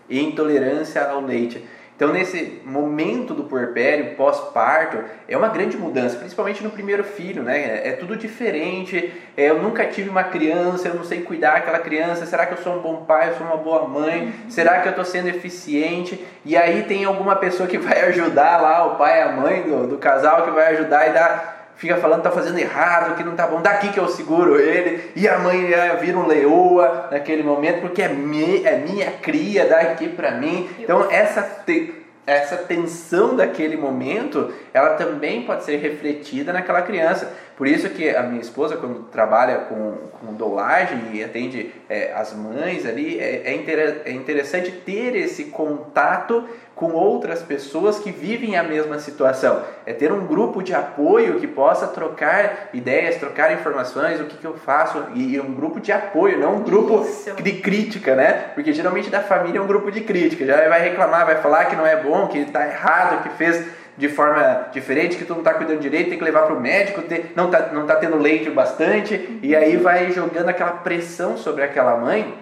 e 0.08 0.18
intolerância 0.18 1.02
ao 1.06 1.20
leite. 1.20 1.62
Então, 1.96 2.12
nesse 2.12 2.60
momento 2.62 3.32
do 3.32 3.44
puerpério, 3.44 4.16
pós-parto, 4.16 5.02
é 5.26 5.34
uma 5.34 5.48
grande 5.48 5.78
mudança, 5.78 6.18
principalmente 6.18 6.62
no 6.62 6.68
primeiro 6.68 7.02
filho, 7.02 7.42
né? 7.42 7.88
É 7.88 7.92
tudo 7.92 8.14
diferente. 8.14 9.14
É, 9.34 9.48
eu 9.48 9.62
nunca 9.62 9.86
tive 9.86 10.10
uma 10.10 10.24
criança, 10.24 10.88
eu 10.88 10.94
não 10.94 11.04
sei 11.04 11.22
cuidar 11.22 11.54
daquela 11.54 11.78
criança. 11.78 12.26
Será 12.26 12.44
que 12.44 12.52
eu 12.52 12.58
sou 12.58 12.76
um 12.76 12.82
bom 12.82 13.06
pai? 13.06 13.30
Eu 13.30 13.36
sou 13.36 13.46
uma 13.46 13.56
boa 13.56 13.88
mãe? 13.88 14.30
Será 14.50 14.80
que 14.80 14.88
eu 14.88 14.90
estou 14.90 15.06
sendo 15.06 15.28
eficiente? 15.28 16.22
E 16.44 16.54
aí 16.54 16.82
tem 16.82 17.06
alguma 17.06 17.36
pessoa 17.36 17.66
que 17.66 17.78
vai 17.78 18.02
ajudar 18.10 18.60
lá, 18.60 18.86
o 18.86 18.96
pai 18.96 19.18
e 19.18 19.22
a 19.22 19.32
mãe 19.32 19.62
do, 19.62 19.86
do 19.86 19.96
casal, 19.96 20.44
que 20.44 20.50
vai 20.50 20.74
ajudar 20.74 21.08
e 21.08 21.14
dar 21.14 21.55
fica 21.76 21.96
falando 21.96 22.22
que 22.22 22.28
tá 22.28 22.30
fazendo 22.30 22.58
errado, 22.58 23.16
que 23.16 23.24
não 23.24 23.36
tá 23.36 23.46
bom, 23.46 23.60
daqui 23.60 23.90
que 23.90 23.98
eu 23.98 24.08
seguro 24.08 24.58
ele, 24.58 25.10
e 25.14 25.28
a 25.28 25.38
mãe 25.38 25.68
vira 26.00 26.18
um 26.18 26.26
leoa 26.26 27.08
naquele 27.10 27.42
momento, 27.42 27.80
porque 27.80 28.02
é, 28.02 28.08
mi, 28.08 28.64
é 28.64 28.78
minha 28.78 29.10
cria, 29.12 29.66
daqui 29.66 30.08
para 30.08 30.32
mim. 30.32 30.68
Então 30.78 31.10
essa, 31.10 31.42
te, 31.42 31.94
essa 32.26 32.56
tensão 32.56 33.36
daquele 33.36 33.76
momento, 33.76 34.52
ela 34.74 34.90
também 34.90 35.42
pode 35.42 35.64
ser 35.64 35.76
refletida 35.76 36.52
naquela 36.52 36.82
criança. 36.82 37.32
Por 37.56 37.66
isso 37.66 37.88
que 37.88 38.14
a 38.14 38.22
minha 38.22 38.40
esposa, 38.40 38.76
quando 38.76 39.04
trabalha 39.04 39.60
com, 39.60 39.94
com 40.20 40.34
dolagem 40.34 40.98
e 41.14 41.24
atende 41.24 41.74
é, 41.88 42.12
as 42.12 42.34
mães 42.34 42.84
ali, 42.84 43.18
é, 43.18 43.44
é, 43.46 43.54
inter, 43.54 44.02
é 44.04 44.12
interessante 44.12 44.70
ter 44.70 45.16
esse 45.16 45.44
contato 45.44 46.46
com 46.74 46.92
outras 46.92 47.42
pessoas 47.42 47.98
que 47.98 48.10
vivem 48.10 48.58
a 48.58 48.62
mesma 48.62 48.98
situação. 48.98 49.62
É 49.86 49.94
ter 49.94 50.12
um 50.12 50.26
grupo 50.26 50.62
de 50.62 50.74
apoio 50.74 51.40
que 51.40 51.46
possa 51.46 51.86
trocar 51.86 52.68
ideias, 52.74 53.16
trocar 53.16 53.50
informações, 53.54 54.20
o 54.20 54.24
que, 54.24 54.36
que 54.36 54.46
eu 54.46 54.58
faço, 54.58 55.02
e 55.14 55.40
um 55.40 55.54
grupo 55.54 55.80
de 55.80 55.90
apoio, 55.90 56.38
não 56.38 56.56
um 56.56 56.62
grupo 56.62 57.00
Isso. 57.00 57.34
de 57.42 57.52
crítica, 57.52 58.14
né? 58.14 58.50
Porque 58.54 58.74
geralmente 58.74 59.08
da 59.08 59.22
família 59.22 59.58
é 59.58 59.62
um 59.62 59.66
grupo 59.66 59.90
de 59.90 60.02
crítica, 60.02 60.44
já 60.44 60.68
vai 60.68 60.82
reclamar, 60.82 61.24
vai 61.24 61.36
falar 61.36 61.64
que 61.64 61.76
não 61.76 61.86
é 61.86 61.96
bom, 61.96 62.26
que 62.26 62.36
está 62.40 62.66
errado, 62.66 63.22
que 63.22 63.30
fez 63.30 63.64
de 63.96 64.08
forma 64.08 64.68
diferente, 64.72 65.16
que 65.16 65.24
tu 65.24 65.32
não 65.32 65.40
está 65.40 65.54
cuidando 65.54 65.80
direito, 65.80 66.10
tem 66.10 66.18
que 66.18 66.24
levar 66.24 66.42
para 66.42 66.54
o 66.54 66.60
médico, 66.60 67.02
ter, 67.02 67.32
não 67.34 67.46
está 67.46 67.60
não 67.72 67.86
tá 67.86 67.96
tendo 67.96 68.18
leite 68.18 68.50
bastante, 68.50 69.38
e 69.42 69.56
aí 69.56 69.76
vai 69.76 70.10
jogando 70.10 70.48
aquela 70.48 70.72
pressão 70.72 71.36
sobre 71.36 71.62
aquela 71.62 71.96
mãe 71.96 72.34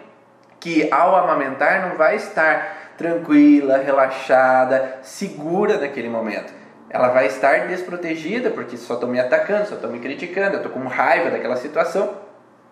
que 0.58 0.88
ao 0.90 1.14
amamentar 1.14 1.88
não 1.88 1.96
vai 1.96 2.16
estar 2.16 2.94
tranquila, 2.96 3.78
relaxada, 3.78 4.98
segura 5.02 5.78
naquele 5.78 6.08
momento. 6.08 6.52
Ela 6.88 7.08
vai 7.08 7.26
estar 7.26 7.66
desprotegida 7.66 8.50
porque 8.50 8.76
só 8.76 8.94
estão 8.94 9.08
me 9.08 9.18
atacando, 9.20 9.66
só 9.66 9.74
estão 9.74 9.90
me 9.90 9.98
criticando, 9.98 10.56
eu 10.56 10.62
estou 10.62 10.72
com 10.72 10.86
raiva 10.88 11.30
daquela 11.30 11.56
situação. 11.56 12.14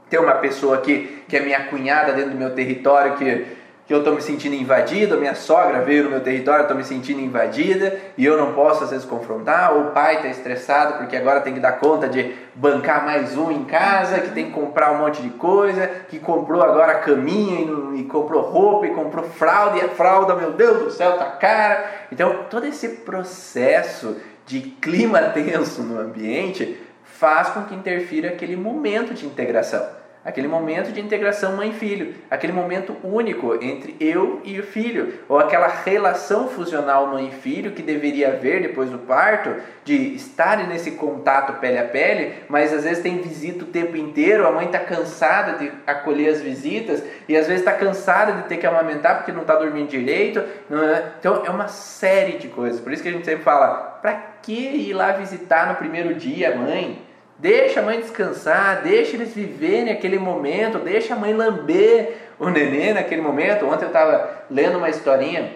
Tem 0.09 0.21
uma 0.21 0.35
pessoa 0.35 0.77
aqui 0.77 1.25
que 1.29 1.37
é 1.37 1.41
minha 1.41 1.67
cunhada 1.67 2.13
dentro 2.13 2.31
do 2.31 2.37
meu 2.37 2.55
território 2.55 3.15
que 3.17 3.47
que 3.87 3.93
eu 3.93 3.99
estou 3.99 4.15
me 4.15 4.23
sentindo 4.23 4.55
invadido, 4.55 5.15
a 5.15 5.17
minha 5.17 5.35
sogra 5.35 5.83
veio 5.83 6.05
no 6.05 6.11
meu 6.11 6.21
território, 6.21 6.63
estou 6.63 6.77
me 6.77 6.85
sentindo 6.85 7.21
invadida 7.21 7.99
e 8.17 8.25
eu 8.25 8.37
não 8.37 8.53
posso 8.53 8.85
às 8.85 8.91
vezes 8.91 9.05
confrontar, 9.05 9.73
ou 9.75 9.89
o 9.89 9.91
pai 9.91 10.17
está 10.17 10.29
estressado 10.29 10.99
porque 10.99 11.17
agora 11.17 11.41
tem 11.41 11.53
que 11.53 11.61
dar 11.61 11.73
conta 11.73 12.09
de 12.09 12.33
bancar 12.55 13.05
mais 13.05 13.37
um 13.37 13.51
em 13.51 13.65
casa, 13.65 14.21
que 14.21 14.31
tem 14.31 14.47
que 14.47 14.53
comprar 14.53 14.93
um 14.93 14.99
monte 14.99 15.21
de 15.21 15.31
coisa, 15.31 15.89
que 16.09 16.19
comprou 16.21 16.63
agora 16.63 17.01
caminha 17.01 17.61
e, 17.95 18.01
e 18.01 18.05
comprou 18.05 18.43
roupa 18.43 18.87
e 18.87 18.91
comprou 18.91 19.25
fralda 19.25 19.79
e 19.79 19.81
a 19.81 19.89
fralda, 19.89 20.37
meu 20.37 20.53
Deus 20.53 20.79
do 20.85 20.91
céu, 20.91 21.19
tá 21.19 21.25
cara. 21.25 21.85
Então 22.13 22.45
todo 22.49 22.67
esse 22.67 22.89
processo 22.89 24.17
de 24.47 24.61
clima 24.61 25.21
tenso 25.35 25.83
no 25.83 26.01
ambiente 26.01 26.79
faz 27.05 27.49
com 27.49 27.65
que 27.65 27.75
interfira 27.75 28.29
aquele 28.29 28.57
momento 28.57 29.13
de 29.13 29.27
integração 29.27 30.02
aquele 30.25 30.47
momento 30.47 30.93
de 30.93 31.01
integração 31.01 31.57
mãe-filho, 31.57 32.15
aquele 32.31 32.53
momento 32.53 32.97
único 33.03 33.55
entre 33.63 33.97
eu 33.99 34.41
e 34.45 34.59
o 34.59 34.63
filho, 34.63 35.15
ou 35.29 35.39
aquela 35.39 35.69
relação 35.69 36.49
fusional 36.49 37.09
mãe-filho 37.09 37.73
que 37.73 37.83
deveria 37.83 38.29
haver 38.29 38.63
depois 38.63 38.91
do 38.91 38.99
parto, 38.99 39.55
de 39.85 40.15
estarem 40.15 40.67
nesse 40.69 40.93
contato 40.93 41.59
pele 41.61 41.79
a 41.79 41.85
pele, 41.85 42.35
mas 42.49 42.73
às 42.73 42.85
vezes 42.85 43.03
tem 43.03 43.19
visita 43.19 43.65
o 43.65 43.69
tempo 43.69 43.97
inteiro, 43.97 44.47
a 44.47 44.53
mãe 44.53 44.67
está 44.67 44.79
cansada 44.79 45.59
de 45.59 45.73
acolher 45.87 46.29
as 46.29 46.41
visitas 46.41 47.03
e 47.29 47.37
às 47.37 47.47
vezes 47.47 47.63
está 47.63 47.73
cansada 47.73 48.33
de 48.33 48.43
ter 48.49 48.59
que 48.59 48.67
amamentar 48.67 49.17
porque 49.17 49.33
não 49.33 49.43
está 49.43 49.57
dormindo 49.57 49.89
direito. 49.89 50.39
É? 50.39 51.03
Então 51.19 51.43
é 51.45 51.51
uma 51.51 51.69
série 51.69 52.39
de 52.39 52.49
coisas. 52.49 52.81
Por 52.81 52.93
isso 52.93 53.03
que 53.03 53.09
a 53.09 53.13
gente 53.13 53.25
sempre 53.25 53.43
fala: 53.43 53.99
para 54.01 54.15
que 54.43 54.53
ir 54.53 54.93
lá 54.93 55.13
visitar 55.13 55.69
no 55.69 55.75
primeiro 55.75 56.15
dia, 56.15 56.57
mãe? 56.57 57.12
Deixa 57.39 57.81
a 57.81 57.83
mãe 57.83 58.01
descansar, 58.01 58.83
deixa 58.83 59.17
eles 59.17 59.35
viverem 59.35 59.91
aquele 59.91 60.19
momento, 60.19 60.79
deixa 60.79 61.15
a 61.15 61.17
mãe 61.17 61.33
lamber 61.33 62.17
o 62.39 62.49
nenê 62.49 62.93
naquele 62.93 63.21
momento. 63.21 63.67
Ontem 63.67 63.85
eu 63.85 63.89
estava 63.89 64.45
lendo 64.51 64.79
uma 64.79 64.89
historinha 64.89 65.51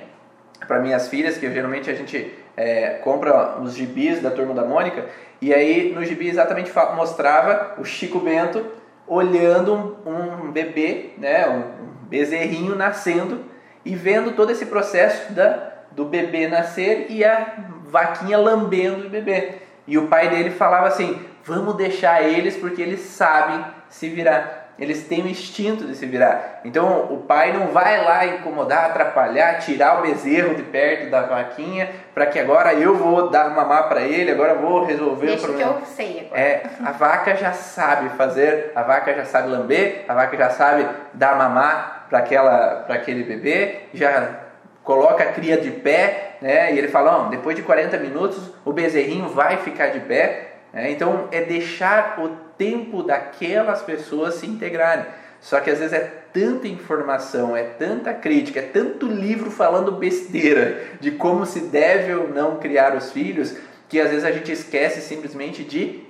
para 0.66 0.80
minhas 0.80 1.08
filhas, 1.08 1.38
que 1.38 1.50
geralmente 1.52 1.90
a 1.90 1.94
gente 1.94 2.32
é, 2.56 2.94
compra 3.04 3.58
os 3.60 3.74
gibis 3.74 4.20
da 4.20 4.30
Turma 4.30 4.54
da 4.54 4.64
Mônica, 4.64 5.04
e 5.40 5.52
aí 5.52 5.92
no 5.94 6.04
gibi 6.04 6.28
exatamente 6.28 6.72
mostrava 6.94 7.74
o 7.78 7.84
Chico 7.84 8.18
Bento 8.18 8.64
olhando 9.06 9.96
um, 10.04 10.46
um 10.46 10.50
bebê, 10.50 11.10
né, 11.18 11.46
um 11.48 12.08
bezerrinho 12.08 12.74
nascendo 12.74 13.44
e 13.84 13.94
vendo 13.94 14.32
todo 14.32 14.50
esse 14.50 14.66
processo 14.66 15.32
da, 15.32 15.72
do 15.92 16.04
bebê 16.04 16.48
nascer 16.48 17.06
e 17.08 17.24
a 17.24 17.54
vaquinha 17.84 18.38
lambendo 18.38 19.06
o 19.06 19.10
bebê. 19.10 19.54
E 19.86 19.96
o 19.96 20.08
pai 20.08 20.28
dele 20.28 20.50
falava 20.50 20.88
assim: 20.88 21.20
Vamos 21.46 21.76
deixar 21.76 22.22
eles 22.24 22.56
porque 22.56 22.82
eles 22.82 23.00
sabem 23.00 23.64
se 23.88 24.08
virar. 24.08 24.66
Eles 24.78 25.04
têm 25.04 25.22
o 25.22 25.28
instinto 25.28 25.86
de 25.86 25.94
se 25.94 26.04
virar. 26.04 26.60
Então 26.64 27.06
o 27.10 27.18
pai 27.18 27.52
não 27.52 27.68
vai 27.68 28.04
lá 28.04 28.26
incomodar, 28.26 28.86
atrapalhar, 28.86 29.60
tirar 29.60 30.00
o 30.00 30.02
bezerro 30.02 30.54
de 30.56 30.64
perto 30.64 31.08
da 31.08 31.22
vaquinha 31.22 31.88
para 32.12 32.26
que 32.26 32.38
agora 32.38 32.74
eu 32.74 32.96
vou 32.96 33.30
dar 33.30 33.48
mamar 33.50 33.88
para 33.88 34.02
ele, 34.02 34.30
agora 34.30 34.52
eu 34.52 34.60
vou 34.60 34.84
resolver 34.84 35.28
Deixa 35.28 35.44
o 35.44 35.46
problema. 35.46 35.74
que 35.74 35.80
eu 35.82 35.86
sei 35.86 36.20
agora. 36.26 36.40
É, 36.40 36.62
a 36.84 36.90
vaca 36.90 37.36
já 37.36 37.52
sabe 37.52 38.10
fazer, 38.16 38.72
a 38.74 38.82
vaca 38.82 39.14
já 39.14 39.24
sabe 39.24 39.48
lamber, 39.48 40.04
a 40.08 40.14
vaca 40.14 40.36
já 40.36 40.50
sabe 40.50 40.86
dar 41.14 41.38
mamar 41.38 42.06
para 42.10 42.18
aquela 42.18 42.82
para 42.86 42.96
aquele 42.96 43.22
bebê, 43.22 43.82
já 43.94 44.40
coloca 44.82 45.24
a 45.24 45.32
cria 45.32 45.56
de 45.56 45.70
pé, 45.70 46.36
né? 46.42 46.74
E 46.74 46.78
ele 46.78 46.88
fala, 46.88 47.26
oh, 47.26 47.30
depois 47.30 47.56
de 47.56 47.62
40 47.62 47.96
minutos 47.96 48.52
o 48.64 48.72
bezerrinho 48.72 49.28
vai 49.28 49.56
ficar 49.56 49.88
de 49.88 50.00
pé 50.00 50.45
é, 50.76 50.90
então 50.90 51.28
é 51.32 51.40
deixar 51.40 52.20
o 52.20 52.28
tempo 52.58 53.02
daquelas 53.02 53.80
pessoas 53.80 54.34
se 54.34 54.46
integrarem. 54.46 55.06
Só 55.40 55.58
que 55.58 55.70
às 55.70 55.78
vezes 55.78 55.94
é 55.94 56.00
tanta 56.32 56.68
informação, 56.68 57.56
é 57.56 57.62
tanta 57.62 58.12
crítica, 58.12 58.60
é 58.60 58.62
tanto 58.62 59.06
livro 59.06 59.50
falando 59.50 59.92
besteira 59.92 60.82
de 61.00 61.12
como 61.12 61.46
se 61.46 61.60
deve 61.60 62.12
ou 62.14 62.28
não 62.28 62.58
criar 62.58 62.94
os 62.94 63.10
filhos, 63.10 63.56
que 63.88 63.98
às 63.98 64.10
vezes 64.10 64.24
a 64.24 64.30
gente 64.30 64.52
esquece 64.52 65.00
simplesmente 65.00 65.64
de 65.64 66.04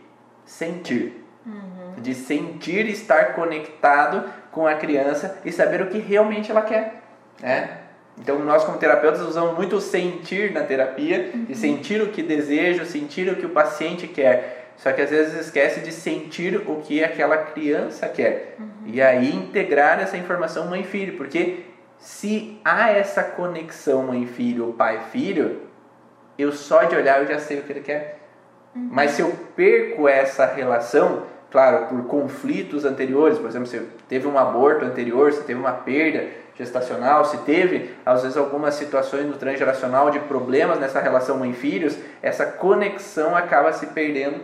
sentir. 0.44 1.24
Uhum. 1.46 2.02
De 2.02 2.12
sentir 2.12 2.88
estar 2.88 3.34
conectado 3.34 4.24
com 4.50 4.66
a 4.66 4.74
criança 4.74 5.38
e 5.44 5.52
saber 5.52 5.80
o 5.80 5.86
que 5.86 5.98
realmente 5.98 6.50
ela 6.50 6.62
quer. 6.62 7.02
Né? 7.40 7.78
Então, 8.18 8.38
nós, 8.38 8.64
como 8.64 8.78
terapeutas, 8.78 9.20
usamos 9.20 9.54
muito 9.54 9.76
o 9.76 9.80
sentir 9.80 10.52
na 10.52 10.62
terapia, 10.62 11.30
uhum. 11.34 11.44
de 11.44 11.54
sentir 11.54 12.00
o 12.00 12.08
que 12.08 12.22
desejo, 12.22 12.86
sentir 12.86 13.30
o 13.30 13.36
que 13.36 13.44
o 13.44 13.50
paciente 13.50 14.08
quer. 14.08 14.55
Só 14.76 14.92
que 14.92 15.00
às 15.00 15.10
vezes 15.10 15.46
esquece 15.46 15.80
de 15.80 15.90
sentir 15.90 16.56
o 16.68 16.76
que 16.76 17.02
aquela 17.02 17.38
criança 17.38 18.08
quer. 18.08 18.56
Uhum. 18.58 18.66
E 18.86 19.00
aí 19.00 19.34
integrar 19.34 20.00
essa 20.00 20.16
informação 20.16 20.66
mãe-filho, 20.66 21.16
porque 21.16 21.64
se 21.98 22.60
há 22.64 22.90
essa 22.90 23.22
conexão 23.22 24.02
mãe-filho 24.02 24.66
ou 24.66 24.72
pai-filho, 24.74 25.62
eu 26.38 26.52
só 26.52 26.84
de 26.84 26.94
olhar 26.94 27.20
eu 27.20 27.26
já 27.26 27.38
sei 27.38 27.60
o 27.60 27.62
que 27.62 27.72
ele 27.72 27.80
quer. 27.80 28.18
Uhum. 28.74 28.88
Mas 28.92 29.12
se 29.12 29.22
eu 29.22 29.32
perco 29.56 30.06
essa 30.06 30.44
relação, 30.44 31.22
claro, 31.50 31.86
por 31.86 32.04
conflitos 32.04 32.84
anteriores, 32.84 33.38
por 33.38 33.48
exemplo, 33.48 33.66
se 33.66 33.80
teve 34.08 34.26
um 34.26 34.38
aborto 34.38 34.84
anterior, 34.84 35.32
se 35.32 35.42
teve 35.44 35.58
uma 35.58 35.72
perda, 35.72 36.28
gestacional, 36.56 37.24
se 37.24 37.38
teve, 37.38 37.94
às 38.04 38.22
vezes, 38.22 38.36
algumas 38.36 38.74
situações 38.74 39.26
no 39.26 39.34
transgeracional 39.34 40.10
de 40.10 40.18
problemas 40.20 40.78
nessa 40.78 41.00
relação 41.00 41.38
mãe-filhos, 41.38 41.96
essa 42.22 42.46
conexão 42.46 43.36
acaba 43.36 43.72
se 43.72 43.86
perdendo. 43.88 44.40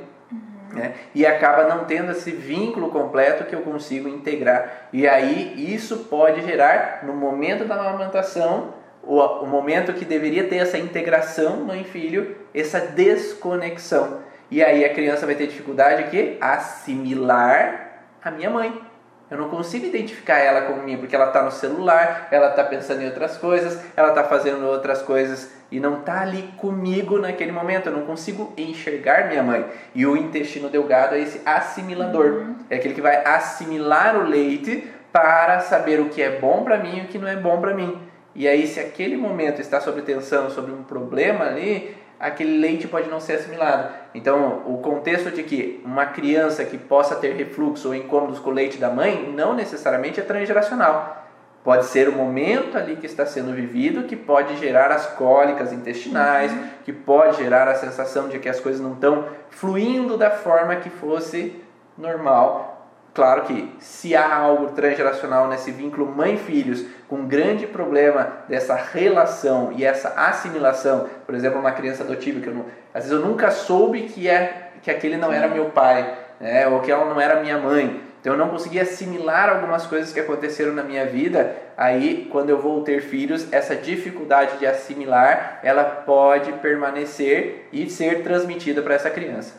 Né? 0.73 0.95
e 1.14 1.27
acaba 1.27 1.64
não 1.64 1.85
tendo 1.85 2.12
esse 2.12 2.31
vínculo 2.31 2.91
completo 2.91 3.45
que 3.45 3.55
eu 3.55 3.61
consigo 3.62 4.09
integrar. 4.09 4.89
E 4.93 5.07
aí 5.07 5.55
isso 5.75 6.07
pode 6.11 6.43
gerar, 6.43 7.01
no 7.05 7.14
momento 7.14 7.64
da 7.64 7.75
amamentação, 7.75 8.75
o, 9.03 9.20
o 9.20 9.47
momento 9.47 9.93
que 9.93 10.05
deveria 10.05 10.49
ter 10.49 10.57
essa 10.57 10.79
integração 10.79 11.64
mãe-filho, 11.64 12.37
essa 12.55 12.81
desconexão. 12.81 14.20
E 14.51 14.62
aí 14.62 14.85
a 14.85 14.93
criança 14.93 15.27
vai 15.27 15.35
ter 15.35 15.47
dificuldade 15.47 16.11
que 16.11 16.37
assimilar 16.41 17.93
a 18.23 18.31
minha 18.31 18.51
mãe. 18.51 18.91
Eu 19.33 19.39
não 19.39 19.49
consigo 19.49 19.87
identificar 19.87 20.41
ela 20.41 20.61
como 20.66 20.83
minha, 20.83 20.99
porque 20.99 21.16
ela 21.16 21.28
está 21.28 21.43
no 21.43 21.51
celular, 21.51 22.28
ela 22.30 22.51
está 22.51 22.62
pensando 22.64 23.01
em 23.01 23.07
outras 23.07 23.39
coisas, 23.39 23.83
ela 23.97 24.11
está 24.11 24.24
fazendo 24.24 24.66
outras 24.66 25.01
coisas 25.01 25.51
e 25.70 25.80
não 25.80 26.01
está 26.01 26.20
ali 26.20 26.43
comigo 26.59 27.18
naquele 27.18 27.51
momento. 27.51 27.87
Eu 27.87 27.95
não 27.95 28.05
consigo 28.05 28.53
enxergar 28.59 29.28
minha 29.28 29.43
mãe. 29.43 29.64
E 29.95 30.05
o 30.05 30.18
intestino 30.18 30.68
delgado 30.68 31.14
é 31.14 31.20
esse 31.20 31.41
assimilador. 31.47 32.26
Uhum. 32.26 32.57
É 32.68 32.76
aquele 32.76 32.93
que 32.93 33.01
vai 33.01 33.24
assimilar 33.24 34.18
o 34.18 34.24
leite 34.24 34.87
para 35.11 35.61
saber 35.61 35.99
o 35.99 36.11
que 36.11 36.20
é 36.20 36.39
bom 36.39 36.62
para 36.62 36.76
mim 36.76 36.99
e 36.99 37.01
o 37.01 37.09
que 37.09 37.18
não 37.18 37.26
é 37.26 37.37
bom 37.37 37.59
para 37.59 37.72
mim. 37.72 37.99
E 38.35 38.47
aí, 38.47 38.66
se 38.66 38.80
aquele 38.80 39.16
momento 39.16 39.62
está 39.62 39.80
sob 39.80 40.03
tensão, 40.03 40.51
sobre 40.51 40.72
um 40.72 40.83
problema 40.83 41.47
ali, 41.47 41.97
aquele 42.23 42.59
leite 42.59 42.87
pode 42.87 43.11
não 43.11 43.18
ser 43.18 43.35
assimilado. 43.35 43.93
Então, 44.14 44.62
o 44.64 44.79
contexto 44.79 45.33
de 45.33 45.43
que 45.43 45.83
uma 45.85 46.07
criança 46.07 46.64
que 46.64 46.79
possa 46.79 47.16
ter 47.16 47.35
refluxo 47.35 47.89
ou 47.89 47.95
incômodos 47.95 48.39
com 48.39 48.51
o 48.51 48.53
leite 48.53 48.79
da 48.79 48.89
mãe 48.89 49.33
não 49.35 49.55
necessariamente 49.55 50.20
é 50.20 50.23
transgeracional. 50.23 51.27
Pode 51.64 51.87
ser 51.87 52.09
o 52.09 52.12
momento 52.12 52.79
ali 52.79 52.97
que 52.97 53.07
está 53.07 53.27
sendo 53.27 53.53
vivido 53.53 54.05
que 54.05 54.16
pode 54.16 54.57
gerar 54.57 54.91
as 54.91 55.07
cólicas 55.07 55.73
intestinais, 55.73 56.53
uhum. 56.53 56.64
que 56.85 56.93
pode 56.93 57.37
gerar 57.39 57.68
a 57.68 57.75
sensação 57.75 58.29
de 58.29 58.39
que 58.39 58.49
as 58.49 58.61
coisas 58.61 58.81
não 58.81 58.95
estão 58.95 59.27
fluindo 59.51 60.16
da 60.16 60.31
forma 60.31 60.77
que 60.77 60.91
fosse 60.91 61.61
normal 61.99 62.72
Claro 63.15 63.43
que 63.43 63.77
se 63.79 64.17
há 64.17 64.35
algo 64.35 64.69
transgeracional 64.69 65.47
nesse 65.47 65.71
vínculo 65.71 66.07
mãe-filhos, 66.07 66.87
com 67.09 67.17
um 67.17 67.29
grande 67.29 67.67
problema 67.67 68.33
dessa 68.49 68.75
relação 68.75 69.71
e 69.77 69.85
essa 69.85 70.09
assimilação, 70.17 71.09
por 71.27 71.35
exemplo, 71.35 71.61
uma 71.61 71.73
criança 71.73 72.03
adotiva 72.03 72.41
que 72.41 72.47
eu 72.47 72.55
não, 72.55 72.65
às 72.95 73.05
vezes 73.05 73.11
eu 73.11 73.27
nunca 73.27 73.51
soube 73.51 74.03
que 74.05 74.29
é 74.29 74.71
que 74.83 74.91
aquele 74.91 75.19
não 75.19 75.31
era 75.31 75.47
meu 75.47 75.67
pai, 75.67 76.19
né, 76.41 76.67
ou 76.67 76.81
que 76.81 76.91
ela 76.91 77.05
não 77.05 77.21
era 77.21 77.41
minha 77.41 77.59
mãe. 77.59 78.01
Então 78.21 78.33
eu 78.33 78.39
não 78.39 78.49
consegui 78.49 78.81
assimilar 78.81 79.51
algumas 79.51 79.85
coisas 79.85 80.13
que 80.13 80.21
aconteceram 80.21 80.73
na 80.73 80.83
minha 80.83 81.05
vida. 81.05 81.57
Aí, 81.77 82.29
quando 82.31 82.51
eu 82.51 82.59
vou 82.59 82.83
ter 82.83 83.03
filhos, 83.03 83.53
essa 83.53 83.75
dificuldade 83.75 84.59
de 84.59 84.67
assimilar, 84.67 85.59
ela 85.63 85.85
pode 85.85 86.53
permanecer 86.55 87.69
e 87.73 87.91
ser 87.91 88.23
transmitida 88.23 88.81
para 88.81 88.95
essa 88.95 89.11
criança. 89.11 89.55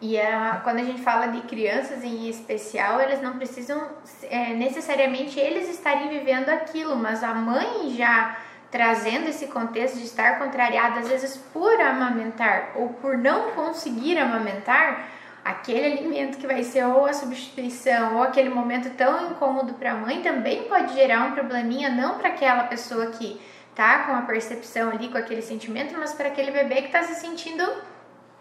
E 0.00 0.18
a, 0.20 0.60
quando 0.62 0.78
a 0.78 0.84
gente 0.84 1.02
fala 1.02 1.26
de 1.26 1.40
crianças 1.42 2.04
em 2.04 2.28
especial, 2.28 3.00
eles 3.00 3.20
não 3.20 3.36
precisam 3.36 3.82
é, 4.30 4.54
necessariamente 4.54 5.40
eles 5.40 5.68
estarem 5.68 6.08
vivendo 6.08 6.48
aquilo, 6.48 6.94
mas 6.94 7.24
a 7.24 7.34
mãe 7.34 7.90
já 7.96 8.36
trazendo 8.70 9.28
esse 9.28 9.46
contexto 9.46 9.96
de 9.96 10.04
estar 10.04 10.38
contrariada, 10.38 11.00
às 11.00 11.08
vezes 11.08 11.36
por 11.52 11.80
amamentar 11.80 12.72
ou 12.76 12.90
por 12.90 13.16
não 13.16 13.52
conseguir 13.52 14.18
amamentar, 14.18 15.08
aquele 15.44 15.98
alimento 15.98 16.36
que 16.36 16.46
vai 16.46 16.62
ser 16.62 16.84
ou 16.84 17.06
a 17.06 17.12
substituição 17.12 18.16
ou 18.16 18.22
aquele 18.22 18.50
momento 18.50 18.90
tão 18.90 19.30
incômodo 19.30 19.74
para 19.74 19.92
a 19.92 19.94
mãe 19.94 20.20
também 20.20 20.64
pode 20.64 20.92
gerar 20.92 21.24
um 21.24 21.32
probleminha 21.32 21.88
não 21.88 22.18
para 22.18 22.28
aquela 22.28 22.64
pessoa 22.64 23.06
que 23.12 23.40
tá 23.74 24.00
com 24.00 24.12
a 24.12 24.22
percepção 24.22 24.90
ali, 24.90 25.08
com 25.08 25.16
aquele 25.16 25.40
sentimento, 25.40 25.94
mas 25.98 26.12
para 26.12 26.28
aquele 26.28 26.50
bebê 26.50 26.82
que 26.82 26.86
está 26.88 27.02
se 27.02 27.14
sentindo 27.14 27.64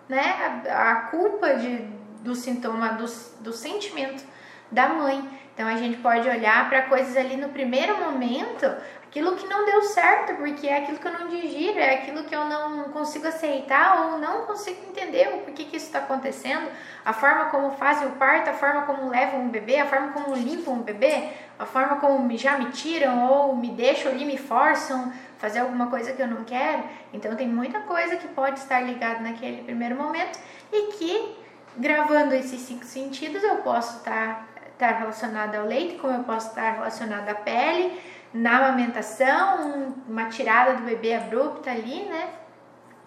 né, 0.08 0.62
a, 0.70 0.96
culpa 1.10 1.56
de, 1.56 1.78
do 2.22 2.36
sintoma, 2.36 2.94
do, 2.94 3.06
do 3.42 3.54
sentimento 3.54 4.24
da 4.72 4.90
mãe. 4.90 5.38
Então 5.54 5.68
a 5.68 5.76
gente 5.76 5.98
pode 5.98 6.28
olhar 6.30 6.70
para 6.70 6.84
coisas 6.84 7.18
ali 7.18 7.36
no 7.36 7.50
primeiro 7.50 7.98
momento, 7.98 8.66
aquilo 9.04 9.36
que 9.36 9.48
não 9.48 9.66
deu 9.66 9.82
certo, 9.82 10.36
porque 10.36 10.68
é 10.68 10.78
aquilo 10.78 11.00
que 11.00 11.08
eu 11.08 11.14
não 11.14 11.28
digiro, 11.28 11.80
é 11.80 11.96
aquilo 11.96 12.24
que 12.26 12.36
eu 12.36 12.46
não 12.46 12.84
consigo 12.90 13.28
aceitar 13.28 14.06
ou 14.06 14.20
não 14.20 14.46
consigo 14.46 14.80
entender 14.88 15.30
o 15.30 15.40
porquê 15.40 15.64
que 15.64 15.78
isso 15.78 15.88
está 15.88 16.00
acontecendo, 16.00 16.70
a 17.04 17.12
forma 17.12 17.46
como 17.46 17.72
fazem 17.72 18.08
o 18.08 18.12
parto, 18.12 18.52
a 18.52 18.54
forma 18.54 18.84
como 18.84 19.10
levam 19.10 19.42
um 19.42 19.50
bebê, 19.50 19.80
a 19.80 19.88
forma 19.88 20.12
como 20.12 20.36
limpam 20.36 20.76
um 20.76 20.82
bebê, 20.84 21.30
a 21.58 21.66
forma 21.66 21.96
como 21.96 22.38
já 22.38 22.60
me 22.60 22.70
tiram 22.72 23.28
ou 23.28 23.56
me 23.56 23.72
deixam 23.72 24.12
ali, 24.12 24.26
me 24.26 24.38
forçam 24.38 25.12
fazer 25.38 25.60
alguma 25.60 25.88
coisa 25.88 26.14
que 26.14 26.22
eu 26.22 26.28
não 26.28 26.44
quero. 26.44 26.84
Então 27.14 27.36
tem 27.36 27.48
muita 27.48 27.80
coisa 27.82 28.16
que 28.18 28.28
pode 28.30 28.60
estar 28.60 28.82
ligada 28.82 29.20
naquele 29.20 29.64
primeiro 29.64 29.96
momento 29.96 30.40
e 30.72 30.92
que 30.94 31.38
gravando 31.78 32.34
esses 32.34 32.62
cinco 32.62 32.86
sentidos 32.86 33.44
eu 33.44 33.58
posso 33.58 33.98
estar, 33.98 34.48
estar 34.72 34.92
relacionada 34.92 35.60
ao 35.60 35.66
leite, 35.66 35.96
como 36.00 36.14
eu 36.14 36.24
posso 36.24 36.50
estar 36.50 36.72
relacionada 36.74 37.32
à 37.32 37.36
pele, 37.36 38.00
na 38.34 38.58
amamentação, 38.58 39.96
uma 40.08 40.26
tirada 40.26 40.76
do 40.76 40.84
bebê 40.84 41.16
abrupta 41.16 41.72
ali, 41.72 42.04
né? 42.06 42.30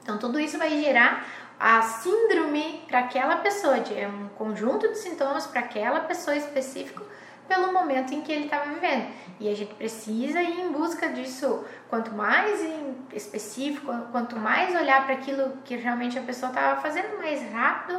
Então 0.03 0.19
tudo 0.19 0.41
isso 0.41 0.57
vai 0.57 0.71
gerar 0.71 1.27
a 1.59 1.83
síndrome 1.83 2.83
para 2.89 3.01
aquela 3.01 3.37
pessoa, 3.37 3.81
de 3.81 3.99
é 3.99 4.09
um 4.09 4.29
conjunto 4.31 4.89
de 4.89 4.97
sintomas 4.97 5.47
para 5.47 5.61
aquela 5.61 6.01
pessoa 6.01 6.35
específica 6.35 7.10
pelo 7.51 7.73
momento 7.73 8.15
em 8.15 8.21
que 8.21 8.31
ele 8.31 8.45
estava 8.45 8.73
vivendo. 8.73 9.09
E 9.41 9.49
a 9.49 9.55
gente 9.57 9.75
precisa 9.75 10.41
ir 10.41 10.61
em 10.61 10.71
busca 10.71 11.09
disso, 11.09 11.65
quanto 11.89 12.15
mais 12.15 12.65
específico, 13.13 13.93
quanto 14.13 14.37
mais 14.37 14.73
olhar 14.81 15.05
para 15.05 15.17
aquilo 15.17 15.55
que 15.65 15.75
realmente 15.75 16.17
a 16.17 16.23
pessoa 16.23 16.51
estava 16.51 16.81
fazendo, 16.81 17.19
mais 17.19 17.43
rápido, 17.53 17.99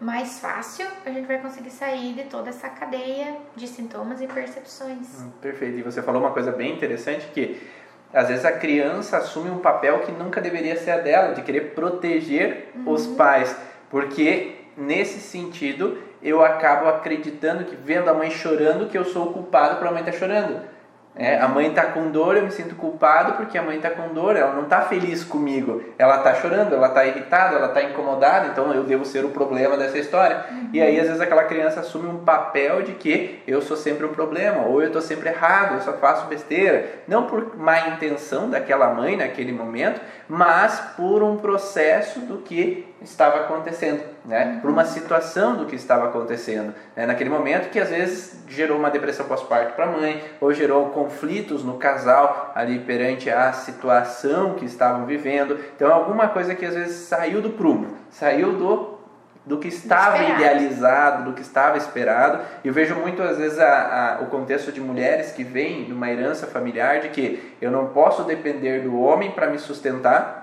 mais 0.00 0.38
fácil 0.38 0.86
a 1.04 1.10
gente 1.10 1.26
vai 1.26 1.38
conseguir 1.38 1.70
sair 1.70 2.14
de 2.14 2.24
toda 2.24 2.50
essa 2.50 2.68
cadeia 2.68 3.36
de 3.56 3.66
sintomas 3.66 4.20
e 4.20 4.28
percepções. 4.28 5.20
Hum, 5.20 5.32
perfeito. 5.40 5.78
E 5.78 5.82
você 5.82 6.00
falou 6.00 6.20
uma 6.20 6.30
coisa 6.30 6.52
bem 6.52 6.72
interessante 6.72 7.26
que 7.34 7.60
às 8.14 8.28
vezes 8.28 8.44
a 8.44 8.52
criança 8.52 9.16
assume 9.16 9.50
um 9.50 9.58
papel 9.58 10.00
que 10.00 10.12
nunca 10.12 10.40
deveria 10.40 10.76
ser 10.76 10.92
a 10.92 10.98
dela, 10.98 11.34
de 11.34 11.42
querer 11.42 11.74
proteger 11.74 12.70
uhum. 12.76 12.92
os 12.92 13.06
pais, 13.08 13.56
porque 13.90 14.56
nesse 14.76 15.18
sentido 15.18 15.98
eu 16.22 16.44
acabo 16.44 16.88
acreditando 16.88 17.64
que 17.64 17.76
vendo 17.76 18.08
a 18.08 18.14
mãe 18.14 18.30
chorando 18.30 18.88
que 18.88 18.96
eu 18.96 19.04
sou 19.04 19.28
o 19.28 19.32
culpado 19.32 19.76
para 19.76 19.88
a 19.88 19.92
mãe 19.92 20.00
estar 20.00 20.12
tá 20.12 20.18
chorando. 20.18 20.60
É, 21.14 21.38
a 21.38 21.46
mãe 21.46 21.68
está 21.68 21.84
com 21.84 22.10
dor, 22.10 22.38
eu 22.38 22.44
me 22.44 22.50
sinto 22.50 22.74
culpado 22.74 23.34
porque 23.34 23.58
a 23.58 23.62
mãe 23.62 23.76
está 23.76 23.90
com 23.90 24.14
dor, 24.14 24.34
ela 24.34 24.54
não 24.54 24.62
está 24.62 24.80
feliz 24.80 25.22
comigo, 25.22 25.82
ela 25.98 26.16
está 26.16 26.34
chorando, 26.36 26.74
ela 26.74 26.86
está 26.86 27.04
irritada, 27.04 27.56
ela 27.56 27.66
está 27.66 27.82
incomodada, 27.82 28.46
então 28.46 28.72
eu 28.72 28.82
devo 28.84 29.04
ser 29.04 29.22
o 29.22 29.28
problema 29.28 29.76
dessa 29.76 29.98
história. 29.98 30.46
Uhum. 30.50 30.70
E 30.72 30.80
aí 30.80 30.98
às 30.98 31.08
vezes 31.08 31.20
aquela 31.20 31.44
criança 31.44 31.80
assume 31.80 32.08
um 32.08 32.24
papel 32.24 32.80
de 32.80 32.92
que 32.92 33.42
eu 33.46 33.60
sou 33.60 33.76
sempre 33.76 34.06
um 34.06 34.14
problema, 34.14 34.62
ou 34.62 34.80
eu 34.80 34.86
estou 34.86 35.02
sempre 35.02 35.28
errado, 35.28 35.74
eu 35.74 35.80
só 35.82 35.92
faço 35.92 36.26
besteira, 36.28 36.86
não 37.06 37.26
por 37.26 37.58
má 37.58 37.88
intenção 37.88 38.48
daquela 38.48 38.88
mãe 38.88 39.14
naquele 39.14 39.52
momento, 39.52 40.00
mas 40.26 40.80
por 40.96 41.22
um 41.22 41.36
processo 41.36 42.20
do 42.20 42.38
que 42.38 42.90
estava 43.04 43.40
acontecendo, 43.40 44.02
né? 44.24 44.58
Por 44.60 44.70
uma 44.70 44.84
situação 44.84 45.56
do 45.56 45.66
que 45.66 45.76
estava 45.76 46.06
acontecendo, 46.06 46.74
né? 46.96 47.06
naquele 47.06 47.30
momento 47.30 47.70
que 47.70 47.78
às 47.78 47.90
vezes 47.90 48.44
gerou 48.48 48.78
uma 48.78 48.90
depressão 48.90 49.26
pós-parto 49.26 49.74
para 49.74 49.86
a 49.86 49.90
mãe, 49.90 50.22
ou 50.40 50.52
gerou 50.52 50.90
conflitos 50.90 51.64
no 51.64 51.78
casal 51.78 52.52
ali 52.54 52.78
perante 52.78 53.30
a 53.30 53.52
situação 53.52 54.54
que 54.54 54.64
estavam 54.64 55.06
vivendo. 55.06 55.58
Então, 55.76 55.92
alguma 55.92 56.28
coisa 56.28 56.54
que 56.54 56.64
às 56.64 56.74
vezes 56.74 56.96
saiu 57.08 57.40
do 57.40 57.50
prumo, 57.50 57.96
saiu 58.10 58.52
do 58.52 58.92
do 59.44 59.58
que 59.58 59.68
estava 59.68 60.18
esperado. 60.18 60.40
idealizado, 60.40 61.24
do 61.24 61.32
que 61.32 61.42
estava 61.42 61.76
esperado. 61.76 62.40
Eu 62.64 62.72
vejo 62.72 62.94
muitas 62.94 63.38
vezes 63.38 63.58
a, 63.58 64.18
a, 64.18 64.22
o 64.22 64.26
contexto 64.26 64.70
de 64.70 64.80
mulheres 64.80 65.32
que 65.32 65.42
vêm 65.42 65.84
de 65.84 65.92
uma 65.92 66.10
herança 66.10 66.46
familiar 66.46 67.00
de 67.00 67.08
que 67.08 67.56
eu 67.60 67.70
não 67.70 67.88
posso 67.88 68.22
depender 68.22 68.80
do 68.82 69.00
homem 69.00 69.32
para 69.32 69.48
me 69.48 69.58
sustentar, 69.58 70.41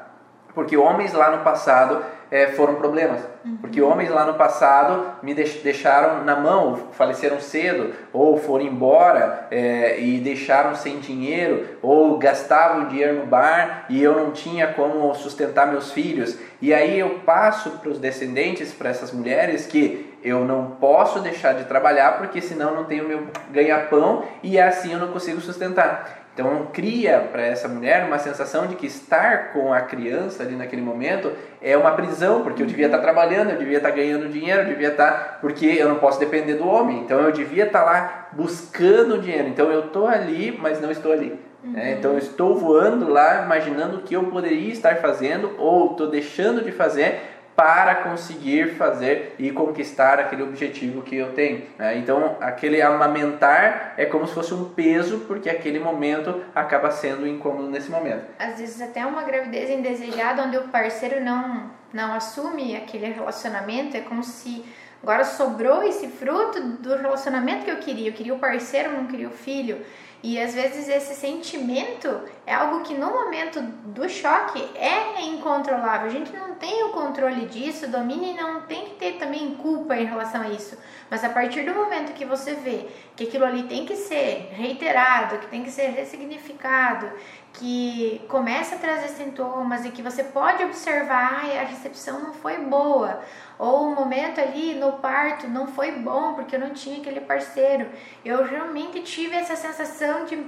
porque 0.54 0.76
homens 0.76 1.14
lá 1.14 1.32
no 1.32 1.44
passado 1.44 2.04
é, 2.32 2.48
foram 2.48 2.76
problemas. 2.76 3.22
Uhum. 3.44 3.58
Porque 3.58 3.82
homens 3.82 4.10
lá 4.10 4.26
no 4.26 4.36
passado 4.36 5.14
me 5.24 5.34
deixaram 5.34 6.24
na 6.24 6.36
mão, 6.36 6.90
faleceram 6.92 7.40
cedo, 7.40 7.94
ou 8.14 8.38
foram 8.38 8.66
embora 8.66 9.48
é, 9.50 10.00
e 10.00 10.20
deixaram 10.20 10.76
sem 10.76 11.00
dinheiro, 11.00 11.78
ou 11.82 12.18
gastavam 12.18 12.88
dinheiro 12.88 13.20
no 13.20 13.26
bar 13.26 13.86
e 13.90 14.02
eu 14.02 14.14
não 14.14 14.32
tinha 14.32 14.68
como 14.68 15.14
sustentar 15.16 15.68
meus 15.68 15.92
filhos. 15.92 16.38
E 16.62 16.74
aí 16.74 17.00
eu 17.00 17.22
passo 17.26 17.72
para 17.72 17.90
os 17.90 18.00
descendentes, 18.00 18.74
para 18.74 18.90
essas 18.90 19.12
mulheres, 19.12 19.66
que 19.66 20.18
eu 20.22 20.44
não 20.44 20.72
posso 20.72 21.20
deixar 21.22 21.54
de 21.54 21.64
trabalhar 21.64 22.18
porque 22.18 22.42
senão 22.42 22.76
não 22.76 22.84
tenho 22.84 23.08
meu 23.08 23.28
ganha-pão 23.52 24.26
e 24.44 24.60
assim 24.60 24.92
eu 24.92 25.00
não 25.00 25.08
consigo 25.08 25.40
sustentar. 25.40 26.29
Então 26.40 26.68
cria 26.72 27.20
para 27.20 27.42
essa 27.42 27.68
mulher 27.68 28.06
uma 28.06 28.18
sensação 28.18 28.66
de 28.66 28.76
que 28.76 28.88
estar 28.88 29.52
com 29.52 29.74
a 29.74 29.82
criança 29.82 30.42
ali 30.42 30.56
naquele 30.56 30.82
momento 30.82 31.34
é 31.62 31.76
uma 31.76 31.92
prisão, 31.92 32.44
porque 32.44 32.64
eu 32.64 32.66
devia 32.66 32.86
estar 32.86 33.00
trabalhando, 33.00 33.50
eu 33.50 33.58
devia 33.58 33.76
estar 33.76 33.92
ganhando 33.92 34.30
dinheiro, 34.30 34.62
eu 34.62 34.68
devia 34.68 34.88
estar 34.88 35.40
porque 35.42 35.66
eu 35.66 35.90
não 35.90 35.98
posso 35.98 36.18
depender 36.18 36.54
do 36.54 36.66
homem. 36.66 37.00
Então 37.00 37.20
eu 37.20 37.34
devia 37.34 37.66
estar 37.66 37.84
lá 37.84 38.30
buscando 38.32 39.20
dinheiro. 39.20 39.50
Então 39.50 39.70
eu 39.70 39.88
estou 39.88 40.08
ali, 40.08 40.58
mas 40.58 40.80
não 40.80 40.90
estou 40.90 41.12
ali. 41.12 41.38
Uhum. 41.62 41.78
É, 41.78 41.92
então 41.92 42.14
eu 42.14 42.20
estou 42.20 42.56
voando 42.58 43.10
lá, 43.10 43.44
imaginando 43.44 43.98
o 43.98 44.02
que 44.02 44.14
eu 44.14 44.24
poderia 44.24 44.72
estar 44.72 44.96
fazendo 44.96 45.56
ou 45.58 45.92
estou 45.92 46.08
deixando 46.08 46.64
de 46.64 46.72
fazer 46.72 47.20
para 47.60 47.96
conseguir 47.96 48.76
fazer 48.76 49.36
e 49.38 49.52
conquistar 49.52 50.18
aquele 50.18 50.44
objetivo 50.44 51.02
que 51.02 51.18
eu 51.18 51.34
tenho. 51.34 51.64
Né? 51.78 51.98
Então, 51.98 52.38
aquele 52.40 52.82
amamentar 52.82 53.96
é 53.98 54.06
como 54.06 54.26
se 54.26 54.34
fosse 54.34 54.54
um 54.54 54.70
peso, 54.70 55.26
porque 55.28 55.50
aquele 55.50 55.78
momento 55.78 56.42
acaba 56.56 56.90
sendo 56.90 57.28
incômodo 57.28 57.70
nesse 57.70 57.92
momento. 57.92 58.24
Às 58.40 58.60
vezes, 58.60 58.82
até 58.82 59.06
uma 59.06 59.24
gravidez 59.24 59.70
indesejada, 59.70 60.44
onde 60.44 60.56
o 60.56 60.70
parceiro 60.70 61.22
não, 61.22 61.70
não 61.92 62.14
assume 62.14 62.78
aquele 62.78 63.08
relacionamento, 63.08 63.98
é 63.98 64.00
como 64.00 64.24
se 64.24 64.64
Agora 65.02 65.24
sobrou 65.24 65.82
esse 65.84 66.08
fruto 66.10 66.62
do 66.62 66.94
relacionamento 66.94 67.64
que 67.64 67.72
eu 67.72 67.78
queria. 67.78 68.10
Eu 68.10 68.14
queria 68.14 68.34
o 68.34 68.40
parceiro, 68.40 68.92
não 68.92 69.08
queria 69.08 69.30
o 69.30 69.32
filho. 69.32 69.82
E 70.22 70.38
às 70.38 70.54
vezes 70.54 70.90
esse 70.90 71.16
sentimento 71.16 72.22
é 72.46 72.54
algo 72.54 72.82
que 72.84 72.94
no 72.94 73.12
momento 73.12 73.62
do 73.62 74.10
choque 74.10 74.60
é 74.76 75.22
incontrolável. 75.22 76.08
A 76.08 76.12
gente 76.12 76.36
não 76.36 76.56
tem 76.56 76.84
o 76.84 76.90
controle 76.90 77.46
disso, 77.46 77.88
domina 77.88 78.26
e 78.26 78.34
não 78.34 78.62
tem 78.62 78.86
que 78.86 78.96
ter 78.96 79.14
também 79.14 79.56
culpa 79.56 79.96
em 79.96 80.06
relação 80.06 80.42
a 80.42 80.50
isso. 80.50 80.78
Mas 81.10 81.24
a 81.24 81.30
partir 81.30 81.64
do 81.64 81.74
momento 81.74 82.14
que 82.14 82.26
você 82.26 82.56
vê 82.56 82.88
que 83.16 83.26
aquilo 83.26 83.46
ali 83.46 83.64
tem 83.64 83.86
que 83.86 83.96
ser 83.96 84.50
reiterado, 84.52 85.38
que 85.40 85.48
tem 85.48 85.64
que 85.64 85.72
ser 85.72 85.88
ressignificado, 85.90 87.12
que 87.54 88.22
começa 88.30 88.76
a 88.76 88.80
trazer 88.80 89.10
sintomas 89.10 89.84
e 89.86 89.92
que 89.92 90.02
você 90.02 90.24
pode 90.24 90.64
observar, 90.64 91.44
ah, 91.44 91.62
a 91.62 91.66
recepção 91.66 92.20
não 92.20 92.34
foi 92.34 92.58
boa, 92.58 93.22
ou 93.58 93.90
o 93.90 93.96
momento 93.96 94.40
ali 94.40 94.76
no 94.76 94.94
parto 94.94 95.48
não 95.48 95.68
foi 95.68 95.92
bom 95.92 96.34
porque 96.34 96.56
eu 96.56 96.60
não 96.60 96.70
tinha 96.70 97.00
aquele 97.00 97.20
parceiro. 97.22 97.90
Eu 98.24 98.44
realmente 98.44 99.02
tive 99.02 99.36
essa 99.36 99.56
sensação 99.56 100.26
de, 100.26 100.42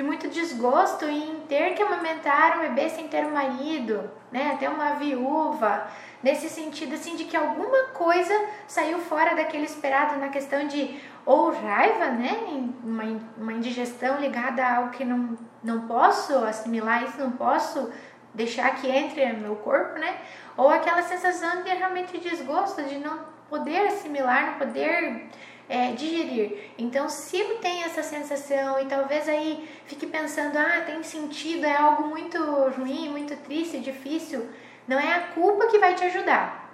de 0.00 0.02
muito 0.02 0.28
desgosto 0.28 1.04
em 1.04 1.40
ter 1.46 1.74
que 1.74 1.82
amamentar 1.82 2.56
um 2.56 2.60
bebê 2.62 2.88
sem 2.88 3.06
ter 3.06 3.22
um 3.26 3.32
marido, 3.32 4.10
né? 4.32 4.52
Até 4.54 4.66
uma 4.66 4.94
viúva. 4.94 5.86
Nesse 6.22 6.48
sentido, 6.48 6.94
assim, 6.94 7.16
de 7.16 7.24
que 7.24 7.36
alguma 7.36 7.88
coisa 7.88 8.34
saiu 8.66 8.98
fora 8.98 9.36
daquele 9.36 9.64
esperado 9.64 10.18
na 10.18 10.28
questão 10.28 10.66
de 10.66 10.98
ou 11.26 11.52
raiva, 11.52 12.06
né? 12.06 12.34
Uma, 12.82 13.04
uma 13.36 13.52
indigestão 13.52 14.18
ligada 14.18 14.64
a 14.64 14.76
algo 14.78 14.90
que 14.90 15.04
não, 15.04 15.36
não 15.62 15.86
posso 15.86 16.34
assimilar 16.46 17.04
isso, 17.04 17.20
não 17.20 17.32
posso 17.32 17.92
deixar 18.32 18.76
que 18.76 18.88
entre 18.88 19.30
no 19.32 19.40
meu 19.40 19.56
corpo, 19.56 19.98
né? 19.98 20.16
Ou 20.56 20.70
aquela 20.70 21.02
sensação 21.02 21.62
de 21.62 21.68
realmente 21.74 22.16
desgosto, 22.16 22.82
de 22.84 22.96
não 22.96 23.18
poder 23.50 23.88
assimilar, 23.88 24.46
não 24.46 24.54
poder 24.54 25.28
é, 25.70 25.92
digerir. 25.92 26.72
Então, 26.76 27.08
se 27.08 27.42
tem 27.62 27.84
essa 27.84 28.02
sensação 28.02 28.80
e 28.80 28.86
talvez 28.86 29.28
aí 29.28 29.68
fique 29.86 30.04
pensando, 30.04 30.58
ah, 30.58 30.82
tem 30.84 31.00
sentido, 31.04 31.64
é 31.64 31.76
algo 31.76 32.08
muito 32.08 32.38
ruim, 32.76 33.08
muito 33.08 33.36
triste, 33.36 33.78
difícil, 33.78 34.48
não 34.88 34.98
é 34.98 35.14
a 35.14 35.20
culpa 35.28 35.68
que 35.68 35.78
vai 35.78 35.94
te 35.94 36.02
ajudar. 36.04 36.68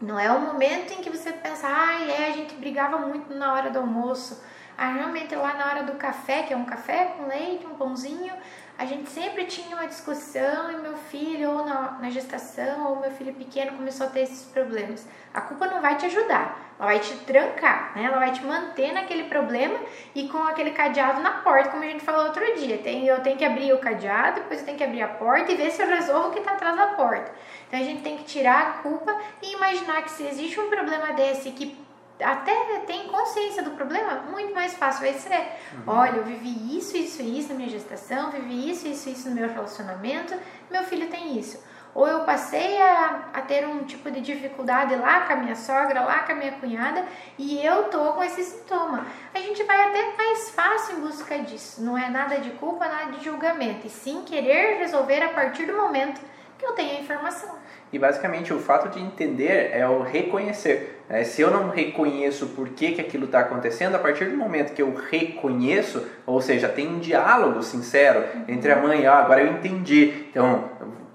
Não 0.00 0.18
é 0.18 0.28
o 0.32 0.40
momento 0.40 0.92
em 0.92 1.00
que 1.00 1.08
você 1.08 1.32
pensa, 1.32 1.68
ah, 1.68 2.02
é, 2.02 2.26
a 2.26 2.32
gente 2.32 2.56
brigava 2.56 2.98
muito 2.98 3.32
na 3.32 3.54
hora 3.54 3.70
do 3.70 3.78
almoço. 3.78 4.42
Ah, 4.76 4.92
realmente 4.92 5.36
lá 5.36 5.54
na 5.54 5.66
hora 5.66 5.82
do 5.84 5.92
café, 5.92 6.42
que 6.42 6.52
é 6.52 6.56
um 6.56 6.64
café 6.64 7.14
com 7.16 7.28
leite, 7.28 7.64
um 7.64 7.76
pãozinho, 7.76 8.34
a 8.78 8.84
gente 8.84 9.10
sempre 9.10 9.44
tinha 9.44 9.76
uma 9.76 9.86
discussão 9.86 10.70
e 10.72 10.76
meu 10.76 10.96
filho, 10.96 11.50
ou 11.50 11.66
na, 11.66 11.98
na, 12.00 12.10
gestação, 12.10 12.90
ou 12.90 13.00
meu 13.00 13.10
filho 13.10 13.32
pequeno 13.34 13.76
começou 13.76 14.06
a 14.06 14.10
ter 14.10 14.20
esses 14.20 14.44
problemas. 14.46 15.06
A 15.32 15.40
culpa 15.40 15.66
não 15.66 15.80
vai 15.80 15.96
te 15.96 16.06
ajudar, 16.06 16.74
ela 16.78 16.88
vai 16.88 16.98
te 16.98 17.14
trancar, 17.18 17.92
né? 17.94 18.04
ela 18.04 18.18
vai 18.18 18.32
te 18.32 18.42
manter 18.44 18.92
naquele 18.92 19.24
problema 19.24 19.78
e 20.14 20.28
com 20.28 20.38
aquele 20.38 20.72
cadeado 20.72 21.20
na 21.20 21.30
porta, 21.42 21.70
como 21.70 21.84
a 21.84 21.86
gente 21.86 22.04
falou 22.04 22.26
outro 22.26 22.44
dia. 22.56 22.78
Tem, 22.78 23.06
eu 23.06 23.20
tenho 23.22 23.36
que 23.36 23.44
abrir 23.44 23.72
o 23.72 23.78
cadeado, 23.78 24.40
depois 24.40 24.60
eu 24.60 24.66
tenho 24.66 24.78
que 24.78 24.84
abrir 24.84 25.02
a 25.02 25.08
porta 25.08 25.52
e 25.52 25.56
ver 25.56 25.70
se 25.70 25.80
eu 25.80 25.86
resolvo 25.86 26.28
o 26.28 26.32
que 26.32 26.40
está 26.40 26.52
atrás 26.52 26.76
da 26.76 26.88
porta. 26.88 27.30
Então 27.68 27.78
a 27.78 27.84
gente 27.84 28.02
tem 28.02 28.16
que 28.16 28.24
tirar 28.24 28.60
a 28.60 28.72
culpa 28.82 29.16
e 29.42 29.54
imaginar 29.54 30.02
que 30.02 30.10
se 30.10 30.24
existe 30.24 30.58
um 30.58 30.68
problema 30.68 31.12
desse 31.12 31.50
que 31.52 31.81
até 32.22 32.54
tem 32.86 33.08
consciência 33.08 33.62
do 33.62 33.70
problema, 33.72 34.24
muito 34.30 34.54
mais 34.54 34.74
fácil 34.74 35.02
vai 35.02 35.14
ser. 35.14 35.52
Uhum. 35.74 35.82
Olha, 35.86 36.16
eu 36.16 36.24
vivi 36.24 36.76
isso, 36.76 36.96
isso 36.96 37.22
e 37.22 37.38
isso 37.38 37.48
na 37.50 37.54
minha 37.54 37.68
gestação, 37.68 38.30
vivi 38.30 38.70
isso, 38.70 38.86
isso 38.86 39.08
e 39.08 39.12
isso 39.12 39.28
no 39.28 39.34
meu 39.34 39.48
relacionamento, 39.48 40.34
meu 40.70 40.82
filho 40.84 41.08
tem 41.08 41.38
isso. 41.38 41.62
Ou 41.94 42.08
eu 42.08 42.20
passei 42.20 42.80
a, 42.80 43.28
a 43.34 43.42
ter 43.42 43.66
um 43.66 43.84
tipo 43.84 44.10
de 44.10 44.22
dificuldade 44.22 44.96
lá 44.96 45.26
com 45.26 45.34
a 45.34 45.36
minha 45.36 45.54
sogra, 45.54 46.00
lá 46.00 46.20
com 46.20 46.32
a 46.32 46.34
minha 46.34 46.52
cunhada, 46.52 47.04
e 47.38 47.64
eu 47.64 47.84
tô 47.84 48.12
com 48.14 48.24
esse 48.24 48.42
sintoma. 48.42 49.06
A 49.34 49.38
gente 49.38 49.62
vai 49.64 49.88
até 49.88 50.16
mais 50.16 50.50
fácil 50.50 50.96
em 50.96 51.00
busca 51.00 51.38
disso. 51.40 51.82
Não 51.82 51.96
é 51.98 52.08
nada 52.08 52.38
de 52.38 52.50
culpa, 52.52 52.88
nada 52.88 53.12
de 53.12 53.22
julgamento, 53.22 53.86
e 53.86 53.90
sim 53.90 54.22
querer 54.24 54.78
resolver 54.78 55.22
a 55.22 55.28
partir 55.30 55.66
do 55.66 55.76
momento 55.76 56.20
que 56.58 56.64
eu 56.64 56.72
tenho 56.72 56.96
a 56.96 57.00
informação. 57.00 57.56
E 57.92 57.98
basicamente 57.98 58.54
o 58.54 58.58
fato 58.58 58.88
de 58.88 58.98
entender 58.98 59.70
é 59.72 59.86
o 59.86 60.00
reconhecer. 60.02 61.01
Né? 61.12 61.24
Se 61.24 61.42
eu 61.42 61.50
não 61.50 61.68
reconheço 61.68 62.46
por 62.46 62.70
que, 62.70 62.92
que 62.92 63.00
aquilo 63.02 63.26
está 63.26 63.40
acontecendo, 63.40 63.94
a 63.94 63.98
partir 63.98 64.24
do 64.30 64.36
momento 64.36 64.72
que 64.72 64.80
eu 64.80 64.94
reconheço, 65.10 66.06
ou 66.24 66.40
seja, 66.40 66.70
tem 66.70 66.88
um 66.88 66.98
diálogo 66.98 67.62
sincero 67.62 68.24
entre 68.48 68.72
a 68.72 68.76
mãe 68.76 69.02
e 69.02 69.06
ah, 69.06 69.18
agora 69.18 69.42
eu 69.42 69.52
entendi. 69.52 70.24
Então, 70.30 70.64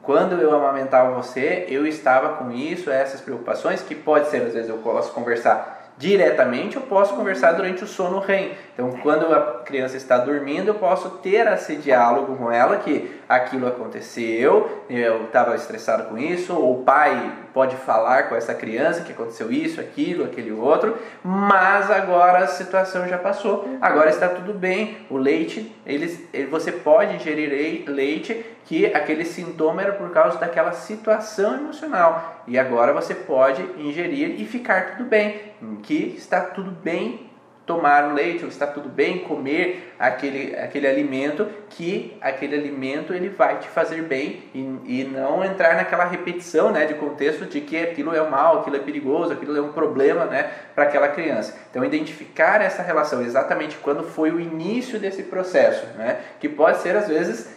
quando 0.04 0.40
eu 0.40 0.56
amamentava 0.56 1.16
você, 1.16 1.66
eu 1.68 1.88
estava 1.88 2.36
com 2.36 2.52
isso, 2.52 2.92
essas 2.92 3.22
preocupações, 3.22 3.82
que 3.82 3.96
pode 3.96 4.28
ser, 4.28 4.44
às 4.44 4.54
vezes 4.54 4.70
eu 4.70 4.78
posso 4.78 5.12
conversar 5.14 5.92
diretamente, 5.98 6.76
eu 6.76 6.84
posso 6.84 7.16
conversar 7.16 7.54
durante 7.54 7.84
o 7.84 7.88
sono 7.88 8.20
REM. 8.20 8.52
Então, 8.76 8.92
quando 9.02 9.34
a 9.34 9.64
criança 9.66 9.98
está 9.98 10.20
dormindo, 10.20 10.68
eu 10.68 10.76
posso 10.76 11.10
ter 11.24 11.48
esse 11.48 11.76
diálogo 11.76 12.36
com 12.36 12.52
ela 12.52 12.78
que 12.78 13.17
aquilo 13.28 13.68
aconteceu, 13.68 14.84
eu 14.90 15.26
estava 15.26 15.56
estressado 15.56 16.04
com 16.04 16.18
isso, 16.18 16.54
o 16.54 16.84
pai 16.84 17.34
pode 17.54 17.76
falar 17.76 18.30
com 18.30 18.36
essa 18.36 18.54
criança 18.54 19.02
que 19.02 19.12
aconteceu 19.12 19.52
isso, 19.52 19.82
aquilo, 19.82 20.24
aquele 20.24 20.52
outro, 20.52 20.98
mas 21.24 21.92
agora 21.92 22.40
a 22.40 22.48
situação 22.48 23.08
já 23.08 23.18
passou, 23.18 23.78
agora 23.82 24.10
está 24.10 24.30
tudo 24.30 24.54
bem. 24.54 25.06
O 25.10 25.18
leite, 25.18 25.76
eles, 25.86 26.22
você 26.50 26.72
pode 26.72 27.16
ingerir 27.16 27.84
leite 27.90 28.46
que 28.66 28.86
aquele 28.88 29.26
sintoma 29.26 29.82
era 29.82 29.94
por 29.94 30.10
causa 30.12 30.38
daquela 30.38 30.72
situação 30.74 31.56
emocional 31.56 32.44
e 32.48 32.60
agora 32.60 32.94
você 32.94 33.16
pode 33.16 33.62
ingerir 33.78 34.40
e 34.40 34.46
ficar 34.46 34.98
tudo 34.98 35.10
bem, 35.10 35.54
que 35.84 36.16
está 36.18 36.42
tudo 36.42 36.72
bem 36.72 37.27
tomar 37.68 38.10
o 38.10 38.14
leite, 38.14 38.44
ou 38.44 38.50
está 38.50 38.66
tudo 38.66 38.88
bem 38.88 39.20
comer 39.20 39.94
aquele, 40.00 40.56
aquele 40.56 40.88
alimento, 40.88 41.46
que 41.70 42.18
aquele 42.22 42.56
alimento 42.56 43.14
ele 43.14 43.28
vai 43.28 43.60
te 43.60 43.68
fazer 43.68 44.02
bem 44.04 44.44
e, 44.56 44.60
e 44.86 45.04
não 45.04 45.44
entrar 45.44 45.76
naquela 45.76 46.06
repetição 46.06 46.72
né, 46.72 46.86
de 46.86 46.94
contexto 46.94 47.46
de 47.46 47.60
que 47.60 47.78
aquilo 47.78 48.16
é 48.16 48.30
mal, 48.30 48.62
aquilo 48.62 48.78
é 48.78 48.80
perigoso, 48.80 49.34
aquilo 49.34 49.56
é 49.58 49.62
um 49.62 49.74
problema 49.74 50.26
né, 50.26 50.50
para 50.74 50.86
aquela 50.86 51.10
criança. 51.10 51.58
Então, 51.70 51.84
identificar 51.84 52.62
essa 52.62 52.82
relação 52.82 53.22
exatamente 53.22 53.76
quando 53.78 54.02
foi 54.02 54.32
o 54.32 54.40
início 54.40 54.98
desse 54.98 55.24
processo, 55.24 55.86
né, 55.98 56.20
que 56.40 56.48
pode 56.48 56.78
ser 56.78 56.96
às 56.96 57.10
vezes 57.10 57.54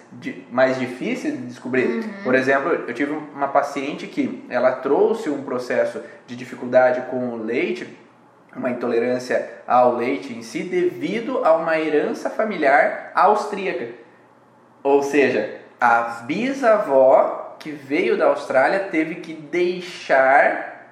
mais 0.50 0.76
difícil 0.76 1.30
de 1.30 1.38
descobrir. 1.46 1.86
Uhum. 1.86 2.02
Por 2.24 2.34
exemplo, 2.34 2.72
eu 2.72 2.92
tive 2.92 3.12
uma 3.12 3.46
paciente 3.46 4.08
que 4.08 4.44
ela 4.50 4.72
trouxe 4.72 5.30
um 5.30 5.44
processo 5.44 6.02
de 6.26 6.34
dificuldade 6.34 7.02
com 7.02 7.30
o 7.30 7.36
leite 7.36 7.86
uma 8.54 8.70
intolerância 8.70 9.62
ao 9.66 9.96
leite 9.96 10.32
em 10.32 10.42
si 10.42 10.64
devido 10.64 11.44
a 11.44 11.56
uma 11.56 11.78
herança 11.78 12.28
familiar 12.28 13.12
austríaca. 13.14 13.88
Ou 14.82 15.02
seja, 15.02 15.60
a 15.80 16.02
bisavó 16.26 17.56
que 17.58 17.70
veio 17.70 18.16
da 18.16 18.26
Austrália 18.26 18.88
teve 18.90 19.16
que 19.16 19.34
deixar 19.34 20.88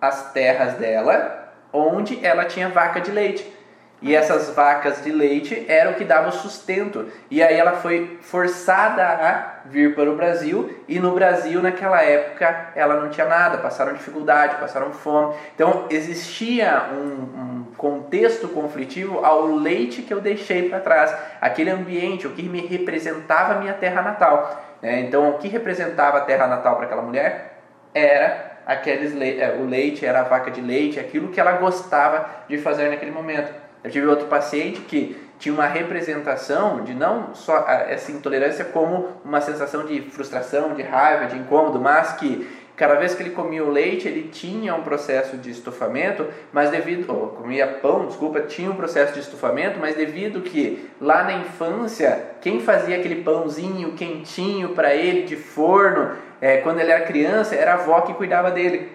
as 0.00 0.32
terras 0.32 0.74
dela 0.74 1.52
onde 1.72 2.24
ela 2.24 2.44
tinha 2.44 2.68
vaca 2.68 3.00
de 3.00 3.10
leite. 3.10 3.55
E 4.02 4.14
essas 4.14 4.50
vacas 4.50 5.02
de 5.02 5.10
leite 5.10 5.64
eram 5.68 5.92
o 5.92 5.94
que 5.94 6.04
dava 6.04 6.28
o 6.28 6.32
sustento. 6.32 7.08
E 7.30 7.42
aí 7.42 7.54
ela 7.54 7.72
foi 7.72 8.18
forçada 8.20 9.02
a 9.02 9.68
vir 9.68 9.94
para 9.94 10.10
o 10.10 10.16
Brasil. 10.16 10.70
E 10.86 11.00
no 11.00 11.12
Brasil, 11.12 11.62
naquela 11.62 12.02
época, 12.02 12.72
ela 12.74 13.00
não 13.00 13.08
tinha 13.08 13.26
nada. 13.26 13.58
Passaram 13.58 13.94
dificuldade, 13.94 14.56
passaram 14.56 14.92
fome. 14.92 15.34
Então 15.54 15.86
existia 15.88 16.90
um, 16.92 17.40
um 17.40 17.66
contexto 17.76 18.48
conflitivo 18.48 19.24
ao 19.24 19.46
leite 19.46 20.02
que 20.02 20.12
eu 20.12 20.20
deixei 20.20 20.68
para 20.68 20.80
trás. 20.80 21.14
Aquele 21.40 21.70
ambiente, 21.70 22.26
o 22.26 22.30
que 22.30 22.42
me 22.42 22.66
representava 22.66 23.54
a 23.54 23.58
minha 23.58 23.74
terra 23.74 24.02
natal. 24.02 24.62
É, 24.82 25.00
então, 25.00 25.30
o 25.30 25.38
que 25.38 25.48
representava 25.48 26.18
a 26.18 26.20
terra 26.20 26.46
natal 26.46 26.76
para 26.76 26.84
aquela 26.84 27.02
mulher 27.02 27.60
era 27.94 28.56
aqueles 28.66 29.14
le 29.14 29.40
é, 29.40 29.56
o 29.58 29.64
leite, 29.64 30.04
era 30.04 30.20
a 30.20 30.24
vaca 30.24 30.50
de 30.50 30.60
leite, 30.60 31.00
aquilo 31.00 31.28
que 31.28 31.40
ela 31.40 31.52
gostava 31.52 32.28
de 32.48 32.58
fazer 32.58 32.90
naquele 32.90 33.10
momento. 33.10 33.65
Eu 33.86 33.90
tive 33.92 34.06
outro 34.08 34.26
paciente 34.26 34.80
que 34.80 35.16
tinha 35.38 35.54
uma 35.54 35.66
representação 35.68 36.82
de 36.82 36.92
não 36.92 37.36
só 37.36 37.64
essa 37.68 38.10
intolerância 38.10 38.64
como 38.64 39.10
uma 39.24 39.40
sensação 39.40 39.86
de 39.86 40.00
frustração, 40.10 40.74
de 40.74 40.82
raiva, 40.82 41.26
de 41.26 41.38
incômodo, 41.38 41.78
mas 41.78 42.14
que 42.14 42.48
cada 42.74 42.96
vez 42.96 43.14
que 43.14 43.22
ele 43.22 43.30
comia 43.30 43.62
o 43.62 43.70
leite, 43.70 44.08
ele 44.08 44.28
tinha 44.28 44.74
um 44.74 44.82
processo 44.82 45.36
de 45.36 45.52
estufamento, 45.52 46.26
mas 46.52 46.68
devido, 46.70 47.08
ou 47.14 47.28
comia 47.28 47.64
pão, 47.80 48.06
desculpa, 48.06 48.40
tinha 48.40 48.68
um 48.68 48.74
processo 48.74 49.14
de 49.14 49.20
estufamento, 49.20 49.78
mas 49.78 49.94
devido 49.94 50.40
que 50.40 50.90
lá 51.00 51.22
na 51.22 51.34
infância, 51.34 52.30
quem 52.40 52.58
fazia 52.58 52.96
aquele 52.96 53.22
pãozinho 53.22 53.92
quentinho 53.92 54.70
para 54.70 54.96
ele 54.96 55.22
de 55.22 55.36
forno, 55.36 56.10
é, 56.40 56.56
quando 56.56 56.80
ele 56.80 56.90
era 56.90 57.04
criança, 57.04 57.54
era 57.54 57.70
a 57.70 57.74
avó 57.74 58.00
que 58.00 58.14
cuidava 58.14 58.50
dele. 58.50 58.90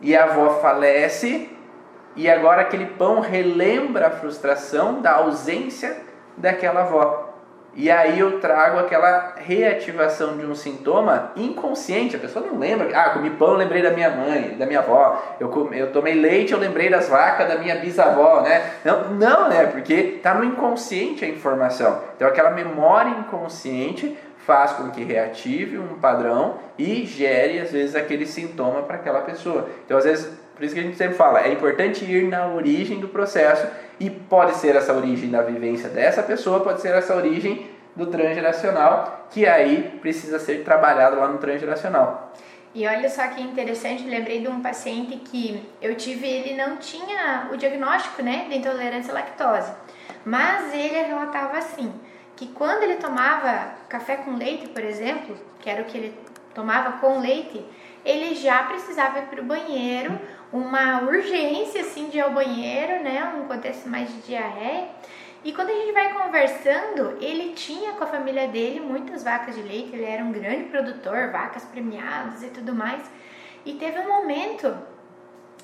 E 0.00 0.16
a 0.16 0.24
avó 0.24 0.58
falece 0.60 1.48
e 2.14 2.28
agora 2.28 2.62
aquele 2.62 2.86
pão 2.86 3.20
relembra 3.20 4.08
a 4.08 4.10
frustração 4.10 5.00
da 5.00 5.12
ausência 5.12 5.96
daquela 6.36 6.82
avó. 6.82 7.30
e 7.74 7.90
aí 7.90 8.20
eu 8.20 8.38
trago 8.38 8.78
aquela 8.78 9.34
reativação 9.36 10.36
de 10.36 10.44
um 10.44 10.54
sintoma 10.54 11.32
inconsciente. 11.34 12.16
A 12.16 12.18
pessoa 12.18 12.44
não 12.44 12.58
lembra. 12.58 12.90
Ah, 12.94 13.10
comi 13.10 13.30
pão, 13.30 13.54
lembrei 13.54 13.80
da 13.80 13.90
minha 13.90 14.10
mãe, 14.10 14.56
da 14.58 14.66
minha 14.66 14.80
avó. 14.80 15.22
Eu, 15.40 15.70
eu 15.72 15.90
tomei 15.90 16.12
leite, 16.12 16.52
eu 16.52 16.58
lembrei 16.58 16.90
das 16.90 17.08
vacas 17.08 17.48
da 17.48 17.56
minha 17.56 17.76
bisavó, 17.76 18.42
né? 18.42 18.72
Não, 18.84 19.14
não, 19.14 19.48
né? 19.48 19.66
Porque 19.66 20.20
tá 20.22 20.34
no 20.34 20.44
inconsciente 20.44 21.24
a 21.24 21.28
informação. 21.28 22.02
Então 22.14 22.28
aquela 22.28 22.50
memória 22.50 23.08
inconsciente 23.08 24.18
faz 24.46 24.72
com 24.72 24.90
que 24.90 25.02
reative 25.02 25.78
um 25.78 25.98
padrão 25.98 26.56
e 26.76 27.06
gere 27.06 27.60
às 27.60 27.72
vezes 27.72 27.94
aquele 27.94 28.26
sintoma 28.26 28.82
para 28.82 28.96
aquela 28.96 29.22
pessoa. 29.22 29.68
Então 29.86 29.96
às 29.96 30.04
vezes 30.04 30.30
por 30.62 30.66
isso 30.66 30.76
que 30.76 30.80
a 30.80 30.84
gente 30.84 30.96
sempre 30.96 31.16
fala, 31.16 31.40
é 31.40 31.52
importante 31.52 32.04
ir 32.04 32.28
na 32.28 32.46
origem 32.46 33.00
do 33.00 33.08
processo 33.08 33.66
e 33.98 34.08
pode 34.08 34.54
ser 34.54 34.76
essa 34.76 34.92
origem 34.92 35.28
da 35.28 35.42
vivência 35.42 35.88
dessa 35.88 36.22
pessoa, 36.22 36.60
pode 36.60 36.80
ser 36.80 36.94
essa 36.94 37.16
origem 37.16 37.68
do 37.96 38.06
transgeracional, 38.06 39.26
que 39.28 39.44
aí 39.44 39.98
precisa 40.00 40.38
ser 40.38 40.62
trabalhado 40.62 41.18
lá 41.18 41.26
no 41.26 41.38
transgeracional. 41.38 42.32
E 42.72 42.86
olha 42.86 43.10
só 43.10 43.26
que 43.26 43.42
interessante, 43.42 44.04
lembrei 44.04 44.40
de 44.40 44.46
um 44.46 44.62
paciente 44.62 45.16
que 45.16 45.68
eu 45.82 45.96
tive, 45.96 46.28
ele 46.28 46.56
não 46.56 46.76
tinha 46.76 47.48
o 47.52 47.56
diagnóstico, 47.56 48.22
né, 48.22 48.46
de 48.48 48.58
intolerância 48.58 49.10
à 49.10 49.14
lactose. 49.14 49.72
Mas 50.24 50.72
ele 50.72 51.02
relatava 51.02 51.58
assim, 51.58 51.92
que 52.36 52.46
quando 52.46 52.84
ele 52.84 52.98
tomava 52.98 53.74
café 53.88 54.14
com 54.14 54.36
leite, 54.36 54.68
por 54.68 54.84
exemplo, 54.84 55.36
que 55.60 55.68
era 55.68 55.82
o 55.82 55.86
que 55.86 55.98
ele 55.98 56.14
tomava 56.54 56.98
com 56.98 57.18
leite, 57.18 57.64
ele 58.04 58.34
já 58.34 58.64
precisava 58.64 59.20
ir 59.20 59.26
para 59.26 59.40
o 59.40 59.44
banheiro, 59.44 60.18
uma 60.52 61.02
urgência 61.02 61.80
assim 61.80 62.08
de 62.08 62.18
ir 62.18 62.20
ao 62.20 62.30
banheiro, 62.30 63.02
né, 63.02 63.32
um 63.36 63.46
contexto 63.46 63.88
mais 63.88 64.08
de 64.12 64.20
diarreia. 64.22 64.88
E 65.44 65.52
quando 65.52 65.70
a 65.70 65.74
gente 65.74 65.92
vai 65.92 66.12
conversando, 66.12 67.18
ele 67.20 67.52
tinha 67.54 67.94
com 67.94 68.04
a 68.04 68.06
família 68.06 68.46
dele 68.46 68.78
muitas 68.78 69.24
vacas 69.24 69.56
de 69.56 69.62
leite, 69.62 69.90
ele 69.92 70.04
era 70.04 70.22
um 70.22 70.30
grande 70.30 70.64
produtor, 70.64 71.30
vacas 71.32 71.64
premiadas 71.64 72.42
e 72.42 72.48
tudo 72.48 72.72
mais. 72.72 73.02
E 73.64 73.72
teve 73.74 73.98
um 74.00 74.08
momento 74.08 74.72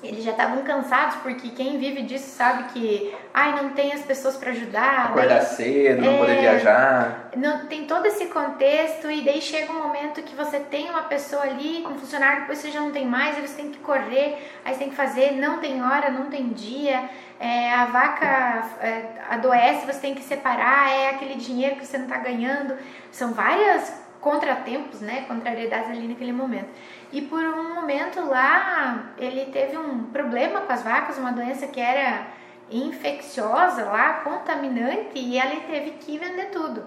eles 0.01 0.23
já 0.23 0.31
estavam 0.31 0.63
cansados 0.63 1.17
porque 1.17 1.49
quem 1.49 1.77
vive 1.77 2.03
disso 2.03 2.29
sabe 2.29 2.71
que 2.71 3.13
ai 3.33 3.61
não 3.61 3.71
tem 3.71 3.91
as 3.91 4.01
pessoas 4.01 4.37
para 4.37 4.51
ajudar 4.51 5.07
acordar 5.07 5.39
daí, 5.39 5.45
cedo 5.45 6.01
não 6.01 6.13
é, 6.13 6.17
poder 6.17 6.39
viajar. 6.39 7.29
Não 7.35 7.65
tem 7.67 7.85
todo 7.85 8.05
esse 8.05 8.27
contexto 8.27 9.11
e 9.11 9.21
daí 9.21 9.41
chega 9.41 9.71
um 9.71 9.83
momento 9.83 10.21
que 10.23 10.35
você 10.35 10.59
tem 10.59 10.89
uma 10.89 11.03
pessoa 11.03 11.43
ali 11.43 11.85
um 11.85 11.97
funcionário 11.97 12.41
depois 12.41 12.59
você 12.59 12.71
já 12.71 12.79
não 12.79 12.91
tem 12.91 13.05
mais 13.05 13.37
você 13.37 13.55
tem 13.55 13.71
que 13.71 13.79
correr 13.79 14.37
aí 14.63 14.73
você 14.73 14.79
tem 14.79 14.89
que 14.89 14.95
fazer 14.95 15.33
não 15.33 15.59
tem 15.59 15.83
hora 15.83 16.09
não 16.09 16.25
tem 16.25 16.49
dia 16.49 17.09
é, 17.39 17.73
a 17.73 17.85
vaca 17.85 18.69
é, 18.81 19.03
adoece 19.29 19.85
você 19.85 19.99
tem 19.99 20.13
que 20.13 20.21
separar 20.21 20.91
é 20.91 21.09
aquele 21.11 21.35
dinheiro 21.35 21.77
que 21.77 21.85
você 21.85 21.97
não 21.97 22.05
está 22.05 22.17
ganhando. 22.17 22.75
São 23.11 23.33
várias 23.33 23.93
contratempos 24.19 25.01
né 25.01 25.21
contrariedades 25.27 25.89
ali 25.89 26.07
naquele 26.07 26.33
momento 26.33 26.69
e 27.11 27.21
por 27.21 27.43
um 27.43 27.73
momento 27.73 28.21
lá, 28.21 29.13
ele 29.17 29.45
teve 29.47 29.75
um 29.77 30.05
problema 30.05 30.61
com 30.61 30.71
as 30.71 30.83
vacas, 30.83 31.17
uma 31.17 31.31
doença 31.31 31.67
que 31.67 31.79
era 31.79 32.27
infecciosa 32.69 33.85
lá, 33.85 34.21
contaminante, 34.23 35.17
e 35.17 35.39
ele 35.39 35.61
teve 35.61 35.91
que 35.91 36.19
vender 36.19 36.51
tudo. 36.51 36.83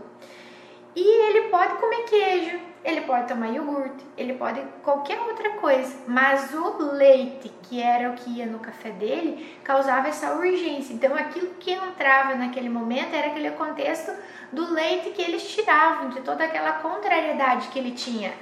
E 0.94 1.28
ele 1.28 1.48
pode 1.48 1.74
comer 1.74 2.02
queijo, 2.04 2.60
ele 2.84 3.02
pode 3.02 3.28
tomar 3.28 3.48
iogurte, 3.48 4.04
ele 4.16 4.34
pode 4.34 4.60
qualquer 4.82 5.18
outra 5.20 5.50
coisa, 5.52 5.94
mas 6.06 6.52
o 6.52 6.92
leite, 6.92 7.50
que 7.62 7.80
era 7.80 8.10
o 8.10 8.14
que 8.14 8.38
ia 8.38 8.46
no 8.46 8.58
café 8.58 8.90
dele, 8.90 9.58
causava 9.64 10.08
essa 10.08 10.34
urgência. 10.34 10.92
Então 10.92 11.14
aquilo 11.14 11.54
que 11.60 11.72
entrava 11.72 12.34
naquele 12.34 12.68
momento 12.68 13.14
era 13.14 13.28
aquele 13.28 13.52
contexto 13.52 14.12
do 14.52 14.70
leite 14.72 15.10
que 15.10 15.22
eles 15.22 15.48
tiravam, 15.48 16.10
de 16.10 16.20
toda 16.20 16.44
aquela 16.44 16.72
contrariedade 16.74 17.68
que 17.68 17.78
ele 17.78 17.92
tinha 17.92 18.32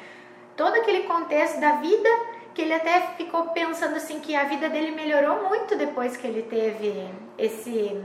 todo 0.60 0.74
aquele 0.74 1.04
contexto 1.04 1.58
da 1.58 1.76
vida 1.76 2.08
que 2.52 2.60
ele 2.60 2.74
até 2.74 3.00
ficou 3.16 3.44
pensando 3.48 3.96
assim 3.96 4.20
que 4.20 4.36
a 4.36 4.44
vida 4.44 4.68
dele 4.68 4.90
melhorou 4.90 5.48
muito 5.48 5.74
depois 5.74 6.18
que 6.18 6.26
ele 6.26 6.42
teve 6.42 7.08
esse 7.38 7.98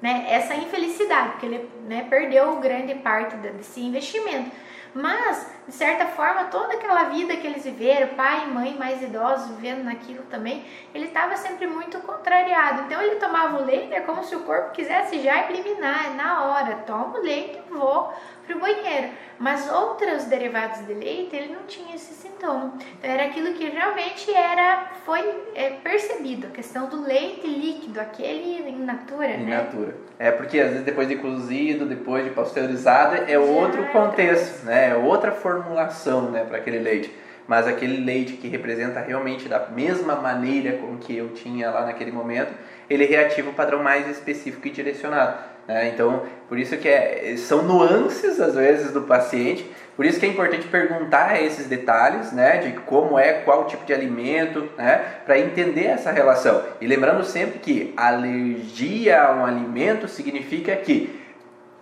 né, 0.00 0.26
essa 0.28 0.54
infelicidade, 0.54 1.30
porque 1.30 1.46
ele 1.46 1.68
né, 1.86 2.06
perdeu 2.08 2.56
grande 2.56 2.94
parte 2.96 3.36
desse 3.36 3.80
investimento. 3.80 4.50
Mas, 4.94 5.46
de 5.66 5.74
certa 5.74 6.06
forma, 6.06 6.44
toda 6.44 6.74
aquela 6.74 7.04
vida 7.04 7.36
que 7.36 7.46
eles 7.46 7.64
viveram, 7.64 8.08
pai 8.14 8.44
e 8.44 8.50
mãe 8.50 8.76
mais 8.78 9.02
idosos 9.02 9.56
vivendo 9.56 9.84
naquilo 9.84 10.22
também, 10.24 10.64
ele 10.94 11.06
estava 11.06 11.36
sempre 11.36 11.66
muito 11.66 11.98
contrariado. 11.98 12.82
Então 12.82 13.00
ele 13.00 13.16
tomava 13.16 13.62
o 13.62 13.64
leite, 13.64 13.94
é 13.94 14.00
como 14.00 14.24
se 14.24 14.34
o 14.34 14.40
corpo 14.40 14.72
quisesse 14.72 15.20
já 15.20 15.48
eliminar, 15.48 16.14
na 16.14 16.44
hora, 16.44 16.76
toma 16.86 17.18
o 17.18 17.22
leite 17.22 17.58
e 17.58 17.72
vou 17.72 18.12
para 18.46 18.56
o 18.56 18.60
banheiro. 18.60 19.10
Mas 19.38 19.70
outros 19.70 20.24
derivados 20.24 20.84
de 20.86 20.92
leite, 20.92 21.34
ele 21.34 21.54
não 21.54 21.62
tinha 21.62 21.94
esse 21.94 22.12
sintoma. 22.14 22.30
Então 22.40 22.72
era 23.02 23.24
aquilo 23.24 23.54
que 23.54 23.68
realmente 23.68 24.32
era 24.32 24.90
foi 25.04 25.20
é, 25.54 25.70
percebido, 25.70 26.46
a 26.46 26.50
questão 26.50 26.88
do 26.88 27.02
leite 27.02 27.46
líquido, 27.46 28.00
aquele 28.00 28.68
in 28.68 28.84
natura, 28.84 29.30
in 29.30 29.44
né? 29.44 29.56
natura. 29.58 29.94
É 30.18 30.30
porque 30.30 30.58
às 30.58 30.70
vezes 30.70 30.84
depois 30.84 31.08
de 31.08 31.16
cozido, 31.16 31.86
depois 31.86 32.24
de 32.24 32.30
pasteurizado, 32.30 33.16
é 33.16 33.32
Já 33.32 33.40
outro 33.40 33.86
contexto, 33.88 34.64
né? 34.64 34.90
É 34.90 34.96
outra 34.96 35.32
formulação, 35.62 36.30
né, 36.30 36.44
para 36.44 36.58
aquele 36.58 36.78
leite 36.78 37.10
mas 37.50 37.66
aquele 37.66 38.04
leite 38.04 38.34
que 38.34 38.46
representa 38.46 39.00
realmente 39.00 39.48
da 39.48 39.66
mesma 39.70 40.14
maneira 40.14 40.78
com 40.78 40.96
que 40.98 41.16
eu 41.16 41.30
tinha 41.30 41.68
lá 41.68 41.84
naquele 41.84 42.12
momento, 42.12 42.52
ele 42.88 43.04
reativa 43.06 43.50
o 43.50 43.52
padrão 43.52 43.82
mais 43.82 44.08
específico 44.08 44.68
e 44.68 44.70
direcionado. 44.70 45.36
Né? 45.66 45.88
Então, 45.88 46.22
por 46.48 46.56
isso 46.56 46.76
que 46.76 46.88
é, 46.88 47.34
são 47.36 47.64
nuances 47.64 48.40
às 48.40 48.54
vezes 48.54 48.92
do 48.92 49.02
paciente, 49.02 49.68
por 49.96 50.06
isso 50.06 50.20
que 50.20 50.26
é 50.26 50.28
importante 50.28 50.68
perguntar 50.68 51.42
esses 51.42 51.66
detalhes, 51.66 52.30
né, 52.30 52.58
de 52.58 52.72
como 52.82 53.18
é, 53.18 53.32
qual 53.32 53.66
tipo 53.66 53.84
de 53.84 53.92
alimento, 53.92 54.68
né, 54.78 55.04
para 55.26 55.36
entender 55.36 55.86
essa 55.86 56.12
relação. 56.12 56.62
E 56.80 56.86
lembrando 56.86 57.24
sempre 57.24 57.58
que 57.58 57.92
alergia 57.96 59.24
a 59.24 59.34
um 59.34 59.44
alimento 59.44 60.06
significa 60.06 60.76
que 60.76 61.18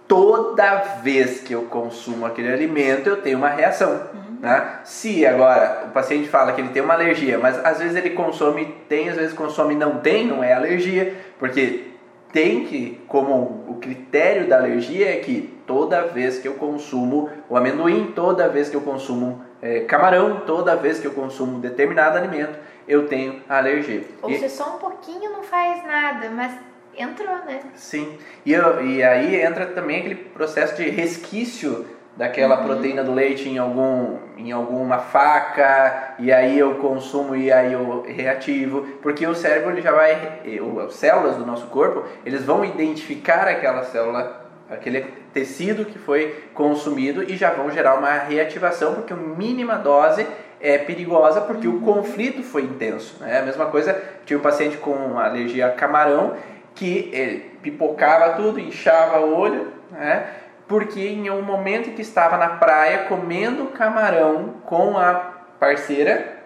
toda 0.09 0.77
vez 1.03 1.41
que 1.41 1.53
eu 1.53 1.63
consumo 1.65 2.27
aquele 2.27 2.51
alimento 2.51 3.09
eu 3.09 3.21
tenho 3.21 3.39
uma 3.39 3.51
reação. 3.51 3.93
Uhum. 3.93 4.39
Né? 4.41 4.81
Se 4.85 5.27
agora 5.27 5.85
o 5.87 5.91
paciente 5.91 6.29
fala 6.29 6.53
que 6.53 6.61
ele 6.61 6.71
tem 6.71 6.83
uma 6.83 6.95
alergia, 6.95 7.39
mas 7.39 7.65
às 7.65 7.79
vezes 7.79 7.95
ele 7.95 8.11
consome, 8.11 8.75
tem, 8.89 9.11
às 9.11 9.17
vezes 9.17 9.35
consome 9.35 9.75
não 9.75 9.99
tem, 9.99 10.27
não 10.27 10.43
é 10.43 10.55
alergia, 10.55 11.15
porque 11.39 11.85
tem 12.33 12.65
que, 12.65 13.01
como 13.07 13.65
o 13.69 13.79
critério 13.81 14.49
da 14.49 14.59
alergia 14.59 15.11
é 15.13 15.17
que 15.17 15.59
toda 15.67 16.03
vez 16.03 16.39
que 16.39 16.49
eu 16.49 16.55
consumo 16.55 17.29
o 17.49 17.57
amendoim, 17.57 18.13
toda 18.15 18.49
vez 18.49 18.69
que 18.69 18.77
eu 18.77 18.81
consumo 18.81 19.43
é, 19.61 19.81
camarão, 19.81 20.41
toda 20.47 20.77
vez 20.77 20.99
que 20.99 21.07
eu 21.07 21.13
consumo 21.13 21.59
determinado 21.59 22.17
alimento, 22.17 22.59
eu 22.87 23.07
tenho 23.07 23.43
alergia. 23.49 24.05
Ou 24.23 24.31
e... 24.31 24.39
se 24.39 24.49
só 24.49 24.77
um 24.77 24.79
pouquinho 24.79 25.31
não 25.31 25.43
faz 25.43 25.85
nada, 25.85 26.31
mas 26.31 26.53
entrou, 26.99 27.37
né? 27.47 27.61
Sim. 27.75 28.19
E, 28.45 28.53
eu, 28.53 28.85
e 28.85 29.03
aí 29.03 29.41
entra 29.41 29.67
também 29.67 30.01
aquele 30.01 30.15
processo 30.15 30.77
de 30.77 30.89
resquício 30.89 31.87
daquela 32.19 32.59
uhum. 32.59 32.65
proteína 32.65 33.05
do 33.05 33.15
leite 33.15 33.49
em 33.49 33.59
algum 33.59 34.19
em 34.37 34.51
alguma 34.51 34.99
faca 34.99 36.15
e 36.19 36.33
aí 36.33 36.59
eu 36.59 36.75
consumo 36.75 37.37
e 37.37 37.51
aí 37.53 37.73
eu 37.73 38.05
reativo 38.09 38.83
porque 39.01 39.25
o 39.25 39.37
cérebro 39.37 39.71
ele 39.71 39.81
já 39.81 39.93
vai 39.93 40.41
as 40.85 40.95
células 40.95 41.37
do 41.37 41.47
nosso 41.47 41.69
corpo 41.69 42.05
eles 42.27 42.43
vão 42.43 42.65
identificar 42.65 43.47
aquela 43.47 43.85
célula 43.85 44.49
aquele 44.69 45.03
tecido 45.33 45.85
que 45.85 45.97
foi 45.97 46.45
consumido 46.53 47.23
e 47.23 47.37
já 47.37 47.53
vão 47.53 47.71
gerar 47.71 47.95
uma 47.95 48.13
reativação 48.19 48.95
porque 48.95 49.13
a 49.13 49.17
mínima 49.17 49.77
dose 49.77 50.27
é 50.61 50.77
perigosa 50.77 51.41
porque 51.43 51.69
uhum. 51.69 51.77
o 51.77 51.81
conflito 51.83 52.43
foi 52.43 52.63
intenso 52.63 53.17
né 53.21 53.39
a 53.39 53.43
mesma 53.43 53.67
coisa 53.67 53.97
tinha 54.27 54.37
um 54.37 54.43
paciente 54.43 54.77
com 54.77 55.17
alergia 55.21 55.69
a 55.69 55.71
camarão 55.71 56.35
que 56.79 57.11
ele 57.13 57.59
pipocava 57.63 58.37
tudo 58.37 58.61
inchava 58.61 59.21
o 59.21 59.37
olho 59.37 59.73
né 59.91 60.29
porque 60.69 61.01
em 61.01 61.31
um 61.31 61.43
momento 61.43 61.93
que 61.93 62.03
estava 62.03 62.37
na 62.37 62.51
praia 62.51 63.05
comendo 63.05 63.67
camarão 63.69 64.57
com 64.67 64.99
a 64.99 65.15
parceira, 65.59 66.37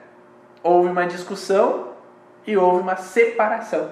houve 0.63 0.89
uma 0.89 1.05
discussão 1.05 1.89
e 2.47 2.57
houve 2.57 2.81
uma 2.81 2.97
separação. 2.97 3.91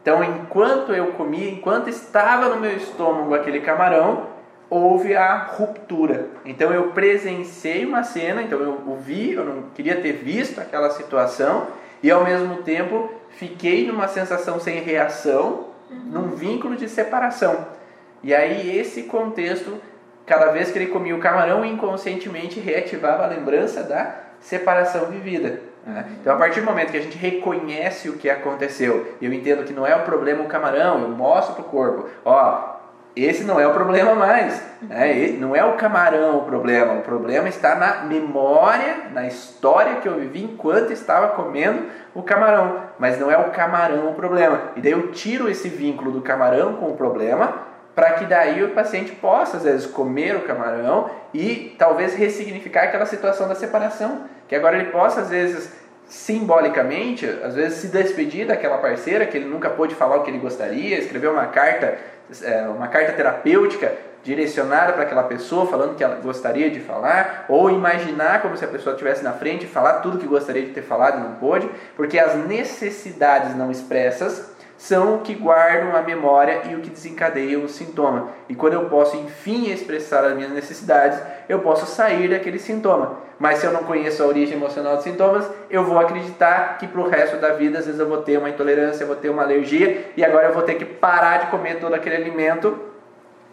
Então, 0.00 0.24
enquanto 0.24 0.92
eu 0.92 1.08
comia, 1.12 1.50
enquanto 1.50 1.88
estava 1.88 2.48
no 2.48 2.60
meu 2.60 2.74
estômago 2.76 3.34
aquele 3.34 3.60
camarão, 3.60 4.28
houve 4.70 5.14
a 5.14 5.36
ruptura. 5.36 6.28
Então, 6.44 6.72
eu 6.72 6.92
presenciei 6.92 7.84
uma 7.84 8.04
cena, 8.04 8.42
então 8.42 8.58
eu 8.60 8.96
vi, 8.96 9.32
eu 9.32 9.44
não 9.44 9.62
queria 9.74 10.00
ter 10.00 10.12
visto 10.12 10.60
aquela 10.60 10.90
situação 10.90 11.66
e 12.02 12.10
ao 12.10 12.24
mesmo 12.24 12.62
tempo 12.62 13.10
fiquei 13.36 13.86
numa 13.86 14.08
sensação 14.08 14.58
sem 14.58 14.80
reação, 14.80 15.68
num 15.90 16.30
vínculo 16.30 16.74
de 16.76 16.88
separação. 16.88 17.66
E 18.22 18.34
aí 18.34 18.76
esse 18.76 19.04
contexto, 19.04 19.80
cada 20.24 20.50
vez 20.50 20.70
que 20.70 20.78
ele 20.78 20.88
comia 20.88 21.14
o 21.14 21.20
camarão, 21.20 21.64
inconscientemente 21.64 22.58
reativava 22.58 23.24
a 23.24 23.28
lembrança 23.28 23.82
da 23.82 24.14
separação 24.40 25.06
vivida. 25.06 25.60
Né? 25.86 26.04
Então, 26.20 26.34
a 26.34 26.36
partir 26.36 26.60
do 26.60 26.66
momento 26.66 26.90
que 26.90 26.96
a 26.96 27.02
gente 27.02 27.16
reconhece 27.16 28.08
o 28.08 28.14
que 28.14 28.28
aconteceu, 28.28 29.16
eu 29.22 29.32
entendo 29.32 29.64
que 29.64 29.72
não 29.72 29.86
é 29.86 29.94
o 29.94 30.02
problema 30.02 30.42
o 30.42 30.48
camarão, 30.48 31.02
eu 31.02 31.08
mostro 31.08 31.54
para 31.54 31.62
o 31.62 31.68
corpo, 31.68 32.08
ó, 32.24 32.75
esse 33.16 33.44
não 33.44 33.58
é 33.58 33.66
o 33.66 33.72
problema 33.72 34.14
mais. 34.14 34.62
Né? 34.82 35.36
Não 35.38 35.56
é 35.56 35.64
o 35.64 35.72
camarão 35.72 36.36
o 36.36 36.42
problema. 36.42 36.92
O 36.94 37.00
problema 37.00 37.48
está 37.48 37.74
na 37.74 38.04
memória, 38.04 39.08
na 39.12 39.26
história 39.26 39.96
que 39.96 40.06
eu 40.06 40.16
vivi 40.16 40.44
enquanto 40.44 40.92
estava 40.92 41.28
comendo 41.28 41.84
o 42.14 42.22
camarão. 42.22 42.82
Mas 42.98 43.18
não 43.18 43.30
é 43.30 43.38
o 43.38 43.50
camarão 43.50 44.10
o 44.10 44.14
problema. 44.14 44.60
E 44.76 44.82
daí 44.82 44.92
eu 44.92 45.12
tiro 45.12 45.48
esse 45.48 45.68
vínculo 45.68 46.10
do 46.10 46.20
camarão 46.20 46.74
com 46.74 46.90
o 46.90 46.96
problema 46.96 47.66
para 47.94 48.12
que 48.12 48.26
daí 48.26 48.62
o 48.62 48.72
paciente 48.72 49.12
possa, 49.12 49.56
às 49.56 49.62
vezes, 49.62 49.86
comer 49.86 50.36
o 50.36 50.42
camarão 50.42 51.10
e 51.32 51.74
talvez 51.78 52.14
ressignificar 52.14 52.82
aquela 52.82 53.06
situação 53.06 53.48
da 53.48 53.54
separação. 53.54 54.24
Que 54.46 54.54
agora 54.54 54.76
ele 54.76 54.90
possa, 54.90 55.22
às 55.22 55.30
vezes, 55.30 55.72
simbolicamente, 56.08 57.26
às 57.42 57.54
vezes 57.54 57.78
se 57.78 57.88
despedir 57.88 58.46
daquela 58.46 58.78
parceira 58.78 59.26
que 59.26 59.36
ele 59.36 59.46
nunca 59.46 59.70
pôde 59.70 59.94
falar 59.94 60.16
o 60.16 60.22
que 60.22 60.30
ele 60.30 60.38
gostaria, 60.38 60.98
escrever 60.98 61.28
uma 61.28 61.46
carta 61.46 61.98
é, 62.42 62.62
uma 62.68 62.88
carta 62.88 63.12
terapêutica 63.12 63.92
direcionada 64.24 64.92
para 64.92 65.02
aquela 65.02 65.22
pessoa, 65.22 65.66
falando 65.66 65.94
que 65.94 66.02
ela 66.02 66.16
gostaria 66.16 66.68
de 66.68 66.80
falar, 66.80 67.46
ou 67.48 67.70
imaginar 67.70 68.42
como 68.42 68.56
se 68.56 68.64
a 68.64 68.68
pessoa 68.68 68.94
estivesse 68.94 69.22
na 69.22 69.32
frente 69.32 69.64
e 69.64 69.68
falar 69.68 70.00
tudo 70.00 70.18
que 70.18 70.26
gostaria 70.26 70.62
de 70.62 70.72
ter 70.72 70.82
falado 70.82 71.18
e 71.18 71.22
não 71.22 71.36
pôde, 71.36 71.70
porque 71.94 72.18
as 72.18 72.34
necessidades 72.34 73.54
não 73.54 73.70
expressas 73.70 74.55
são 74.86 75.16
o 75.16 75.20
que 75.20 75.34
guardam 75.34 75.96
a 75.96 76.02
memória 76.02 76.62
e 76.70 76.76
o 76.76 76.80
que 76.80 76.90
desencadeiam 76.90 77.64
o 77.64 77.68
sintoma. 77.68 78.28
E 78.48 78.54
quando 78.54 78.74
eu 78.74 78.88
posso, 78.88 79.16
enfim, 79.16 79.68
expressar 79.68 80.24
as 80.24 80.34
minhas 80.34 80.52
necessidades, 80.52 81.18
eu 81.48 81.58
posso 81.58 81.86
sair 81.86 82.30
daquele 82.30 82.58
sintoma. 82.58 83.18
Mas 83.36 83.58
se 83.58 83.66
eu 83.66 83.72
não 83.72 83.82
conheço 83.82 84.22
a 84.22 84.26
origem 84.26 84.56
emocional 84.56 84.94
dos 84.94 85.02
sintomas, 85.02 85.50
eu 85.68 85.82
vou 85.82 85.98
acreditar 85.98 86.78
que 86.78 86.86
para 86.86 87.00
o 87.00 87.08
resto 87.08 87.36
da 87.38 87.50
vida, 87.50 87.80
às 87.80 87.86
vezes 87.86 88.00
eu 88.00 88.08
vou 88.08 88.18
ter 88.18 88.38
uma 88.38 88.48
intolerância, 88.48 89.02
eu 89.02 89.08
vou 89.08 89.16
ter 89.16 89.28
uma 89.28 89.42
alergia, 89.42 90.12
e 90.16 90.24
agora 90.24 90.46
eu 90.46 90.54
vou 90.54 90.62
ter 90.62 90.74
que 90.74 90.84
parar 90.84 91.38
de 91.38 91.46
comer 91.50 91.80
todo 91.80 91.94
aquele 91.94 92.16
alimento 92.16 92.78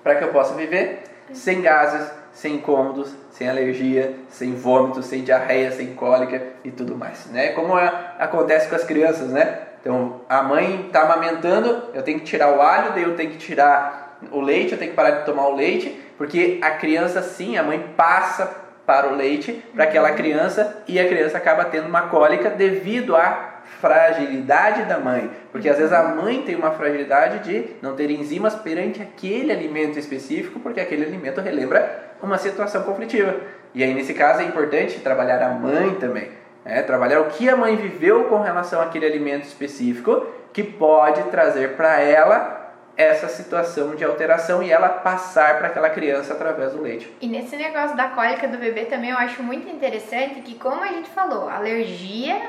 para 0.04 0.16
que 0.16 0.24
eu 0.24 0.30
possa 0.30 0.54
viver 0.54 1.02
sem 1.34 1.62
gases, 1.62 2.12
sem 2.32 2.56
incômodos, 2.56 3.12
sem 3.32 3.50
alergia, 3.50 4.14
sem 4.30 4.54
vômito, 4.54 5.02
sem 5.02 5.24
diarreia, 5.24 5.72
sem 5.72 5.96
cólica 5.96 6.42
e 6.64 6.70
tudo 6.70 6.96
mais, 6.96 7.26
né? 7.28 7.54
Como 7.54 7.78
é, 7.78 7.92
acontece 8.20 8.68
com 8.68 8.76
as 8.76 8.84
crianças, 8.84 9.30
né? 9.30 9.73
Então, 9.84 10.22
a 10.30 10.42
mãe 10.42 10.86
está 10.86 11.02
amamentando, 11.02 11.90
eu 11.94 12.02
tenho 12.04 12.20
que 12.20 12.26
tirar 12.26 12.56
o 12.56 12.62
alho, 12.62 12.94
daí 12.94 13.04
eu 13.04 13.18
tenho 13.18 13.32
que 13.32 13.38
tirar 13.38 14.18
o 14.32 14.40
leite, 14.40 14.72
eu 14.72 14.78
tenho 14.78 14.92
que 14.92 14.96
parar 14.96 15.12
de 15.12 15.26
tomar 15.26 15.50
o 15.50 15.56
leite, 15.58 16.02
porque 16.18 16.58
a 16.62 16.72
criança 16.72 17.22
sim, 17.22 17.58
a 17.58 17.64
mãe 17.64 17.94
passa 17.98 18.50
para 18.86 19.10
o 19.10 19.16
leite 19.16 19.62
para 19.76 19.84
aquela 19.84 20.12
uhum. 20.12 20.16
criança 20.16 20.84
e 20.88 20.98
a 21.02 21.08
criança 21.08 21.38
acaba 21.38 21.66
tendo 21.66 21.88
uma 21.88 22.04
cólica 22.04 22.50
devido 22.50 23.14
à 23.14 23.62
fragilidade 23.82 24.84
da 24.84 24.98
mãe, 25.00 25.30
porque 25.52 25.68
às 25.68 25.78
vezes 25.78 25.92
a 25.92 26.04
mãe 26.04 26.44
tem 26.44 26.56
uma 26.56 26.72
fragilidade 26.72 27.40
de 27.40 27.76
não 27.82 27.94
ter 27.94 28.10
enzimas 28.10 28.56
perante 28.56 29.02
aquele 29.02 29.52
alimento 29.52 30.00
específico, 30.00 30.62
porque 30.62 30.80
aquele 30.80 31.04
alimento 31.04 31.42
relembra 31.42 32.14
uma 32.22 32.38
situação 32.38 32.84
conflitiva. 32.84 33.36
E 33.74 33.84
aí 33.84 33.94
nesse 33.94 34.14
caso 34.14 34.40
é 34.40 34.46
importante 34.46 35.02
trabalhar 35.02 35.44
a 35.44 35.50
mãe 35.50 35.96
também 35.96 36.43
é, 36.66 36.82
trabalhar 36.82 37.22
o 37.22 37.26
que 37.26 37.50
a 37.50 37.56
mãe 37.56 37.76
viveu 37.76 38.26
com 38.26 38.40
relação 38.42 38.82
àquele 38.82 39.06
alimento 39.06 39.44
específico 39.44 40.26
que 40.54 40.64
pode 40.64 41.24
trazer 41.24 41.76
para 41.76 42.00
ela 42.00 42.62
essa 42.96 43.28
situação 43.28 43.96
de 43.96 44.04
alteração 44.04 44.62
e 44.62 44.72
ela 44.72 44.88
passar 44.88 45.58
para 45.58 45.68
aquela 45.68 45.90
criança 45.90 46.34
através 46.34 46.74
do 46.74 46.82
leite. 46.82 47.12
E 47.20 47.28
nesse 47.28 47.56
negócio 47.56 47.98
da 47.98 48.10
cólica 48.10 48.48
do 48.48 48.58
bebê 48.58 48.86
também 48.86 49.10
eu 49.10 49.18
acho 49.18 49.42
muito 49.42 49.68
interessante 49.68 50.42
que, 50.42 50.56
como 50.56 50.84
a 50.84 50.88
gente 50.88 51.10
falou, 51.10 51.50
alergia, 51.50 52.40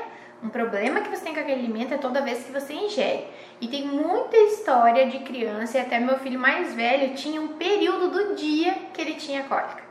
um 0.43 0.49
problema 0.49 1.01
que 1.01 1.09
você 1.09 1.23
tem 1.23 1.33
com 1.33 1.39
aquele 1.39 1.61
alimento 1.61 1.95
é 1.95 1.97
toda 1.97 2.21
vez 2.21 2.43
que 2.43 2.51
você 2.51 2.73
ingere. 2.73 3.25
E 3.59 3.67
tem 3.67 3.87
muita 3.87 4.37
história 4.37 5.07
de 5.07 5.19
criança, 5.19 5.79
e 5.79 5.81
até 5.81 5.99
meu 5.99 6.19
filho 6.19 6.39
mais 6.39 6.75
velho 6.75 7.15
tinha 7.15 7.41
um 7.41 7.47
período 7.49 8.11
do 8.11 8.35
dia 8.35 8.75
que 8.93 9.01
ele 9.01 9.15
tinha 9.15 9.43
cólica. 9.43 9.83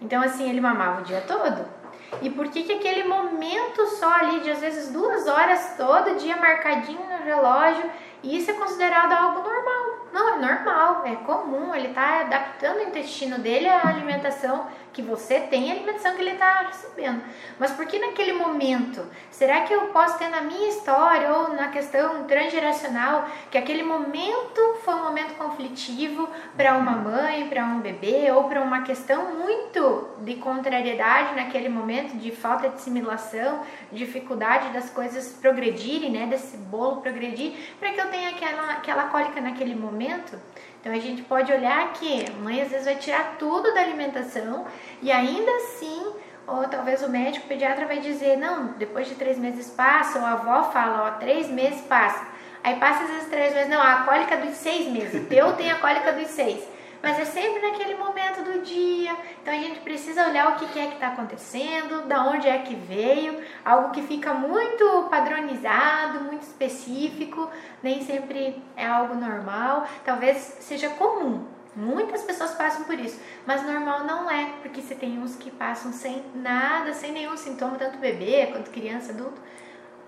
Então, 0.00 0.22
assim, 0.22 0.48
ele 0.48 0.62
mamava 0.62 1.02
o 1.02 1.04
dia 1.04 1.22
todo 1.26 1.79
e 2.22 2.30
por 2.30 2.48
que, 2.48 2.64
que 2.64 2.72
aquele 2.72 3.04
momento 3.04 3.86
só 3.98 4.12
ali 4.12 4.40
de 4.40 4.50
às 4.50 4.60
vezes 4.60 4.92
duas 4.92 5.26
horas 5.26 5.74
todo 5.76 6.18
dia 6.18 6.36
marcadinho 6.36 7.00
no 7.00 7.24
relógio, 7.24 7.90
isso 8.22 8.50
é 8.50 8.54
considerado 8.54 9.12
algo 9.12 9.42
normal? 9.42 10.08
Não, 10.12 10.28
é 10.34 10.38
normal, 10.38 11.02
é 11.06 11.16
comum, 11.16 11.74
ele 11.74 11.88
está 11.88 12.24
adaptando 12.60 12.78
o 12.78 12.88
intestino 12.88 13.38
dele 13.38 13.66
à 13.66 13.88
alimentação 13.88 14.66
que 14.92 15.02
você 15.02 15.40
tem 15.40 15.68
e 15.68 15.70
a 15.70 15.74
alimentação 15.74 16.14
que 16.14 16.20
ele 16.20 16.32
está 16.32 16.62
recebendo. 16.62 17.22
Mas 17.58 17.70
por 17.72 17.86
que 17.86 17.98
naquele 17.98 18.32
momento? 18.32 19.06
Será 19.30 19.62
que 19.62 19.72
eu 19.72 19.86
posso 19.86 20.18
ter 20.18 20.28
na 20.28 20.42
minha 20.42 20.68
história 20.68 21.32
ou 21.32 21.54
na 21.54 21.68
questão 21.68 22.24
transgeracional 22.24 23.28
que 23.50 23.56
aquele 23.56 23.82
momento 23.82 24.60
foi 24.84 24.94
um 24.94 25.04
momento 25.04 25.34
conflitivo 25.36 26.28
para 26.56 26.76
uma 26.76 26.92
mãe, 26.92 27.48
para 27.48 27.64
um 27.64 27.80
bebê 27.80 28.30
ou 28.32 28.44
para 28.44 28.60
uma 28.60 28.82
questão 28.82 29.36
muito 29.36 30.08
de 30.18 30.34
contrariedade 30.36 31.36
naquele 31.36 31.68
momento, 31.68 32.16
de 32.16 32.32
falta 32.32 32.68
de 32.68 32.74
assimilação, 32.74 33.60
dificuldade 33.92 34.72
das 34.72 34.90
coisas 34.90 35.28
progredirem, 35.40 36.10
né, 36.10 36.26
desse 36.26 36.56
bolo 36.56 37.00
progredir, 37.00 37.54
para 37.78 37.92
que 37.92 38.00
eu 38.00 38.10
tenha 38.10 38.30
aquela, 38.30 38.72
aquela 38.72 39.04
cólica 39.04 39.40
naquele 39.40 39.74
momento? 39.74 40.36
Então 40.80 40.92
a 40.92 40.98
gente 40.98 41.22
pode 41.22 41.52
olhar 41.52 41.92
que 41.92 42.24
a 42.26 42.32
mãe 42.42 42.62
às 42.62 42.70
vezes 42.70 42.86
vai 42.86 42.96
tirar 42.96 43.36
tudo 43.38 43.72
da 43.74 43.80
alimentação 43.80 44.66
e 45.02 45.12
ainda 45.12 45.50
assim, 45.56 46.12
ou 46.46 46.66
talvez 46.68 47.02
o 47.02 47.08
médico 47.08 47.44
o 47.44 47.48
pediatra 47.48 47.86
vai 47.86 48.00
dizer, 48.00 48.36
não, 48.36 48.68
depois 48.78 49.06
de 49.06 49.14
três 49.14 49.38
meses 49.38 49.68
passa, 49.70 50.18
ou 50.18 50.24
a 50.24 50.32
avó 50.32 50.64
fala, 50.70 51.06
ó, 51.06 51.18
três 51.18 51.48
meses 51.48 51.82
passa. 51.82 52.26
Aí 52.64 52.76
passa 52.76 53.04
às 53.04 53.10
vezes 53.10 53.28
três 53.28 53.54
meses, 53.54 53.70
não, 53.70 53.80
a 53.80 54.02
cólica 54.02 54.36
dos 54.38 54.54
seis 54.54 54.90
meses, 54.90 55.22
o 55.22 55.26
teu 55.26 55.52
tem 55.52 55.70
a 55.70 55.76
cólica 55.76 56.12
dos 56.12 56.28
seis 56.28 56.66
mas 57.02 57.18
é 57.18 57.24
sempre 57.24 57.60
naquele 57.62 57.94
momento 57.94 58.42
do 58.42 58.62
dia. 58.62 59.16
Então 59.42 59.52
a 59.52 59.56
gente 59.56 59.80
precisa 59.80 60.26
olhar 60.28 60.52
o 60.52 60.56
que 60.56 60.78
é 60.78 60.86
que 60.86 60.94
está 60.94 61.08
acontecendo, 61.08 62.06
da 62.06 62.24
onde 62.24 62.48
é 62.48 62.58
que 62.58 62.74
veio, 62.74 63.42
algo 63.64 63.90
que 63.90 64.02
fica 64.02 64.34
muito 64.34 65.08
padronizado, 65.10 66.24
muito 66.24 66.42
específico, 66.42 67.50
nem 67.82 68.02
sempre 68.02 68.62
é 68.76 68.86
algo 68.86 69.14
normal, 69.14 69.86
talvez 70.04 70.36
seja 70.60 70.88
comum. 70.90 71.46
Muitas 71.74 72.22
pessoas 72.22 72.52
passam 72.54 72.84
por 72.84 72.98
isso, 72.98 73.20
mas 73.46 73.62
normal 73.62 74.04
não 74.04 74.28
é, 74.28 74.54
porque 74.60 74.82
você 74.82 74.94
tem 74.94 75.18
uns 75.20 75.36
que 75.36 75.50
passam 75.52 75.92
sem 75.92 76.24
nada, 76.34 76.92
sem 76.92 77.12
nenhum 77.12 77.36
sintoma, 77.36 77.76
tanto 77.76 77.98
bebê 77.98 78.48
quanto 78.48 78.70
criança, 78.70 79.12
adulto. 79.12 79.40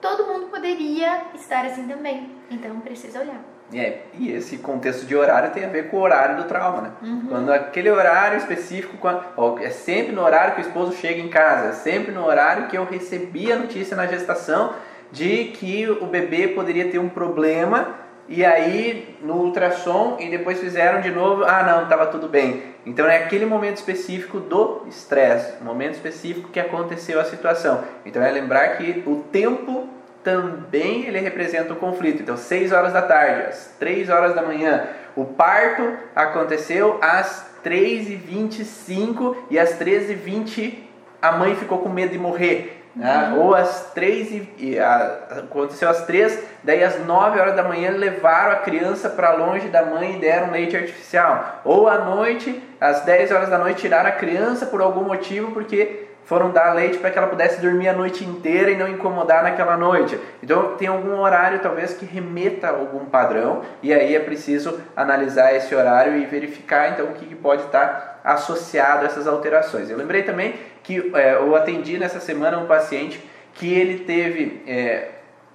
Todo 0.00 0.26
mundo 0.26 0.46
poderia 0.46 1.22
estar 1.34 1.64
assim 1.64 1.86
também, 1.86 2.36
então 2.50 2.80
precisa 2.80 3.20
olhar. 3.20 3.51
É, 3.74 4.00
e 4.18 4.30
esse 4.30 4.58
contexto 4.58 5.06
de 5.06 5.16
horário 5.16 5.50
tem 5.50 5.64
a 5.64 5.68
ver 5.68 5.88
com 5.88 5.96
o 5.96 6.00
horário 6.00 6.36
do 6.36 6.44
trauma, 6.44 6.82
né? 6.82 6.90
Uhum. 7.02 7.26
Quando 7.28 7.52
aquele 7.52 7.90
horário 7.90 8.36
específico, 8.36 8.96
quando, 8.98 9.22
ó, 9.36 9.58
é 9.58 9.70
sempre 9.70 10.12
no 10.12 10.22
horário 10.22 10.54
que 10.54 10.60
o 10.60 10.66
esposo 10.66 10.92
chega 10.92 11.20
em 11.20 11.28
casa, 11.28 11.68
é 11.68 11.72
sempre 11.72 12.12
no 12.12 12.24
horário 12.24 12.66
que 12.66 12.76
eu 12.76 12.84
recebi 12.84 13.50
a 13.50 13.56
notícia 13.56 13.96
na 13.96 14.06
gestação 14.06 14.74
de 15.10 15.52
que 15.54 15.88
o 15.88 16.06
bebê 16.06 16.48
poderia 16.48 16.90
ter 16.90 16.98
um 16.98 17.08
problema 17.08 18.02
e 18.28 18.44
aí 18.44 19.16
no 19.20 19.34
ultrassom 19.34 20.16
e 20.20 20.30
depois 20.30 20.58
fizeram 20.58 21.00
de 21.00 21.10
novo, 21.10 21.44
ah 21.44 21.62
não, 21.62 21.82
estava 21.84 22.06
tudo 22.06 22.28
bem. 22.28 22.62
Então 22.86 23.06
é 23.06 23.18
aquele 23.18 23.44
momento 23.44 23.76
específico 23.76 24.40
do 24.40 24.82
estresse, 24.88 25.62
momento 25.62 25.94
específico 25.94 26.48
que 26.48 26.60
aconteceu 26.60 27.20
a 27.20 27.24
situação. 27.24 27.82
Então 28.04 28.22
é 28.22 28.30
lembrar 28.30 28.76
que 28.76 29.02
o 29.06 29.16
tempo 29.30 29.88
também 30.22 31.06
ele 31.06 31.18
representa 31.18 31.72
o 31.72 31.76
conflito. 31.76 32.22
Então, 32.22 32.36
6 32.36 32.72
horas 32.72 32.92
da 32.92 33.02
tarde, 33.02 33.48
às 33.48 33.74
3 33.78 34.08
horas 34.08 34.34
da 34.34 34.42
manhã, 34.42 34.86
o 35.16 35.24
parto 35.24 35.96
aconteceu 36.14 36.98
às 37.02 37.52
3h25 37.64 39.36
e 39.50 39.58
às 39.58 39.78
13h20 39.78 40.74
a 41.20 41.32
mãe 41.32 41.54
ficou 41.54 41.78
com 41.78 41.88
medo 41.88 42.12
de 42.12 42.18
morrer. 42.18 42.82
Né? 42.94 43.30
Uhum. 43.32 43.40
Ou 43.40 43.54
às 43.54 43.92
3 43.94 44.48
e, 44.58 44.78
a, 44.78 45.18
aconteceu 45.38 45.88
às 45.88 46.04
3, 46.04 46.38
daí 46.62 46.84
às 46.84 46.98
9 47.04 47.40
horas 47.40 47.56
da 47.56 47.62
manhã 47.62 47.90
levaram 47.90 48.52
a 48.52 48.56
criança 48.56 49.08
para 49.08 49.32
longe 49.32 49.68
da 49.68 49.84
mãe 49.84 50.16
e 50.16 50.18
deram 50.18 50.50
leite 50.50 50.76
artificial. 50.76 51.60
Ou 51.64 51.88
à 51.88 51.98
noite, 51.98 52.62
às 52.80 53.02
10 53.02 53.32
horas 53.32 53.48
da 53.48 53.58
noite, 53.58 53.80
tiraram 53.80 54.08
a 54.08 54.12
criança 54.12 54.66
por 54.66 54.82
algum 54.82 55.04
motivo 55.04 55.52
porque 55.52 56.08
foram 56.24 56.50
dar 56.50 56.72
leite 56.72 56.98
para 56.98 57.10
que 57.10 57.18
ela 57.18 57.26
pudesse 57.26 57.60
dormir 57.60 57.88
a 57.88 57.92
noite 57.92 58.24
inteira 58.24 58.70
e 58.70 58.76
não 58.76 58.88
incomodar 58.88 59.42
naquela 59.42 59.76
noite. 59.76 60.18
Então 60.42 60.76
tem 60.76 60.88
algum 60.88 61.18
horário 61.18 61.58
talvez 61.58 61.94
que 61.94 62.04
remeta 62.04 62.68
a 62.68 62.70
algum 62.70 63.04
padrão 63.06 63.62
e 63.82 63.92
aí 63.92 64.14
é 64.14 64.20
preciso 64.20 64.80
analisar 64.96 65.54
esse 65.54 65.74
horário 65.74 66.16
e 66.16 66.24
verificar 66.24 66.92
então 66.92 67.06
o 67.06 67.14
que 67.14 67.34
pode 67.34 67.64
estar 67.64 68.20
associado 68.24 69.02
a 69.02 69.06
essas 69.06 69.26
alterações. 69.26 69.90
Eu 69.90 69.96
lembrei 69.96 70.22
também 70.22 70.54
que 70.82 71.12
é, 71.14 71.34
eu 71.34 71.54
atendi 71.56 71.98
nessa 71.98 72.20
semana 72.20 72.58
um 72.58 72.66
paciente 72.66 73.22
que 73.54 73.72
ele 73.72 74.04
teve, 74.04 74.62
é, 74.66 75.08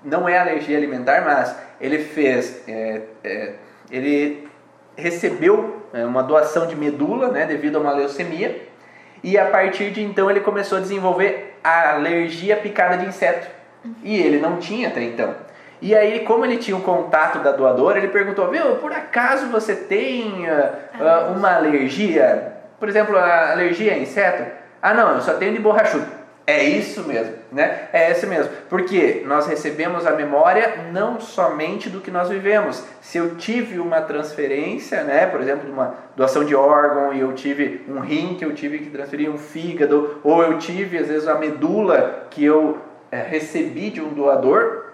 não 0.04 0.28
é 0.28 0.38
alergia 0.38 0.78
alimentar, 0.78 1.22
mas 1.22 1.56
ele 1.80 2.00
fez, 2.00 2.62
é, 2.68 3.02
é 3.24 3.54
ele 3.90 4.48
recebeu 4.98 5.82
é, 5.94 6.06
uma 6.06 6.22
doação 6.22 6.68
de 6.68 6.76
medula, 6.76 7.30
né, 7.30 7.46
devido 7.46 7.78
a 7.78 7.80
uma 7.80 7.94
leucemia 7.94 8.67
e 9.28 9.38
a 9.38 9.44
partir 9.44 9.92
de 9.92 10.02
então 10.02 10.32
ele 10.32 10.40
começou 10.40 10.78
a 10.78 10.82
desenvolver 10.82 11.60
a 11.62 11.96
alergia 11.96 12.54
à 12.54 12.58
picada 12.58 12.98
de 12.98 13.08
inseto. 13.08 13.46
E 14.02 14.18
ele 14.18 14.40
não 14.40 14.56
tinha 14.56 14.88
até 14.88 15.04
então. 15.04 15.36
E 15.82 15.94
aí, 15.94 16.22
como 16.22 16.46
ele 16.46 16.56
tinha 16.56 16.78
o 16.78 16.82
contato 16.82 17.40
da 17.40 17.52
doadora, 17.52 17.98
ele 17.98 18.08
perguntou: 18.08 18.50
Viu, 18.50 18.78
por 18.78 18.94
acaso 18.94 19.48
você 19.48 19.76
tem 19.76 20.46
uh, 20.48 21.34
uma 21.36 21.56
alergia? 21.56 22.54
Por 22.80 22.88
exemplo, 22.88 23.18
a 23.18 23.52
alergia 23.52 23.96
a 23.96 23.98
inseto? 23.98 24.50
Ah, 24.82 24.94
não, 24.94 25.16
eu 25.16 25.22
só 25.22 25.34
tenho 25.34 25.52
de 25.52 25.60
borrachudo. 25.60 26.08
É 26.50 26.64
isso 26.64 27.04
mesmo, 27.04 27.34
né? 27.52 27.90
É 27.92 28.10
esse 28.10 28.26
mesmo. 28.26 28.50
Porque 28.70 29.22
nós 29.26 29.46
recebemos 29.48 30.06
a 30.06 30.12
memória 30.12 30.86
não 30.94 31.20
somente 31.20 31.90
do 31.90 32.00
que 32.00 32.10
nós 32.10 32.30
vivemos. 32.30 32.86
Se 33.02 33.18
eu 33.18 33.36
tive 33.36 33.80
uma 33.80 34.00
transferência, 34.00 35.04
né, 35.04 35.26
por 35.26 35.42
exemplo, 35.42 35.70
uma 35.70 35.96
doação 36.16 36.46
de 36.46 36.56
órgão 36.56 37.14
e 37.14 37.20
eu 37.20 37.34
tive 37.34 37.84
um 37.90 38.00
rim 38.00 38.36
que 38.36 38.46
eu 38.46 38.56
tive 38.56 38.80
que 38.80 38.90
transferir 38.90 39.30
um 39.30 39.38
fígado, 39.38 40.22
ou 40.24 40.42
eu 40.42 40.58
tive 40.58 40.98
às 40.98 41.10
vezes 41.10 41.28
a 41.28 41.36
medula 41.36 42.28
que 42.30 42.46
eu 42.46 42.78
é, 43.12 43.22
recebi 43.24 43.90
de 43.90 44.00
um 44.00 44.14
doador, 44.14 44.86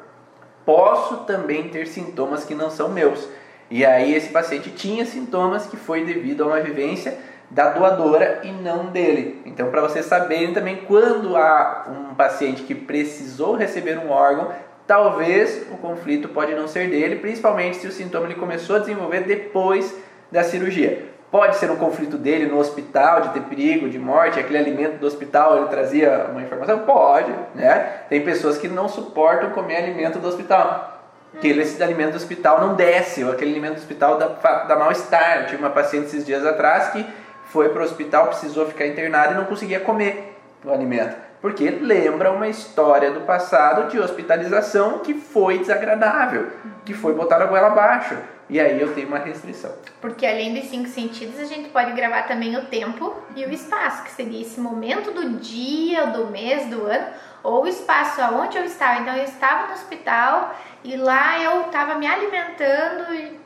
posso 0.65 1.17
também 1.17 1.69
ter 1.69 1.85
sintomas 1.85 2.43
que 2.43 2.55
não 2.55 2.71
são 2.71 2.89
meus. 2.89 3.29
E 3.69 3.85
aí 3.85 4.15
esse 4.15 4.29
paciente 4.29 4.71
tinha 4.71 5.05
sintomas 5.05 5.67
que 5.67 5.77
foi 5.77 6.03
devido 6.03 6.43
a 6.43 6.47
uma 6.47 6.61
vivência 6.61 7.15
da 7.49 7.69
doadora 7.69 8.41
e 8.43 8.51
não 8.51 8.87
dele. 8.87 9.41
Então, 9.45 9.69
para 9.69 9.81
vocês 9.81 10.05
saberem 10.05 10.53
também 10.53 10.77
quando 10.87 11.35
há 11.35 11.85
um 11.89 12.15
paciente 12.15 12.63
que 12.63 12.73
precisou 12.73 13.55
receber 13.55 13.97
um 13.99 14.09
órgão, 14.09 14.51
talvez 14.87 15.65
o 15.71 15.77
conflito 15.77 16.29
pode 16.29 16.53
não 16.55 16.67
ser 16.67 16.89
dele, 16.89 17.17
principalmente 17.17 17.77
se 17.77 17.87
o 17.87 17.91
sintoma 17.91 18.25
ele 18.25 18.35
começou 18.35 18.75
a 18.75 18.79
desenvolver 18.79 19.21
depois 19.21 19.95
da 20.31 20.43
cirurgia. 20.43 21.13
Pode 21.33 21.55
ser 21.55 21.71
um 21.71 21.77
conflito 21.77 22.15
dele 22.15 22.45
no 22.45 22.59
hospital, 22.59 23.21
de 23.21 23.29
ter 23.29 23.41
perigo, 23.41 23.89
de 23.89 23.97
morte, 23.97 24.39
aquele 24.39 24.59
alimento 24.59 24.99
do 24.99 25.07
hospital 25.07 25.57
ele 25.57 25.67
trazia 25.67 26.27
uma 26.29 26.43
informação? 26.43 26.79
Pode, 26.79 27.33
né? 27.55 28.03
Tem 28.07 28.21
pessoas 28.21 28.59
que 28.59 28.67
não 28.67 28.87
suportam 28.87 29.49
comer 29.49 29.77
alimento 29.77 30.19
do 30.19 30.27
hospital. 30.27 31.01
Que 31.41 31.47
esse 31.47 31.81
alimento 31.81 32.11
do 32.11 32.17
hospital 32.17 32.61
não 32.61 32.75
desce, 32.75 33.23
ou 33.23 33.31
aquele 33.31 33.49
alimento 33.49 33.73
do 33.73 33.79
hospital 33.79 34.19
dá, 34.19 34.27
dá 34.27 34.75
mal-estar. 34.75 35.47
Tive 35.47 35.57
uma 35.57 35.71
paciente 35.71 36.05
esses 36.05 36.23
dias 36.23 36.45
atrás 36.45 36.89
que 36.89 37.03
foi 37.45 37.69
para 37.69 37.81
o 37.81 37.85
hospital, 37.85 38.27
precisou 38.27 38.65
ficar 38.65 38.87
internado 38.87 39.33
e 39.33 39.37
não 39.37 39.45
conseguia 39.45 39.79
comer 39.79 40.37
o 40.63 40.71
alimento. 40.71 41.15
Porque 41.41 41.69
lembra 41.69 42.31
uma 42.31 42.47
história 42.47 43.11
do 43.11 43.21
passado 43.21 43.91
de 43.91 43.99
hospitalização 43.99 44.99
que 44.99 45.13
foi 45.13 45.57
desagradável, 45.57 46.47
que 46.85 46.93
foi 46.93 47.13
botar 47.13 47.41
a 47.41 47.45
goela 47.45 47.67
abaixo. 47.67 48.17
E 48.49 48.59
aí 48.59 48.79
eu 48.79 48.93
tenho 48.93 49.07
uma 49.07 49.19
restrição. 49.19 49.71
Porque 49.99 50.25
além 50.25 50.53
dos 50.53 50.69
cinco 50.69 50.87
sentidos, 50.87 51.39
a 51.39 51.45
gente 51.45 51.69
pode 51.69 51.91
gravar 51.93 52.23
também 52.23 52.55
o 52.55 52.65
tempo 52.65 53.13
e 53.35 53.45
o 53.45 53.51
espaço, 53.51 54.03
que 54.03 54.11
seria 54.11 54.41
esse 54.41 54.59
momento 54.59 55.11
do 55.11 55.31
dia, 55.37 56.07
do 56.07 56.27
mês, 56.27 56.65
do 56.67 56.85
ano, 56.85 57.07
ou 57.41 57.63
o 57.63 57.67
espaço 57.67 58.21
aonde 58.21 58.57
eu 58.57 58.63
estava. 58.63 59.01
Então 59.01 59.15
eu 59.15 59.23
estava 59.23 59.67
no 59.67 59.73
hospital 59.73 60.55
e 60.83 60.95
lá 60.95 61.41
eu 61.41 61.61
estava 61.63 61.95
me 61.95 62.07
alimentando 62.07 63.13
e 63.13 63.39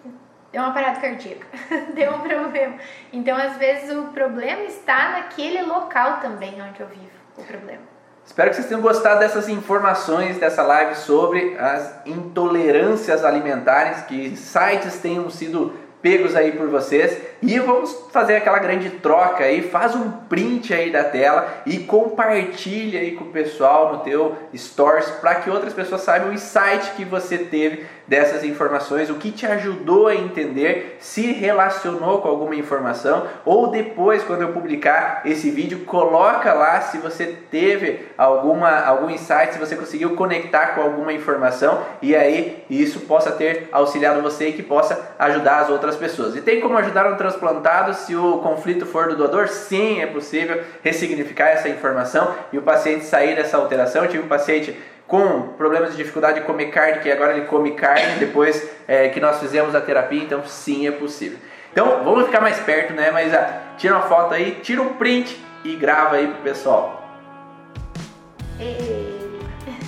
deu 0.52 0.62
uma 0.62 0.74
parada 0.74 1.00
cardíaca, 1.00 1.48
deu 1.94 2.12
um 2.12 2.22
problema. 2.22 2.76
Então, 3.12 3.38
às 3.38 3.58
vezes, 3.58 3.96
o 3.96 4.04
problema 4.06 4.64
está 4.64 5.12
naquele 5.12 5.62
local 5.64 6.20
também 6.20 6.62
onde 6.62 6.80
eu 6.80 6.88
vivo, 6.88 7.12
o 7.38 7.44
problema. 7.44 7.98
Espero 8.26 8.50
que 8.50 8.58
vocês 8.58 8.68
tenham 8.68 8.82
gostado 8.82 9.22
dessas 9.22 9.48
informações 9.48 10.38
dessa 10.38 10.62
live 10.62 10.96
sobre 10.96 11.58
as 11.58 12.06
intolerâncias 12.06 13.24
alimentares, 13.24 14.02
que 14.02 14.36
sites 14.36 15.00
tenham 15.00 15.30
sido 15.30 15.74
pegos 16.02 16.36
aí 16.36 16.52
por 16.52 16.68
vocês 16.68 17.18
e 17.42 17.58
vamos 17.60 17.92
fazer 18.12 18.36
aquela 18.36 18.60
grande 18.60 18.90
troca 18.90 19.44
aí, 19.44 19.62
faz 19.62 19.96
um 19.96 20.12
print 20.12 20.74
aí 20.74 20.92
da 20.92 21.04
tela 21.04 21.62
e 21.66 21.80
compartilha 21.80 23.00
aí 23.00 23.14
com 23.14 23.26
o 23.26 23.32
pessoal 23.32 23.94
no 23.94 24.00
teu 24.00 24.36
stories 24.56 25.10
para 25.22 25.36
que 25.36 25.50
outras 25.50 25.74
pessoas 25.74 26.02
saibam 26.02 26.30
o 26.30 26.34
insight 26.34 26.92
que 26.96 27.04
você 27.04 27.38
teve 27.38 27.86
dessas 28.08 28.44
informações, 28.44 29.10
o 29.10 29.16
que 29.16 29.32
te 29.32 29.46
ajudou 29.46 30.08
a 30.08 30.16
entender, 30.16 30.98
se 31.00 31.34
relacionou 31.34 32.22
com 32.22 32.30
alguma 32.30 32.56
informação 32.56 33.28
ou 33.46 33.70
depois 33.70 34.24
quando 34.24 34.42
eu 34.42 34.54
publicar 34.54 35.22
esse 35.26 35.50
vídeo, 35.50 35.80
coloca 35.86 36.54
lá 36.54 36.82
se 36.82 36.98
você 36.98 37.38
teve 37.52 38.08
alguma 38.18 38.80
algum 38.86 39.10
insight, 39.10 39.54
se 39.54 39.60
você 39.60 39.76
conseguiu 39.76 40.16
conectar 40.16 40.68
com 40.68 40.82
alguma 40.82 41.12
informação 41.12 41.82
e 42.02 42.16
aí 42.16 42.64
isso 42.70 43.02
possa 43.02 43.32
ter 43.32 43.68
auxiliado 43.72 44.22
você 44.22 44.50
e 44.50 44.54
que 44.54 44.64
possa 44.64 45.16
ajudar 45.20 45.60
as 45.60 45.70
outras 45.70 45.96
pessoas. 45.96 46.36
E 46.36 46.42
tem 46.42 46.62
como 46.62 46.78
ajudar 46.78 47.12
um 47.12 47.16
transplantado 47.16 47.94
se 47.94 48.16
o 48.16 48.38
conflito 48.40 48.86
for 48.86 49.08
do 49.10 49.16
doador? 49.16 49.48
Sim, 49.48 50.02
é 50.02 50.06
possível 50.06 50.62
ressignificar 50.84 51.50
essa 51.50 51.70
informação 51.70 52.34
e 52.52 52.58
o 52.58 52.62
paciente 52.62 53.06
sair 53.06 53.36
dessa 53.36 53.58
alteração. 53.58 54.04
Eu 54.04 54.10
tive 54.10 54.24
um 54.24 54.28
paciente 54.28 54.78
com 55.08 55.54
problemas 55.58 55.92
de 55.92 55.98
dificuldade 55.98 56.42
de 56.42 56.46
comer 56.46 56.68
carne, 56.68 57.00
que 57.00 57.12
agora 57.12 57.34
ele 57.38 57.46
come 57.46 57.72
carne 57.72 58.18
depois 58.20 58.70
é, 58.88 59.10
que 59.10 59.20
nós 59.20 59.40
fizemos 59.40 59.74
a 59.74 59.82
terapia, 59.82 60.22
então 60.22 60.44
sim 60.46 60.88
é 60.88 60.92
possível. 60.92 61.38
Então 61.72 62.04
vamos 62.04 62.26
ficar 62.26 62.42
mais 62.42 62.60
perto, 62.60 62.94
né? 62.94 63.12
Mas 63.12 63.34
ah, 63.34 63.62
tira 63.78 63.96
uma 63.96 64.04
foto 64.04 64.34
aí, 64.34 64.60
tira 64.62 64.82
um 64.82 64.94
print 64.94 65.40
e 65.64 65.76
grava 65.76 66.16
aí 66.16 66.28
pro 66.28 66.42
pessoal. 66.42 67.04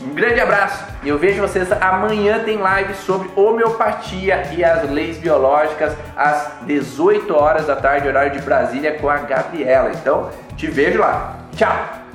Um 0.01 0.13
grande 0.13 0.39
abraço 0.39 0.85
e 1.03 1.09
eu 1.09 1.17
vejo 1.17 1.41
vocês 1.41 1.71
amanhã 1.71 2.43
tem 2.43 2.57
live 2.57 2.93
sobre 2.93 3.29
homeopatia 3.35 4.43
e 4.55 4.63
as 4.63 4.89
leis 4.89 5.17
biológicas 5.17 5.95
às 6.15 6.51
18 6.61 7.33
horas 7.33 7.65
da 7.65 7.75
tarde, 7.75 8.07
horário 8.07 8.31
de 8.31 8.39
Brasília, 8.39 8.97
com 8.99 9.09
a 9.09 9.17
Gabriela. 9.17 9.91
Então 9.91 10.29
te 10.55 10.67
vejo 10.67 10.99
lá. 10.99 11.39
Tchau! 11.55 12.08